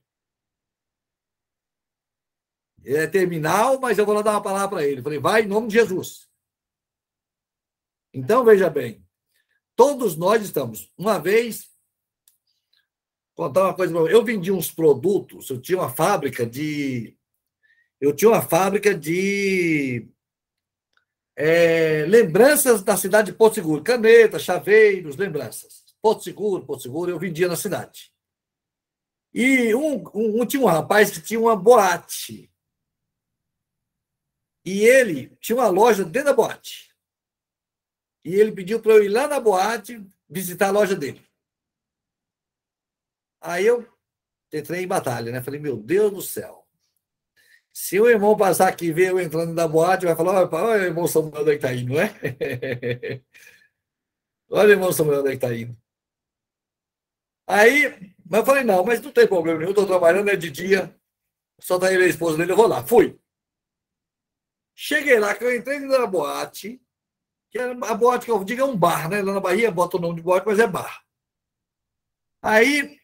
é 2.85 3.07
terminal, 3.07 3.81
mas 3.81 3.97
eu 3.97 4.05
vou 4.05 4.15
lá 4.15 4.21
dar 4.21 4.33
uma 4.33 4.43
palavra 4.43 4.69
para 4.77 4.87
ele. 4.87 5.03
Falei, 5.03 5.19
vai 5.19 5.43
em 5.43 5.47
nome 5.47 5.69
de 5.69 5.75
Jesus. 5.75 6.29
Então, 8.13 8.45
veja 8.45 8.69
bem, 8.69 9.05
todos 9.75 10.17
nós 10.17 10.43
estamos. 10.43 10.93
Uma 10.97 11.19
vez, 11.19 11.71
contar 13.35 13.65
uma 13.65 13.75
coisa 13.75 13.93
para 13.93 14.13
eu 14.13 14.23
vendi 14.23 14.53
uns 14.53 14.71
produtos, 14.71 15.49
eu 15.51 15.61
tinha 15.61 15.79
uma 15.79 15.91
fábrica 15.91 16.47
de. 16.47 17.17
Eu 18.01 18.15
tinha 18.15 18.31
uma 18.31 18.43
fábrica 18.43 18.95
de 18.95 20.09
é, 21.37 22.05
lembranças 22.07 22.83
da 22.83 22.97
cidade 22.97 23.33
de 23.33 23.37
Porto 23.37 23.55
Seguro, 23.55 23.83
caneta, 23.83 24.39
chaveiros, 24.39 25.17
lembranças. 25.17 25.85
Porto 26.01 26.23
Seguro, 26.23 26.65
Porto 26.65 26.83
Seguro, 26.83 27.11
eu 27.11 27.19
vendia 27.19 27.49
na 27.49 27.57
cidade. 27.57 28.13
E 29.33 29.75
um, 29.75 30.05
um, 30.15 30.43
um 30.43 30.47
tinha 30.47 30.63
um 30.63 30.67
rapaz 30.67 31.11
que 31.11 31.21
tinha 31.21 31.41
uma 31.41 31.57
boate. 31.57 32.53
E 34.65 34.83
ele 34.83 35.37
tinha 35.41 35.57
uma 35.57 35.69
loja 35.69 36.05
dentro 36.05 36.31
da 36.31 36.35
boate. 36.35 36.95
E 38.25 38.35
ele 38.35 38.53
pediu 38.53 38.81
para 38.81 38.93
eu 38.93 39.05
ir 39.05 39.09
lá 39.09 39.27
na 39.27 39.41
boate 39.41 40.03
visitar 40.29 40.69
a 40.69 40.73
loja 40.73 40.95
dele. 40.95 41.23
Aí 43.41 43.67
eu 43.67 43.87
entrei 44.53 44.85
em 44.85 44.89
batalha, 44.89 45.31
né? 45.31 45.43
Falei, 45.43 45.61
meu 45.61 45.77
Deus 45.77 46.13
do 46.13 46.23
céu. 46.23 46.64
Se 47.77 47.99
o 48.01 48.09
irmão 48.09 48.37
passar 48.37 48.69
aqui 48.69 48.87
e 48.87 48.93
ver 48.93 49.11
eu 49.11 49.21
entrando 49.21 49.53
na 49.53 49.67
boate, 49.67 50.07
vai 50.07 50.15
falar, 50.15 50.49
olha 50.49 50.83
o 50.83 50.87
irmão 50.87 51.09
Samuel 51.09 51.43
onde 51.43 51.51
é 51.51 51.55
está 51.57 51.75
indo, 51.75 51.93
não 51.93 52.01
é? 52.01 53.21
olha 54.49 54.69
o 54.69 54.73
irmão 54.73 54.93
Samuel 54.93 55.21
onde 55.23 55.31
é 55.31 55.35
está 55.35 55.53
indo. 55.53 55.77
Aí, 57.49 58.15
mas 58.25 58.41
eu 58.41 58.47
falei, 58.47 58.63
não, 58.63 58.85
mas 58.85 59.03
não 59.03 59.11
tem 59.11 59.27
problema 59.27 59.59
nenhum, 59.59 59.71
estou 59.71 59.89
trabalhando, 59.89 60.31
é 60.31 60.37
de 60.37 60.53
dia, 60.53 60.97
só 61.61 61.75
está 61.75 61.93
ele 61.93 62.05
e 62.05 62.07
a 62.07 62.09
esposa 62.11 62.39
dele, 62.39 62.53
eu 62.53 62.57
vou 62.57 62.69
lá. 62.69 62.87
Fui. 62.87 63.19
Cheguei 64.77 65.19
lá, 65.19 65.35
que 65.35 65.43
eu 65.43 65.55
entrei 65.55 65.81
na 65.81 66.07
boate, 66.07 66.81
que 67.51 67.59
era 67.59 67.73
a 67.73 67.95
boate 67.95 68.27
que 68.27 68.31
eu 68.31 68.45
digo 68.45 68.61
é 68.61 68.65
um 68.65 68.77
bar, 68.77 69.09
né? 69.09 69.21
Lá 69.21 69.33
na 69.35 69.41
Bahia 69.41 69.71
bota 69.73 69.97
o 69.97 70.01
nome 70.01 70.17
de 70.17 70.23
boate, 70.23 70.47
mas 70.47 70.61
é 70.61 70.67
bar. 70.67 71.05
Aí, 72.41 73.01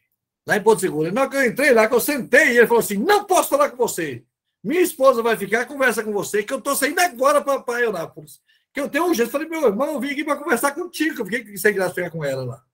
lá 0.47 0.57
em 0.57 0.62
Porto 0.62 0.81
Seguro, 0.81 1.11
na 1.12 1.23
hora 1.23 1.31
que 1.31 1.37
eu 1.37 1.47
entrei 1.47 1.73
lá, 1.73 1.89
que 1.89 1.95
eu 1.95 2.01
sentei, 2.01 2.57
ele 2.57 2.66
falou 2.68 2.81
assim: 2.81 2.99
não 2.99 3.25
posso 3.25 3.51
falar 3.51 3.71
com 3.71 3.77
você. 3.77 4.25
Minha 4.62 4.82
esposa 4.82 5.22
vai 5.22 5.36
ficar, 5.36 5.66
conversa 5.66 6.04
com 6.04 6.12
você, 6.12 6.42
que 6.42 6.52
eu 6.52 6.58
estou 6.58 6.76
saindo 6.76 6.98
agora 7.00 7.42
para 7.42 7.80
Eunápolis. 7.80 8.42
Que 8.72 8.80
eu 8.80 8.88
tenho 8.88 9.06
um 9.06 9.14
jeito. 9.14 9.30
Falei, 9.30 9.48
meu 9.48 9.66
irmão, 9.66 9.94
eu 9.94 10.00
vim 10.00 10.11
aqui 10.11 10.24
para 10.24 10.36
conversar 10.36 10.74
contigo. 10.74 11.20
Eu 11.20 11.26
fiquei 11.26 11.56
sem 11.56 11.74
graça 11.74 11.94
ficar 11.94 12.11
com 12.11 12.24
ela 12.24 12.44
lá. 12.44 12.66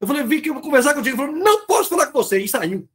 Eu 0.00 0.06
falei, 0.06 0.24
vim 0.24 0.38
aqui 0.38 0.50
para 0.50 0.62
conversar 0.62 0.94
contigo. 0.94 1.20
Ele 1.20 1.28
falou, 1.28 1.44
não 1.44 1.66
posso 1.66 1.90
falar 1.90 2.06
com 2.06 2.12
você. 2.12 2.40
E 2.40 2.48
saiu. 2.48 2.88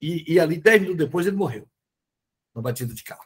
E, 0.00 0.34
e 0.34 0.40
ali, 0.40 0.56
dez 0.56 0.80
minutos 0.80 1.04
depois, 1.04 1.26
ele 1.26 1.36
morreu. 1.36 1.68
Na 2.54 2.62
batida 2.62 2.94
de 2.94 3.04
carro. 3.04 3.24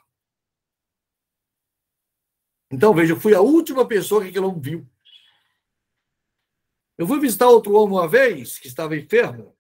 Então, 2.70 2.93
veja, 2.93 3.12
eu 3.12 3.20
fui 3.20 3.34
a 3.34 3.41
última 3.41 3.87
pessoa 3.87 4.22
que 4.22 4.28
aquele 4.28 4.45
homem 4.45 4.61
viu. 4.61 4.89
Eu 6.99 7.07
fui 7.07 7.20
visitar 7.20 7.49
outro 7.49 7.74
homem 7.74 7.97
uma 7.97 8.09
vez, 8.09 8.59
que 8.59 8.66
estava 8.66 8.97
enfermo, 8.97 9.56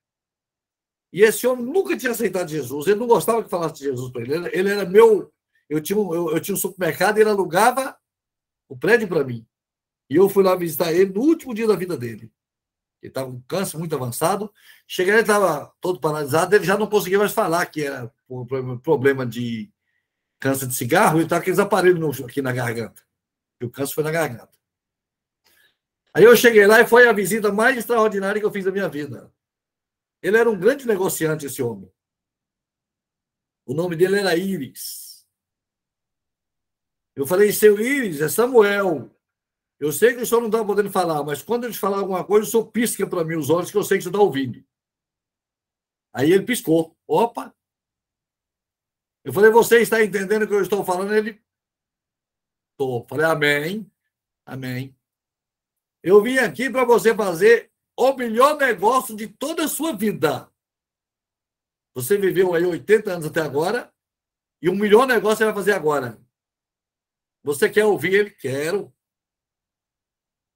e 1.16 1.22
esse 1.22 1.46
homem 1.46 1.64
nunca 1.64 1.96
tinha 1.96 2.12
aceitado 2.12 2.50
Jesus. 2.50 2.86
Ele 2.86 3.00
não 3.00 3.06
gostava 3.06 3.42
que 3.42 3.48
falasse 3.48 3.76
de 3.76 3.84
Jesus 3.84 4.12
para 4.12 4.20
ele. 4.20 4.50
ele. 4.52 4.68
era 4.68 4.84
meu. 4.84 5.32
Eu 5.66 5.80
tinha, 5.80 5.98
um, 5.98 6.14
eu, 6.14 6.30
eu 6.32 6.40
tinha 6.40 6.54
um 6.54 6.58
supermercado 6.58 7.16
e 7.16 7.22
ele 7.22 7.30
alugava 7.30 7.96
o 8.68 8.76
prédio 8.76 9.08
para 9.08 9.24
mim. 9.24 9.46
E 10.10 10.16
eu 10.16 10.28
fui 10.28 10.44
lá 10.44 10.54
visitar 10.54 10.92
ele 10.92 11.14
no 11.14 11.22
último 11.22 11.54
dia 11.54 11.66
da 11.66 11.74
vida 11.74 11.96
dele. 11.96 12.30
Ele 13.00 13.10
estava 13.10 13.30
com 13.30 13.40
câncer 13.48 13.78
muito 13.78 13.94
avançado. 13.94 14.52
Cheguei, 14.86 15.14
ele 15.14 15.22
estava 15.22 15.72
todo 15.80 15.98
paralisado, 15.98 16.54
ele 16.54 16.66
já 16.66 16.76
não 16.76 16.86
conseguia 16.86 17.18
mais 17.18 17.32
falar 17.32 17.64
que 17.64 17.84
era 17.84 18.12
um 18.28 18.76
problema 18.76 19.24
de 19.24 19.72
câncer 20.38 20.66
de 20.66 20.74
cigarro, 20.74 21.16
ele 21.16 21.24
estava 21.24 21.40
com 21.40 21.44
aqueles 21.44 21.58
aparelhos 21.58 22.20
aqui 22.20 22.42
na 22.42 22.52
garganta. 22.52 23.00
E 23.58 23.64
o 23.64 23.70
câncer 23.70 23.94
foi 23.94 24.04
na 24.04 24.10
garganta. 24.10 24.52
Aí 26.12 26.24
eu 26.24 26.36
cheguei 26.36 26.66
lá 26.66 26.82
e 26.82 26.86
foi 26.86 27.08
a 27.08 27.12
visita 27.14 27.50
mais 27.50 27.78
extraordinária 27.78 28.38
que 28.38 28.46
eu 28.46 28.52
fiz 28.52 28.66
da 28.66 28.70
minha 28.70 28.86
vida. 28.86 29.32
Ele 30.22 30.36
era 30.36 30.50
um 30.50 30.58
grande 30.58 30.86
negociante, 30.86 31.46
esse 31.46 31.62
homem. 31.62 31.92
O 33.64 33.74
nome 33.74 33.96
dele 33.96 34.18
era 34.18 34.36
Íris. 34.36 35.26
Eu 37.14 37.26
falei, 37.26 37.52
seu 37.52 37.80
Íris, 37.80 38.20
é 38.20 38.28
Samuel. 38.28 39.10
Eu 39.78 39.92
sei 39.92 40.14
que 40.14 40.22
o 40.22 40.26
senhor 40.26 40.40
não 40.40 40.48
está 40.48 40.64
podendo 40.64 40.90
falar, 40.90 41.22
mas 41.22 41.42
quando 41.42 41.64
ele 41.64 41.74
falar 41.74 41.98
alguma 41.98 42.24
coisa, 42.24 42.46
o 42.46 42.50
senhor 42.50 42.66
pisca 42.70 43.06
para 43.06 43.24
mim 43.24 43.36
os 43.36 43.50
olhos, 43.50 43.70
que 43.70 43.76
eu 43.76 43.84
sei 43.84 43.98
que 43.98 44.04
você 44.04 44.08
está 44.08 44.20
ouvindo. 44.20 44.64
Aí 46.12 46.32
ele 46.32 46.46
piscou. 46.46 46.96
Opa! 47.06 47.54
Eu 49.22 49.32
falei, 49.32 49.50
você 49.50 49.80
está 49.80 50.02
entendendo 50.02 50.44
o 50.44 50.46
que 50.48 50.54
eu 50.54 50.62
estou 50.62 50.84
falando? 50.84 51.14
Ele. 51.14 51.42
Estou. 52.72 53.06
Falei, 53.08 53.26
amém. 53.26 53.92
Amém. 54.46 54.96
Eu 56.02 56.22
vim 56.22 56.38
aqui 56.38 56.70
para 56.70 56.84
você 56.84 57.14
fazer 57.14 57.72
o 57.96 58.14
melhor 58.14 58.58
negócio 58.58 59.16
de 59.16 59.26
toda 59.26 59.64
a 59.64 59.68
sua 59.68 59.96
vida. 59.96 60.52
Você 61.94 62.18
viveu 62.18 62.54
aí 62.54 62.64
80 62.64 63.10
anos 63.10 63.26
até 63.26 63.40
agora, 63.40 63.92
e 64.60 64.68
o 64.68 64.74
melhor 64.74 65.06
negócio 65.06 65.38
você 65.38 65.44
vai 65.46 65.54
fazer 65.54 65.72
agora. 65.72 66.22
Você 67.42 67.70
quer 67.70 67.86
ouvir 67.86 68.12
ele? 68.12 68.30
Quero. 68.30 68.94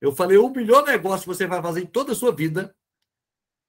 Eu 0.00 0.12
falei, 0.12 0.36
o 0.36 0.50
melhor 0.50 0.84
negócio 0.84 1.22
que 1.22 1.34
você 1.34 1.46
vai 1.46 1.62
fazer 1.62 1.82
em 1.82 1.86
toda 1.86 2.12
a 2.12 2.14
sua 2.14 2.34
vida 2.34 2.76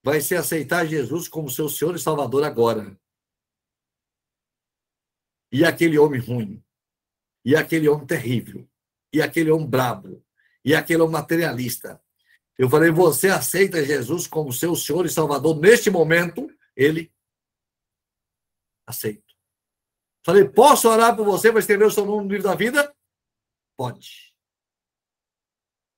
vai 0.04 0.20
ser 0.20 0.36
aceitar 0.36 0.86
Jesus 0.86 1.28
como 1.28 1.50
seu 1.50 1.70
Senhor 1.70 1.96
e 1.96 2.00
Salvador 2.00 2.44
agora. 2.44 3.00
E 5.52 5.64
aquele 5.64 5.98
homem 6.00 6.20
ruim, 6.20 6.64
e 7.46 7.56
aquele 7.56 7.88
homem 7.88 8.08
terrível, 8.08 8.68
e 9.14 9.22
aquele 9.22 9.52
homem 9.52 9.70
brabo, 9.70 10.26
e 10.64 10.74
aquele 10.74 11.02
homem 11.02 11.14
materialista, 11.14 12.02
eu 12.62 12.70
falei, 12.70 12.92
você 12.92 13.28
aceita 13.28 13.84
Jesus 13.84 14.28
como 14.28 14.54
seu 14.54 14.76
Senhor 14.76 15.04
e 15.04 15.10
Salvador 15.10 15.60
neste 15.60 15.90
momento? 15.90 16.48
Ele 16.76 17.12
aceito. 18.86 19.36
Falei, 20.24 20.48
posso 20.48 20.88
orar 20.88 21.16
por 21.16 21.26
você 21.26 21.50
para 21.50 21.60
escrever 21.60 21.86
o 21.86 21.90
seu 21.90 22.06
nome 22.06 22.26
no 22.26 22.30
livro 22.30 22.44
da 22.44 22.54
vida? 22.54 22.96
Pode. 23.76 24.32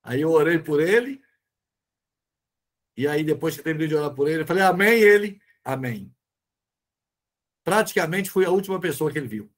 Aí 0.04 0.22
eu 0.22 0.32
orei 0.32 0.58
por 0.58 0.80
ele. 0.80 1.22
E 2.96 3.10
aí, 3.10 3.26
depois 3.26 3.58
que 3.58 3.64
terminei 3.64 3.90
de 3.90 3.96
orar 3.96 4.16
por 4.16 4.30
ele, 4.30 4.44
eu 4.44 4.48
falei, 4.48 4.64
amém, 4.64 5.02
ele, 5.02 5.42
amém. 5.66 6.16
Praticamente 7.66 8.30
fui 8.30 8.46
a 8.46 8.52
última 8.52 8.80
pessoa 8.80 9.12
que 9.12 9.18
ele 9.18 9.28
viu. 9.28 9.54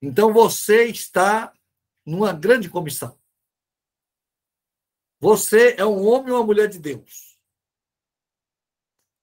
Então 0.00 0.32
você 0.32 0.84
está 0.84 1.52
numa 2.06 2.32
grande 2.32 2.70
comissão. 2.70 3.20
Você 5.22 5.76
é 5.78 5.86
um 5.86 6.04
homem 6.04 6.32
ou 6.32 6.38
uma 6.38 6.44
mulher 6.44 6.68
de 6.68 6.80
Deus. 6.80 7.38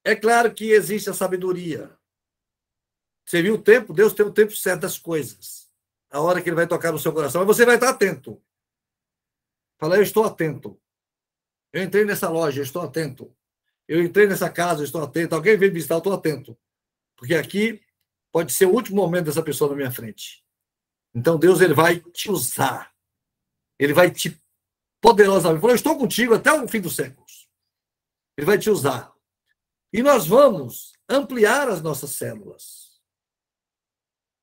É 0.02 0.16
claro 0.16 0.54
que 0.54 0.72
existe 0.72 1.10
a 1.10 1.14
sabedoria. 1.14 1.94
Você 3.26 3.42
viu 3.42 3.56
o 3.56 3.62
tempo? 3.62 3.92
Deus 3.92 4.14
tem 4.14 4.26
o 4.26 4.32
tempo 4.32 4.56
certo 4.56 4.84
das 4.84 4.98
coisas. 4.98 5.70
A 6.10 6.22
hora 6.22 6.42
que 6.42 6.48
ele 6.48 6.56
vai 6.56 6.66
tocar 6.66 6.94
no 6.94 7.00
seu 7.00 7.12
coração. 7.12 7.42
Mas 7.42 7.58
você 7.58 7.66
vai 7.66 7.76
estar 7.76 7.90
atento. 7.90 8.42
Fala, 9.78 9.98
eu 9.98 10.02
estou 10.02 10.24
atento. 10.24 10.82
Eu 11.74 11.84
entrei 11.84 12.06
nessa 12.06 12.30
loja, 12.30 12.62
eu 12.62 12.64
estou 12.64 12.82
atento. 12.82 13.36
Eu 13.86 14.02
entrei 14.02 14.26
nessa 14.26 14.50
casa, 14.50 14.80
eu 14.80 14.86
estou 14.86 15.04
atento. 15.04 15.36
Alguém 15.36 15.58
veio 15.58 15.74
visitar, 15.74 15.96
eu 15.96 16.00
estou 16.00 16.14
atento. 16.14 16.58
Porque 17.18 17.36
aqui 17.36 17.84
pode 18.32 18.54
ser 18.54 18.68
o 18.68 18.74
último 18.74 19.02
momento 19.02 19.26
dessa 19.26 19.44
pessoa 19.44 19.72
na 19.72 19.76
minha 19.76 19.92
frente. 19.92 20.46
Então 21.14 21.38
Deus 21.38 21.60
ele 21.60 21.74
vai 21.74 22.00
te 22.00 22.32
usar. 22.32 22.96
Ele 23.78 23.92
vai 23.92 24.10
te 24.10 24.42
poderosamente. 25.02 25.62
Falou: 25.62 25.76
estou 25.76 25.98
contigo 25.98 26.34
até 26.34 26.52
o 26.52 26.68
fim 26.68 26.82
dos 26.82 26.96
séculos. 26.96 27.50
Ele 28.38 28.46
vai 28.46 28.58
te 28.58 28.70
usar. 28.70 29.14
E 29.92 30.04
nós 30.04 30.28
vamos 30.28 30.94
ampliar 31.10 31.68
as 31.68 31.82
nossas 31.82 32.12
células. 32.12 33.00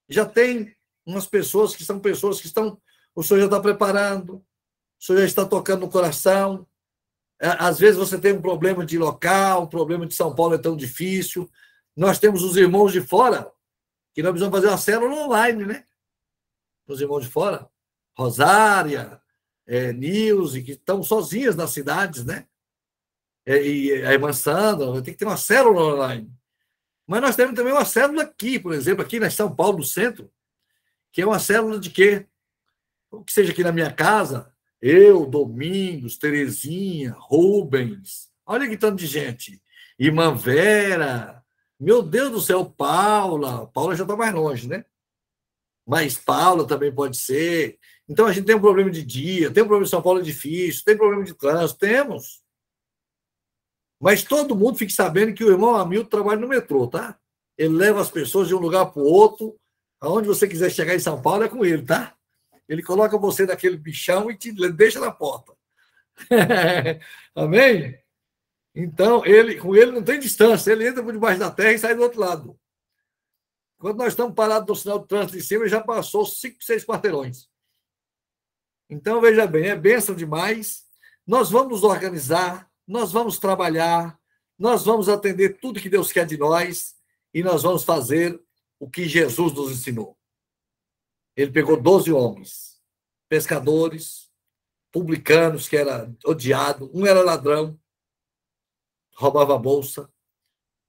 Já 0.09 0.27
tem 0.27 0.77
umas 1.05 1.27
pessoas 1.27 1.75
que 1.75 1.85
são 1.85 2.01
pessoas 2.01 2.41
que 2.41 2.47
estão. 2.47 2.81
O 3.15 3.23
senhor 3.23 3.41
já 3.41 3.47
está 3.47 3.61
preparando, 3.61 4.37
o 5.01 5.05
senhor 5.05 5.21
já 5.21 5.27
está 5.27 5.47
tocando 5.47 5.83
no 5.83 5.91
coração. 5.91 6.67
É, 7.41 7.49
às 7.59 7.79
vezes 7.79 7.97
você 7.97 8.19
tem 8.19 8.33
um 8.33 8.43
problema 8.43 8.85
de 8.85 8.99
local, 8.99 9.63
um 9.63 9.69
problema 9.69 10.07
de 10.07 10.15
São 10.15 10.35
Paulo 10.35 10.55
é 10.55 10.59
tão 10.59 10.77
difícil. 10.77 11.51
Nós 11.95 12.19
temos 12.19 12.43
os 12.43 12.57
irmãos 12.57 12.93
de 12.93 13.01
fora, 13.01 13.51
que 14.15 14.23
nós 14.23 14.33
precisamos 14.33 14.57
fazer 14.57 14.69
uma 14.69 14.79
célula 14.79 15.15
online, 15.25 15.65
né? 15.65 15.87
Os 16.87 17.01
irmãos 17.01 17.25
de 17.25 17.31
fora. 17.31 17.69
Rosária, 18.17 19.21
é, 19.67 19.93
Nilce, 19.93 20.62
que 20.62 20.73
estão 20.73 21.03
sozinhas 21.03 21.57
nas 21.57 21.71
cidades, 21.71 22.25
né? 22.25 22.47
É, 23.45 23.62
e 23.64 23.93
a 24.05 24.12
irmã 24.12 24.33
Sandra, 24.33 25.03
tem 25.03 25.12
que 25.12 25.19
ter 25.19 25.25
uma 25.25 25.37
célula 25.37 25.95
online. 25.95 26.33
Mas 27.07 27.21
nós 27.21 27.37
temos 27.37 27.55
também 27.55 27.73
uma 27.73 27.85
célula 27.85 28.23
aqui, 28.23 28.59
por 28.59 28.73
exemplo, 28.73 29.03
aqui 29.03 29.21
na 29.21 29.31
São 29.31 29.55
Paulo, 29.55 29.79
no 29.79 29.85
centro, 29.85 30.31
que 31.12 31.23
é 31.23 31.27
uma 31.27 31.39
célula 31.39 31.79
de 31.79 31.91
quê? 31.91 32.27
Que 33.25 33.33
seja 33.33 33.53
aqui 33.53 33.62
na 33.62 33.73
minha 33.73 33.93
casa, 33.93 34.53
Eu, 34.83 35.25
Domingos, 35.25 36.19
Terezinha, 36.19 37.14
Rubens. 37.17 38.29
Olha 38.45 38.69
que 38.69 38.77
tanto 38.77 38.97
de 38.97 39.07
gente. 39.07 39.62
Irmã 39.99 40.35
Vera. 40.35 41.43
Meu 41.79 42.03
Deus 42.03 42.31
do 42.31 42.41
céu, 42.41 42.64
Paula. 42.64 43.67
Paula 43.69 43.97
já 43.97 44.03
está 44.03 44.17
mais 44.17 44.35
longe, 44.35 44.69
né? 44.69 44.85
Mas 45.87 46.19
Paula 46.19 46.67
também 46.67 46.93
pode 46.93 47.17
ser. 47.17 47.79
Então 48.09 48.27
a 48.27 48.33
gente 48.33 48.47
tem 48.47 48.55
um 48.55 48.61
problema 48.61 48.91
de 48.91 49.03
dia, 49.03 49.51
tem 49.51 49.63
um 49.63 49.67
problema 49.67 49.85
de 49.85 49.91
São 49.91 50.03
Paulo 50.03 50.21
é 50.21 50.23
difícil, 50.23 50.85
tem 50.85 50.97
problema 50.97 51.25
de 51.25 51.35
trânsito, 51.35 51.81
temos. 51.81 52.43
Mas 54.01 54.23
todo 54.23 54.57
mundo 54.57 54.79
fique 54.79 54.93
sabendo 54.93 55.35
que 55.35 55.45
o 55.45 55.51
irmão 55.51 55.75
Hamilton 55.77 56.09
trabalha 56.09 56.41
no 56.41 56.49
metrô, 56.49 56.87
tá? 56.87 57.19
Ele 57.57 57.75
leva 57.75 58.01
as 58.01 58.11
pessoas 58.11 58.49
de 58.49 58.55
um 58.55 58.59
lugar 58.59 58.87
para 58.87 59.03
o 59.03 59.07
outro, 59.07 59.59
aonde 60.01 60.29
você 60.29 60.47
quiser 60.47 60.71
chegar 60.71 60.95
em 60.95 61.01
São 61.01 61.21
Paulo 61.21 61.45
é 61.45 61.49
com 61.49 61.65
ele, 61.65 61.83
tá? 61.83 62.15
Ele 62.69 62.83
coloca 62.83 63.17
você 63.19 63.47
naquele 63.47 63.77
bichão 63.77 64.31
e 64.31 64.37
te 64.37 64.53
deixa 64.73 65.01
na 65.01 65.11
porta. 65.11 65.53
Amém? 67.35 67.99
Então, 68.75 69.25
ele, 69.25 69.59
com 69.59 69.75
ele 69.75 69.93
não 69.93 70.03
tem 70.03 70.19
distância, 70.21 70.71
ele 70.71 70.87
entra 70.87 71.03
por 71.03 71.13
debaixo 71.13 71.41
da 71.41 71.51
terra 71.51 71.73
e 71.73 71.79
sai 71.79 71.95
do 71.95 72.03
outro 72.03 72.21
lado. 72.21 72.59
Quando 73.79 73.99
nós 73.99 74.09
estamos 74.09 74.35
parados 74.35 74.69
no 74.69 74.75
sinal 74.75 74.99
de 74.99 75.07
trânsito 75.07 75.39
de 75.39 75.43
cima, 75.43 75.63
ele 75.63 75.71
já 75.71 75.81
passou 75.81 76.27
cinco, 76.27 76.63
seis 76.63 76.85
quarteirões. 76.85 77.49
Então, 78.89 79.20
veja 79.20 79.47
bem, 79.47 79.68
é 79.68 79.76
bênção 79.76 80.14
demais. 80.14 80.84
Nós 81.26 81.51
vamos 81.51 81.82
organizar, 81.82 82.70
nós 82.87 83.12
vamos 83.12 83.39
trabalhar, 83.39 84.18
nós 84.59 84.84
vamos 84.84 85.09
atender 85.09 85.59
tudo 85.61 85.80
que 85.80 85.89
Deus 85.89 86.12
quer 86.12 86.24
de 86.24 86.37
nós 86.37 86.95
e 87.34 87.43
nós 87.43 87.62
vamos 87.62 87.84
fazer 87.84 88.41
o 88.78 88.89
que 88.89 89.09
Jesus 89.09 89.53
nos 89.53 89.72
ensinou. 89.72 90.16
Ele 91.37 91.51
pegou 91.51 91.80
12 91.80 92.12
homens, 92.12 92.80
pescadores, 93.28 94.30
publicanos, 94.91 95.68
que 95.68 95.76
era 95.76 96.11
odiado, 96.24 96.91
um 96.95 97.05
era 97.05 97.22
ladrão, 97.22 97.78
roubava 99.14 99.55
a 99.55 99.59
bolsa. 99.59 100.11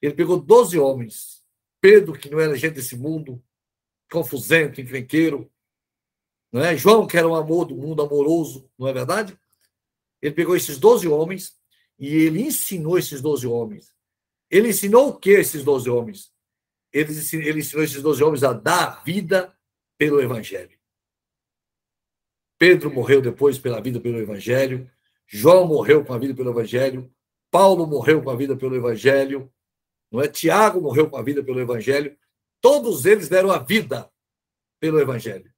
Ele 0.01 0.13
pegou 0.13 0.39
12 0.39 0.79
homens. 0.79 1.43
Pedro, 1.81 2.17
que 2.17 2.29
não 2.29 2.39
era 2.39 2.55
gente 2.55 2.75
desse 2.75 2.95
mundo, 2.95 3.43
confusento, 4.11 4.79
encrenqueiro. 4.79 5.51
Não 6.57 6.65
é? 6.65 6.75
João, 6.75 7.05
que 7.05 7.15
era 7.15 7.27
um 7.27 7.35
amor 7.35 7.65
do 7.65 7.75
mundo 7.75 8.01
amoroso, 8.01 8.67
não 8.79 8.87
é 8.87 8.93
verdade? 8.93 9.37
Ele 10.19 10.33
pegou 10.33 10.55
esses 10.55 10.79
12 10.79 11.07
homens 11.07 11.55
e 11.99 12.07
ele 12.07 12.41
ensinou 12.41 12.97
esses 12.97 13.21
12 13.21 13.45
homens. 13.45 13.93
Ele 14.49 14.69
ensinou 14.69 15.09
o 15.09 15.19
que 15.19 15.29
esses 15.29 15.63
12 15.63 15.87
homens? 15.87 16.33
Ele 16.91 17.11
ensinou, 17.11 17.45
ele 17.45 17.59
ensinou 17.59 17.83
esses 17.83 18.01
12 18.01 18.23
homens 18.23 18.43
a 18.43 18.53
dar 18.53 19.03
vida 19.03 19.55
pelo 19.99 20.19
Evangelho. 20.19 20.75
Pedro 22.57 22.91
morreu 22.91 23.21
depois 23.21 23.59
pela 23.59 23.79
vida 23.79 23.99
pelo 23.99 24.17
Evangelho. 24.17 24.89
João 25.27 25.67
morreu 25.67 26.03
com 26.03 26.11
a 26.11 26.17
vida 26.17 26.33
pelo 26.33 26.49
Evangelho. 26.49 27.13
Paulo 27.51 27.85
morreu 27.85 28.23
com 28.23 28.31
a 28.31 28.35
vida 28.35 28.57
pelo 28.57 28.75
Evangelho. 28.75 29.53
Não 30.11 30.21
é? 30.21 30.27
Tiago 30.27 30.81
morreu 30.81 31.07
com 31.07 31.17
a 31.17 31.21
vida 31.21 31.43
pelo 31.43 31.59
Evangelho. 31.59 32.17
Todos 32.59 33.05
eles 33.05 33.29
deram 33.29 33.51
a 33.51 33.59
vida 33.59 34.11
pelo 34.79 34.99
Evangelho. 34.99 35.55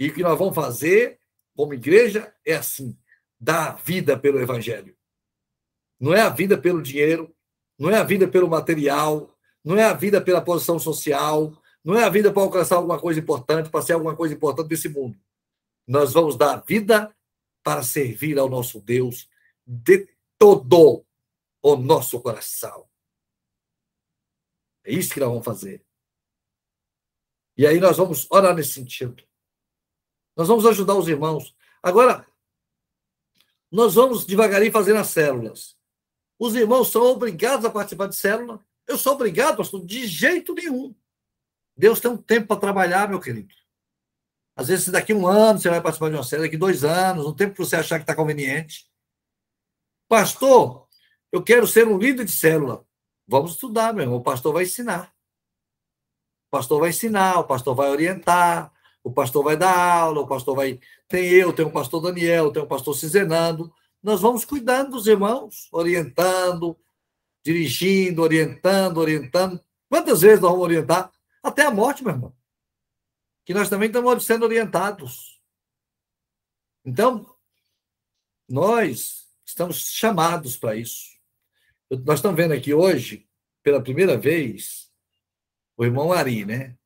E 0.00 0.08
o 0.08 0.14
que 0.14 0.22
nós 0.22 0.38
vamos 0.38 0.54
fazer 0.54 1.20
como 1.54 1.74
igreja 1.74 2.34
é 2.42 2.54
assim: 2.54 2.98
dar 3.38 3.68
a 3.68 3.72
vida 3.74 4.18
pelo 4.18 4.40
Evangelho. 4.40 4.96
Não 6.00 6.14
é 6.14 6.22
a 6.22 6.30
vida 6.30 6.56
pelo 6.56 6.80
dinheiro, 6.80 7.36
não 7.78 7.90
é 7.90 7.98
a 7.98 8.02
vida 8.02 8.26
pelo 8.26 8.48
material, 8.48 9.36
não 9.62 9.76
é 9.76 9.84
a 9.84 9.92
vida 9.92 10.18
pela 10.18 10.40
posição 10.40 10.78
social, 10.78 11.52
não 11.84 11.94
é 11.98 12.04
a 12.04 12.08
vida 12.08 12.32
para 12.32 12.42
alcançar 12.42 12.76
alguma 12.76 12.98
coisa 12.98 13.20
importante, 13.20 13.68
para 13.68 13.82
ser 13.82 13.92
alguma 13.92 14.16
coisa 14.16 14.34
importante 14.34 14.68
desse 14.68 14.88
mundo. 14.88 15.20
Nós 15.86 16.14
vamos 16.14 16.34
dar 16.34 16.54
a 16.54 16.60
vida 16.60 17.14
para 17.62 17.82
servir 17.82 18.38
ao 18.38 18.48
nosso 18.48 18.80
Deus 18.80 19.28
de 19.66 20.08
todo 20.38 21.04
o 21.62 21.76
nosso 21.76 22.18
coração. 22.22 22.88
É 24.82 24.92
isso 24.94 25.12
que 25.12 25.20
nós 25.20 25.28
vamos 25.28 25.44
fazer. 25.44 25.84
E 27.54 27.66
aí 27.66 27.78
nós 27.78 27.98
vamos 27.98 28.26
orar 28.30 28.54
nesse 28.54 28.72
sentido. 28.72 29.29
Nós 30.36 30.48
vamos 30.48 30.66
ajudar 30.66 30.94
os 30.94 31.08
irmãos. 31.08 31.54
Agora, 31.82 32.26
nós 33.70 33.94
vamos 33.94 34.24
devagarinho 34.24 34.72
fazendo 34.72 34.98
as 34.98 35.08
células. 35.08 35.76
Os 36.38 36.54
irmãos 36.54 36.90
são 36.90 37.02
obrigados 37.02 37.64
a 37.64 37.70
participar 37.70 38.08
de 38.08 38.16
célula? 38.16 38.64
Eu 38.86 38.98
sou 38.98 39.14
obrigado, 39.14 39.58
pastor? 39.58 39.84
De 39.84 40.06
jeito 40.06 40.54
nenhum. 40.54 40.94
Deus 41.76 42.00
tem 42.00 42.10
um 42.10 42.16
tempo 42.16 42.48
para 42.48 42.60
trabalhar, 42.60 43.08
meu 43.08 43.20
querido. 43.20 43.54
Às 44.56 44.68
vezes, 44.68 44.88
daqui 44.88 45.14
um 45.14 45.26
ano 45.26 45.58
você 45.58 45.70
vai 45.70 45.80
participar 45.80 46.10
de 46.10 46.16
uma 46.16 46.24
série, 46.24 46.42
daqui 46.42 46.56
dois 46.56 46.84
anos, 46.84 47.26
um 47.26 47.34
tempo 47.34 47.54
que 47.54 47.64
você 47.64 47.76
achar 47.76 47.98
que 47.98 48.02
está 48.02 48.14
conveniente. 48.14 48.90
Pastor, 50.08 50.88
eu 51.30 51.42
quero 51.42 51.66
ser 51.66 51.86
um 51.86 51.96
líder 51.96 52.24
de 52.24 52.32
célula. 52.32 52.84
Vamos 53.26 53.52
estudar, 53.52 53.94
meu 53.94 54.02
irmão. 54.02 54.18
O 54.18 54.22
pastor 54.22 54.52
vai 54.52 54.64
ensinar. 54.64 55.14
O 56.48 56.50
pastor 56.50 56.80
vai 56.80 56.90
ensinar, 56.90 57.38
o 57.38 57.44
pastor 57.44 57.74
vai 57.76 57.88
orientar, 57.90 58.72
o 59.02 59.12
pastor 59.12 59.42
vai 59.42 59.56
dar 59.56 59.76
aula, 59.76 60.20
o 60.20 60.26
pastor 60.26 60.54
vai. 60.54 60.78
Tem 61.08 61.28
eu, 61.28 61.52
tem 61.52 61.64
o 61.64 61.72
pastor 61.72 62.00
Daniel, 62.02 62.52
tem 62.52 62.62
o 62.62 62.66
pastor 62.66 62.94
Cizenando. 62.94 63.72
Nós 64.02 64.20
vamos 64.20 64.44
cuidando 64.44 64.92
dos 64.92 65.06
irmãos, 65.06 65.68
orientando, 65.72 66.76
dirigindo, 67.44 68.22
orientando, 68.22 68.98
orientando. 68.98 69.62
Quantas 69.88 70.20
vezes 70.20 70.40
nós 70.40 70.50
vamos 70.50 70.64
orientar? 70.64 71.12
Até 71.42 71.64
a 71.64 71.70
morte, 71.70 72.02
meu 72.02 72.12
irmão. 72.12 72.36
Que 73.44 73.54
nós 73.54 73.68
também 73.68 73.88
estamos 73.88 74.24
sendo 74.24 74.44
orientados. 74.44 75.40
Então, 76.84 77.34
nós 78.48 79.28
estamos 79.44 79.90
chamados 79.90 80.56
para 80.56 80.76
isso. 80.76 81.10
Nós 82.04 82.18
estamos 82.18 82.36
vendo 82.36 82.52
aqui 82.52 82.72
hoje, 82.72 83.28
pela 83.62 83.82
primeira 83.82 84.16
vez, 84.16 84.90
o 85.76 85.84
irmão 85.84 86.12
Ari, 86.12 86.44
né? 86.44 86.76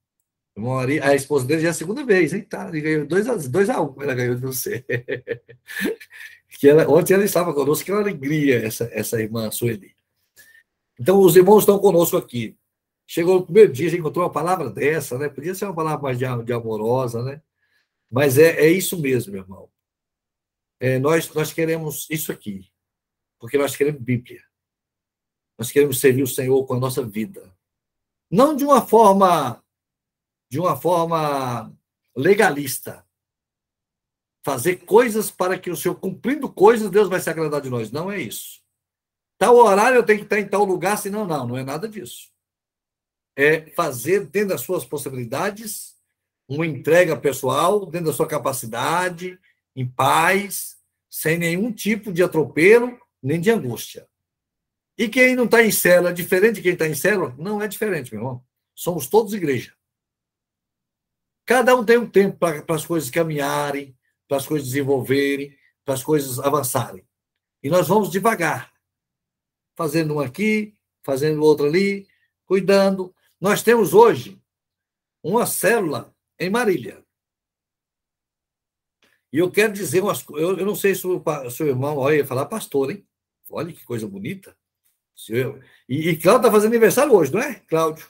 Ari, 0.57 1.01
a 1.01 1.15
esposa 1.15 1.47
dele 1.47 1.63
já 1.63 1.69
é 1.69 1.71
a 1.71 1.75
segunda 1.75 2.05
vez, 2.05 2.33
hein? 2.33 2.43
Tá, 2.43 2.69
ele 2.69 2.81
ganhou 2.81 3.07
2 3.07 3.29
a 3.29 3.35
1 3.35 3.51
dois 3.51 3.71
a 3.71 3.83
um, 3.83 4.01
ela 4.01 4.15
ganhou 4.15 4.37
de 4.37 4.41
você. 4.43 4.85
que 6.59 6.69
ela, 6.69 6.89
ontem 6.89 7.15
ela 7.15 7.25
estava 7.25 7.53
conosco, 7.53 7.85
que 7.85 7.91
alegria 7.91 8.65
essa, 8.65 8.89
essa 8.93 9.21
irmã 9.21 9.51
Sueli. 9.51 9.95
Então, 10.99 11.19
os 11.19 11.35
irmãos 11.35 11.61
estão 11.61 11.79
conosco 11.79 12.17
aqui. 12.17 12.57
Chegou 13.07 13.41
no 13.41 13.45
primeiro 13.45 13.73
dia, 13.73 13.89
já 13.89 13.97
encontrou 13.97 14.25
uma 14.25 14.33
palavra 14.33 14.71
dessa, 14.71 15.19
né? 15.19 15.29
Podia 15.29 15.55
ser 15.55 15.65
uma 15.65 15.75
palavra 15.75 16.01
mais 16.01 16.19
de, 16.19 16.25
de 16.45 16.53
amorosa, 16.53 17.23
né? 17.23 17.43
Mas 18.11 18.39
é, 18.39 18.61
é 18.61 18.69
isso 18.69 19.01
mesmo, 19.01 19.33
meu 19.33 19.43
irmão. 19.43 19.69
É, 20.79 20.99
nós, 21.01 21.33
nós 21.35 21.53
queremos 21.53 22.07
isso 22.09 22.31
aqui, 22.31 22.71
porque 23.41 23.59
nós 23.59 23.75
queremos 23.75 24.01
Bíblia. 24.01 24.41
Nós 25.59 25.73
queremos 25.73 26.01
servir 26.01 26.23
o 26.23 26.29
Senhor 26.29 26.65
com 26.65 26.75
a 26.75 26.81
nossa 26.81 27.05
vida. 27.05 27.53
Não 28.31 28.55
de 28.55 28.65
uma 28.65 28.87
forma 28.87 29.64
de 30.55 30.61
uma 30.61 30.77
forma 30.77 31.77
legalista. 32.17 33.05
Fazer 34.45 34.77
coisas 34.85 35.31
para 35.31 35.59
que 35.59 35.71
o 35.71 35.77
Senhor, 35.77 35.97
cumprindo 35.97 36.53
coisas, 36.53 36.91
Deus 36.91 37.09
vai 37.09 37.21
se 37.21 37.29
agradar 37.29 37.61
de 37.61 37.71
nós. 37.71 37.91
Não 37.91 38.11
é 38.11 38.21
isso. 38.21 38.63
Tal 39.37 39.57
horário 39.57 39.97
eu 39.97 40.05
tenho 40.05 40.21
que 40.21 40.27
estar 40.27 40.39
em 40.39 40.47
tal 40.47 40.65
lugar, 40.65 40.97
senão 40.97 41.27
não, 41.27 41.49
não 41.49 41.59
é 41.59 41.65
nada 41.65 41.89
disso 41.89 42.35
é 43.37 43.71
fazer, 43.71 44.27
dentro 44.27 44.51
das 44.51 44.61
suas 44.61 44.85
possibilidades, 44.85 45.95
uma 46.49 46.67
entrega 46.67 47.17
pessoal, 47.17 47.85
dentro 47.87 48.07
da 48.09 48.13
sua 48.13 48.29
capacidade, 48.29 49.39
em 49.75 49.87
paz, 49.87 50.77
sem 51.11 51.39
nenhum 51.39 51.73
tipo 51.73 52.13
de 52.13 52.23
atropelo, 52.23 52.99
nem 53.23 53.41
de 53.41 53.51
angústia. 53.51 54.07
E 54.97 55.09
quem 55.09 55.35
não 55.35 55.47
está 55.47 55.63
em 55.63 55.73
célula, 55.73 56.13
diferente 56.13 56.57
de 56.57 56.63
quem 56.63 56.75
está 56.75 56.87
em 56.87 56.95
célula, 56.95 57.35
não 57.37 57.61
é 57.61 57.67
diferente, 57.67 58.13
meu 58.13 58.21
irmão. 58.21 58.45
Somos 58.75 59.09
todos 59.09 59.35
igreja. 59.35 59.75
Cada 61.47 61.77
um 61.77 61.85
tem 61.85 61.99
um 61.99 62.09
tempo 62.09 62.39
para 62.39 62.65
as 62.75 62.87
coisas 62.87 63.11
caminharem, 63.11 63.97
para 64.27 64.39
as 64.39 64.47
coisas 64.47 64.69
desenvolverem, 64.69 65.57
para 65.85 65.95
as 65.95 66.03
coisas 66.03 66.39
avançarem. 66.39 67.07
E 67.63 67.69
nós 67.69 67.87
vamos 67.87 68.11
devagar, 68.11 68.73
fazendo 69.77 70.15
um 70.15 70.21
aqui, 70.21 70.75
fazendo 71.03 71.43
outro 71.43 71.67
ali, 71.67 72.09
cuidando, 72.47 73.15
nós 73.41 73.63
temos 73.63 73.93
hoje 73.93 74.41
uma 75.23 75.47
célula 75.47 76.15
em 76.39 76.49
Marília. 76.51 77.05
E 79.33 79.39
eu 79.39 79.51
quero 79.51 79.73
dizer 79.73 80.01
umas 80.01 80.23
coisas. 80.23 80.59
Eu 80.59 80.65
não 80.65 80.77
sei 80.77 80.95
se 80.95 81.07
o 81.07 81.51
seu 81.51 81.67
irmão 81.67 81.97
olha 81.97 82.17
ia 82.17 82.27
falar 82.27 82.47
pastor, 82.47 82.91
hein? 82.91 83.07
Olha 83.51 83.73
que 83.73 83.85
coisa 83.85 84.07
bonita. 84.07 84.57
E, 85.89 86.11
e 86.11 86.17
Cláudio 86.17 86.47
está 86.47 86.53
fazendo 86.53 86.71
aniversário 86.71 87.13
hoje, 87.13 87.33
não 87.33 87.41
é, 87.41 87.55
Cláudio? 87.67 88.07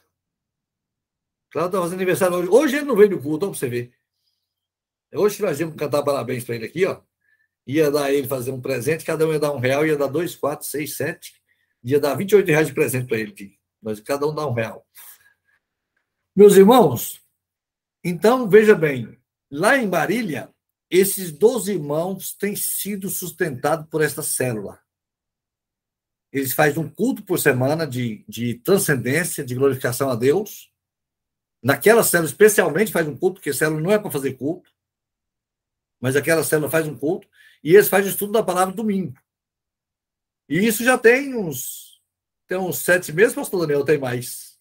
Cláudio 1.55 1.69
está 1.69 1.83
fazendo 1.83 1.99
aniversário 1.99 2.37
hoje. 2.37 2.49
Hoje 2.49 2.77
ele 2.79 2.87
não 2.87 2.97
veio 2.97 3.11
no 3.11 3.23
culto, 3.23 3.47
para 3.47 3.57
você 3.57 3.69
ver. 3.69 3.95
Hoje 5.15 5.41
nós 5.41 5.61
íamos 5.61 5.77
cantar 5.77 6.03
parabéns 6.03 6.43
para 6.43 6.57
ele 6.57 6.67
aqui, 6.67 6.85
ó. 6.85 7.01
Ia 7.65 7.93
dar 7.93 8.13
ele 8.13 8.27
fazer 8.27 8.51
um 8.51 8.61
presente, 8.61 9.05
cada 9.05 9.25
um 9.25 9.33
ia 9.33 9.39
dar 9.39 9.53
um 9.53 9.61
real, 9.61 9.87
ia 9.87 9.97
dar 9.97 10.09
dois, 10.09 10.35
quatro, 10.35 10.67
seis, 10.67 10.97
sete. 10.97 11.41
Ia 11.85 12.01
dar 12.01 12.17
28 12.17 12.49
reais 12.49 12.67
de 12.67 12.75
presente 12.75 13.07
para 13.07 13.19
ele. 13.19 13.57
Mas 13.81 14.01
cada 14.01 14.27
um 14.27 14.35
dá 14.35 14.45
um 14.45 14.53
real. 14.53 14.85
Meus 16.35 16.57
irmãos, 16.57 17.23
então 18.03 18.49
veja 18.49 18.75
bem, 18.75 19.17
lá 19.49 19.79
em 19.79 19.87
Marília, 19.87 20.53
esses 20.91 21.31
12 21.31 21.71
irmãos 21.71 22.35
têm 22.35 22.57
sido 22.57 23.09
sustentados 23.09 23.87
por 23.89 24.03
esta 24.03 24.25
célula. 24.25 24.81
Eles 26.33 26.53
fazem 26.53 26.83
um 26.83 26.91
culto 26.91 27.23
por 27.23 27.39
semana 27.39 27.87
de, 27.87 28.25
de 28.29 28.55
transcendência, 28.55 29.45
de 29.45 29.55
glorificação 29.55 30.11
a 30.11 30.17
Deus. 30.17 30.74
Naquela 31.65 32.03
célula, 32.03 32.29
especialmente, 32.29 32.93
faz 32.93 33.09
um 33.09 33.17
culto, 33.17 33.41
porque 33.41 33.51
célula 33.55 33.81
não 33.81 33.91
é 33.91 33.99
para 33.99 34.11
fazer 34.11 34.35
culto, 34.35 34.71
mas 35.99 36.15
aquela 36.15 36.45
célula 36.45 36.71
faz 36.71 36.87
um 36.87 36.99
culto, 36.99 37.27
e 37.63 37.75
eles 37.75 37.89
fazem 37.89 38.11
estudo 38.11 38.33
da 38.33 38.43
palavra 38.43 38.75
domingo. 38.75 39.19
E 40.47 40.59
isso 40.59 40.85
já 40.85 40.99
tem 40.99 41.35
uns, 41.35 42.03
tem 42.47 42.59
uns 42.59 42.77
sete 42.81 43.11
meses, 43.15 43.35
pastor 43.35 43.63
Daniel, 43.63 43.83
tem 43.83 43.97
mais. 43.97 44.61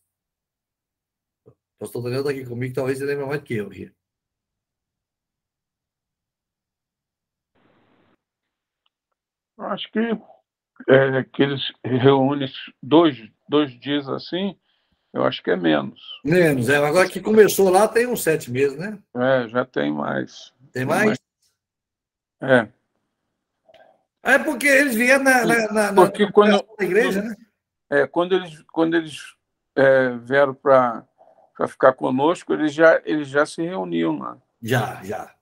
Pastor 1.78 2.02
Daniel 2.02 2.22
está 2.22 2.32
aqui 2.32 2.46
comigo, 2.46 2.74
talvez 2.74 3.02
ele 3.02 3.12
lembre 3.12 3.26
mais 3.26 3.42
do 3.42 3.46
que 3.46 3.56
eu 3.56 3.68
aqui. 3.68 3.94
Acho 9.58 9.92
que 9.92 10.00
é, 10.00 11.24
que 11.26 11.44
eles 11.44 11.62
reúnem 11.84 12.50
dois, 12.82 13.18
dois 13.50 13.78
dias 13.80 14.08
assim, 14.08 14.58
eu 15.14 15.24
acho 15.24 15.44
que 15.44 15.52
é 15.52 15.56
menos. 15.56 16.02
Menos, 16.24 16.70
é. 16.70 16.78
Agora 16.78 17.08
que 17.08 17.22
começou 17.22 17.70
lá 17.70 17.88
tem 17.88 18.08
uns 18.08 18.24
sete 18.24 18.50
meses, 18.50 18.78
né? 18.78 18.98
É, 19.16 19.48
já 19.48 19.64
tem 19.64 19.94
mais. 19.94 20.52
Tem 20.72 20.86
mais? 20.86 21.18
É. 22.42 22.68
É 24.24 24.40
porque 24.40 24.68
eles 24.68 24.96
vieram 24.96 25.24
na, 25.24 25.46
na, 25.46 25.92
na, 25.92 25.94
porque 25.94 26.32
quando, 26.32 26.66
na 26.80 26.86
igreja, 26.86 27.22
né? 27.22 27.36
É, 27.90 28.08
quando 28.08 28.36
eles, 28.36 28.64
quando 28.72 28.96
eles 28.96 29.36
é, 29.76 30.18
vieram 30.18 30.54
para 30.54 31.06
ficar 31.68 31.94
conosco, 31.94 32.54
eles 32.54 32.74
já, 32.74 33.02
eles 33.06 33.28
já 33.28 33.46
se 33.46 33.62
reuniam 33.62 34.18
lá. 34.18 34.38
Já, 34.62 35.04
já. 35.04 35.36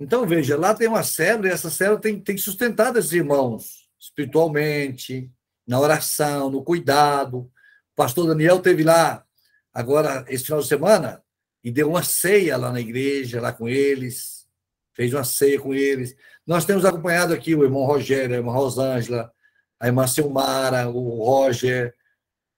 Então, 0.00 0.26
veja, 0.26 0.58
lá 0.58 0.74
tem 0.74 0.88
uma 0.88 1.02
célula 1.02 1.48
e 1.48 1.52
essa 1.52 1.70
célula 1.70 2.00
tem, 2.00 2.20
tem 2.20 2.36
sustentado 2.36 2.98
esses 2.98 3.12
irmãos 3.12 3.86
espiritualmente, 3.98 5.30
na 5.66 5.80
oração, 5.80 6.50
no 6.50 6.62
cuidado. 6.62 7.50
Pastor 7.96 8.28
Daniel 8.28 8.60
teve 8.60 8.84
lá 8.84 9.24
agora, 9.72 10.24
esse 10.28 10.44
final 10.44 10.60
de 10.60 10.68
semana, 10.68 11.22
e 11.64 11.70
deu 11.70 11.88
uma 11.88 12.02
ceia 12.02 12.56
lá 12.56 12.70
na 12.70 12.80
igreja, 12.80 13.40
lá 13.40 13.52
com 13.52 13.68
eles, 13.68 14.46
fez 14.92 15.12
uma 15.12 15.24
ceia 15.24 15.58
com 15.58 15.74
eles. 15.74 16.14
Nós 16.46 16.64
temos 16.64 16.84
acompanhado 16.84 17.34
aqui 17.34 17.54
o 17.54 17.64
irmão 17.64 17.84
Rogério, 17.84 18.34
a 18.34 18.38
irmã 18.38 18.52
Rosângela, 18.52 19.32
a 19.80 19.86
irmã 19.86 20.06
Silmara, 20.06 20.88
o 20.88 21.24
Roger, 21.24 21.94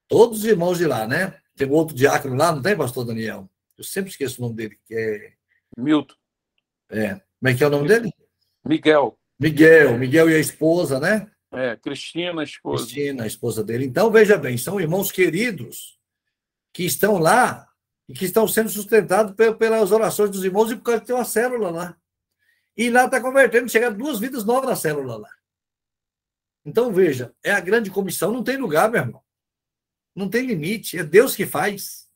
todos 0.06 0.40
os 0.40 0.44
irmãos 0.44 0.76
de 0.78 0.86
lá, 0.86 1.06
né? 1.06 1.38
Tem 1.56 1.70
outro 1.70 1.94
diácono 1.94 2.36
lá, 2.36 2.52
não 2.52 2.60
tem, 2.60 2.76
pastor 2.76 3.04
Daniel? 3.04 3.48
Eu 3.76 3.84
sempre 3.84 4.10
esqueço 4.10 4.40
o 4.40 4.44
nome 4.44 4.56
dele, 4.56 4.78
que 4.84 4.94
é. 4.94 5.32
Milton. 5.76 6.14
É. 6.90 7.14
Como 7.14 7.48
é 7.48 7.54
que 7.54 7.62
é 7.62 7.66
o 7.66 7.70
nome 7.70 7.88
dele? 7.88 8.12
Miguel. 8.64 9.18
Miguel, 9.38 9.96
Miguel 9.96 10.30
e 10.30 10.34
a 10.34 10.38
esposa, 10.38 10.98
né? 10.98 11.30
É, 11.52 11.76
Cristina, 11.76 12.42
a 12.42 12.44
esposa. 12.44 12.84
Cristina, 12.84 13.24
a 13.24 13.26
esposa 13.26 13.64
dele. 13.64 13.86
Então, 13.86 14.10
veja 14.10 14.36
bem, 14.36 14.58
são 14.58 14.80
irmãos 14.80 15.10
queridos 15.10 15.98
que 16.72 16.84
estão 16.84 17.18
lá 17.18 17.66
e 18.08 18.14
que 18.14 18.24
estão 18.24 18.46
sendo 18.46 18.68
sustentados 18.68 19.34
pelas 19.58 19.90
orações 19.92 20.30
dos 20.30 20.44
irmãos 20.44 20.70
e 20.70 20.76
por 20.76 20.82
causa 20.82 21.00
de 21.00 21.06
ter 21.06 21.12
uma 21.12 21.24
célula 21.24 21.70
lá. 21.70 21.96
E 22.76 22.90
lá 22.90 23.06
está 23.06 23.20
convertendo, 23.20 23.68
chega 23.68 23.90
duas 23.90 24.18
vidas 24.18 24.44
novas 24.44 24.68
na 24.68 24.76
célula 24.76 25.16
lá. 25.16 25.30
Então, 26.64 26.92
veja, 26.92 27.34
é 27.42 27.50
a 27.50 27.60
grande 27.60 27.90
comissão, 27.90 28.30
não 28.30 28.44
tem 28.44 28.56
lugar, 28.56 28.90
meu 28.90 29.00
irmão. 29.00 29.22
Não 30.14 30.28
tem 30.28 30.46
limite, 30.46 30.98
é 30.98 31.04
Deus 31.04 31.34
que 31.34 31.46
faz. 31.46 32.08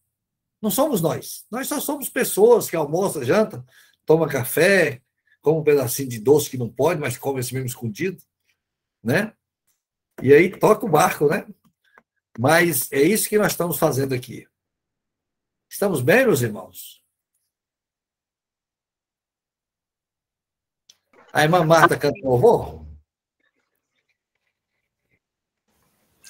Não 0.60 0.70
somos 0.70 1.00
nós. 1.00 1.46
Nós 1.50 1.66
só 1.66 1.80
somos 1.80 2.08
pessoas 2.08 2.68
que 2.68 2.76
almoçam, 2.76 3.24
janta, 3.24 3.64
toma 4.04 4.28
café, 4.28 5.02
come 5.40 5.60
um 5.60 5.64
pedacinho 5.64 6.08
de 6.08 6.20
doce 6.20 6.50
que 6.50 6.58
não 6.58 6.68
pode, 6.68 7.00
mas 7.00 7.16
come 7.16 7.40
esse 7.40 7.52
mesmo 7.52 7.66
escondido, 7.66 8.22
né? 9.02 9.34
E 10.22 10.32
aí 10.32 10.50
toca 10.56 10.86
o 10.86 10.88
barco, 10.88 11.28
né? 11.28 11.46
Mas 12.38 12.90
é 12.92 13.02
isso 13.02 13.28
que 13.28 13.38
nós 13.38 13.52
estamos 13.52 13.78
fazendo 13.78 14.14
aqui. 14.14 14.46
Estamos 15.68 16.00
bem, 16.00 16.26
meus 16.26 16.42
irmãos? 16.42 17.02
A 21.32 21.42
irmã 21.42 21.64
Marta 21.64 21.98
canta 21.98 22.18
louvor? 22.22 22.86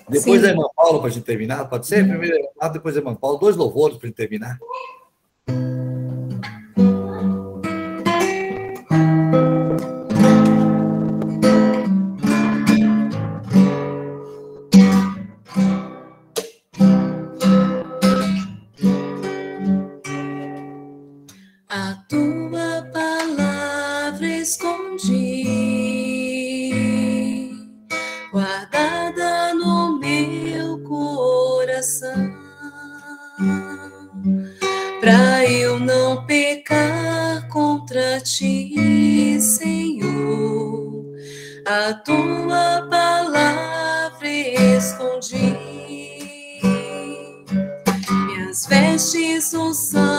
Depois 0.08 0.40
Sim. 0.40 0.46
a 0.46 0.50
irmã 0.50 0.68
Paula, 0.74 1.00
para 1.00 1.08
a 1.08 1.10
gente 1.10 1.24
terminar, 1.24 1.68
pode 1.68 1.86
ser? 1.86 2.06
Primeiro 2.08 2.36
a 2.36 2.38
irmã 2.38 2.50
Marta, 2.56 2.74
depois 2.74 2.96
a 2.96 3.00
irmã 3.00 3.14
Paula, 3.14 3.38
dois 3.38 3.56
louvores 3.56 3.96
para 3.96 4.06
a 4.06 4.08
gente 4.08 4.16
terminar. 4.16 4.58
Brilha. 48.52 50.11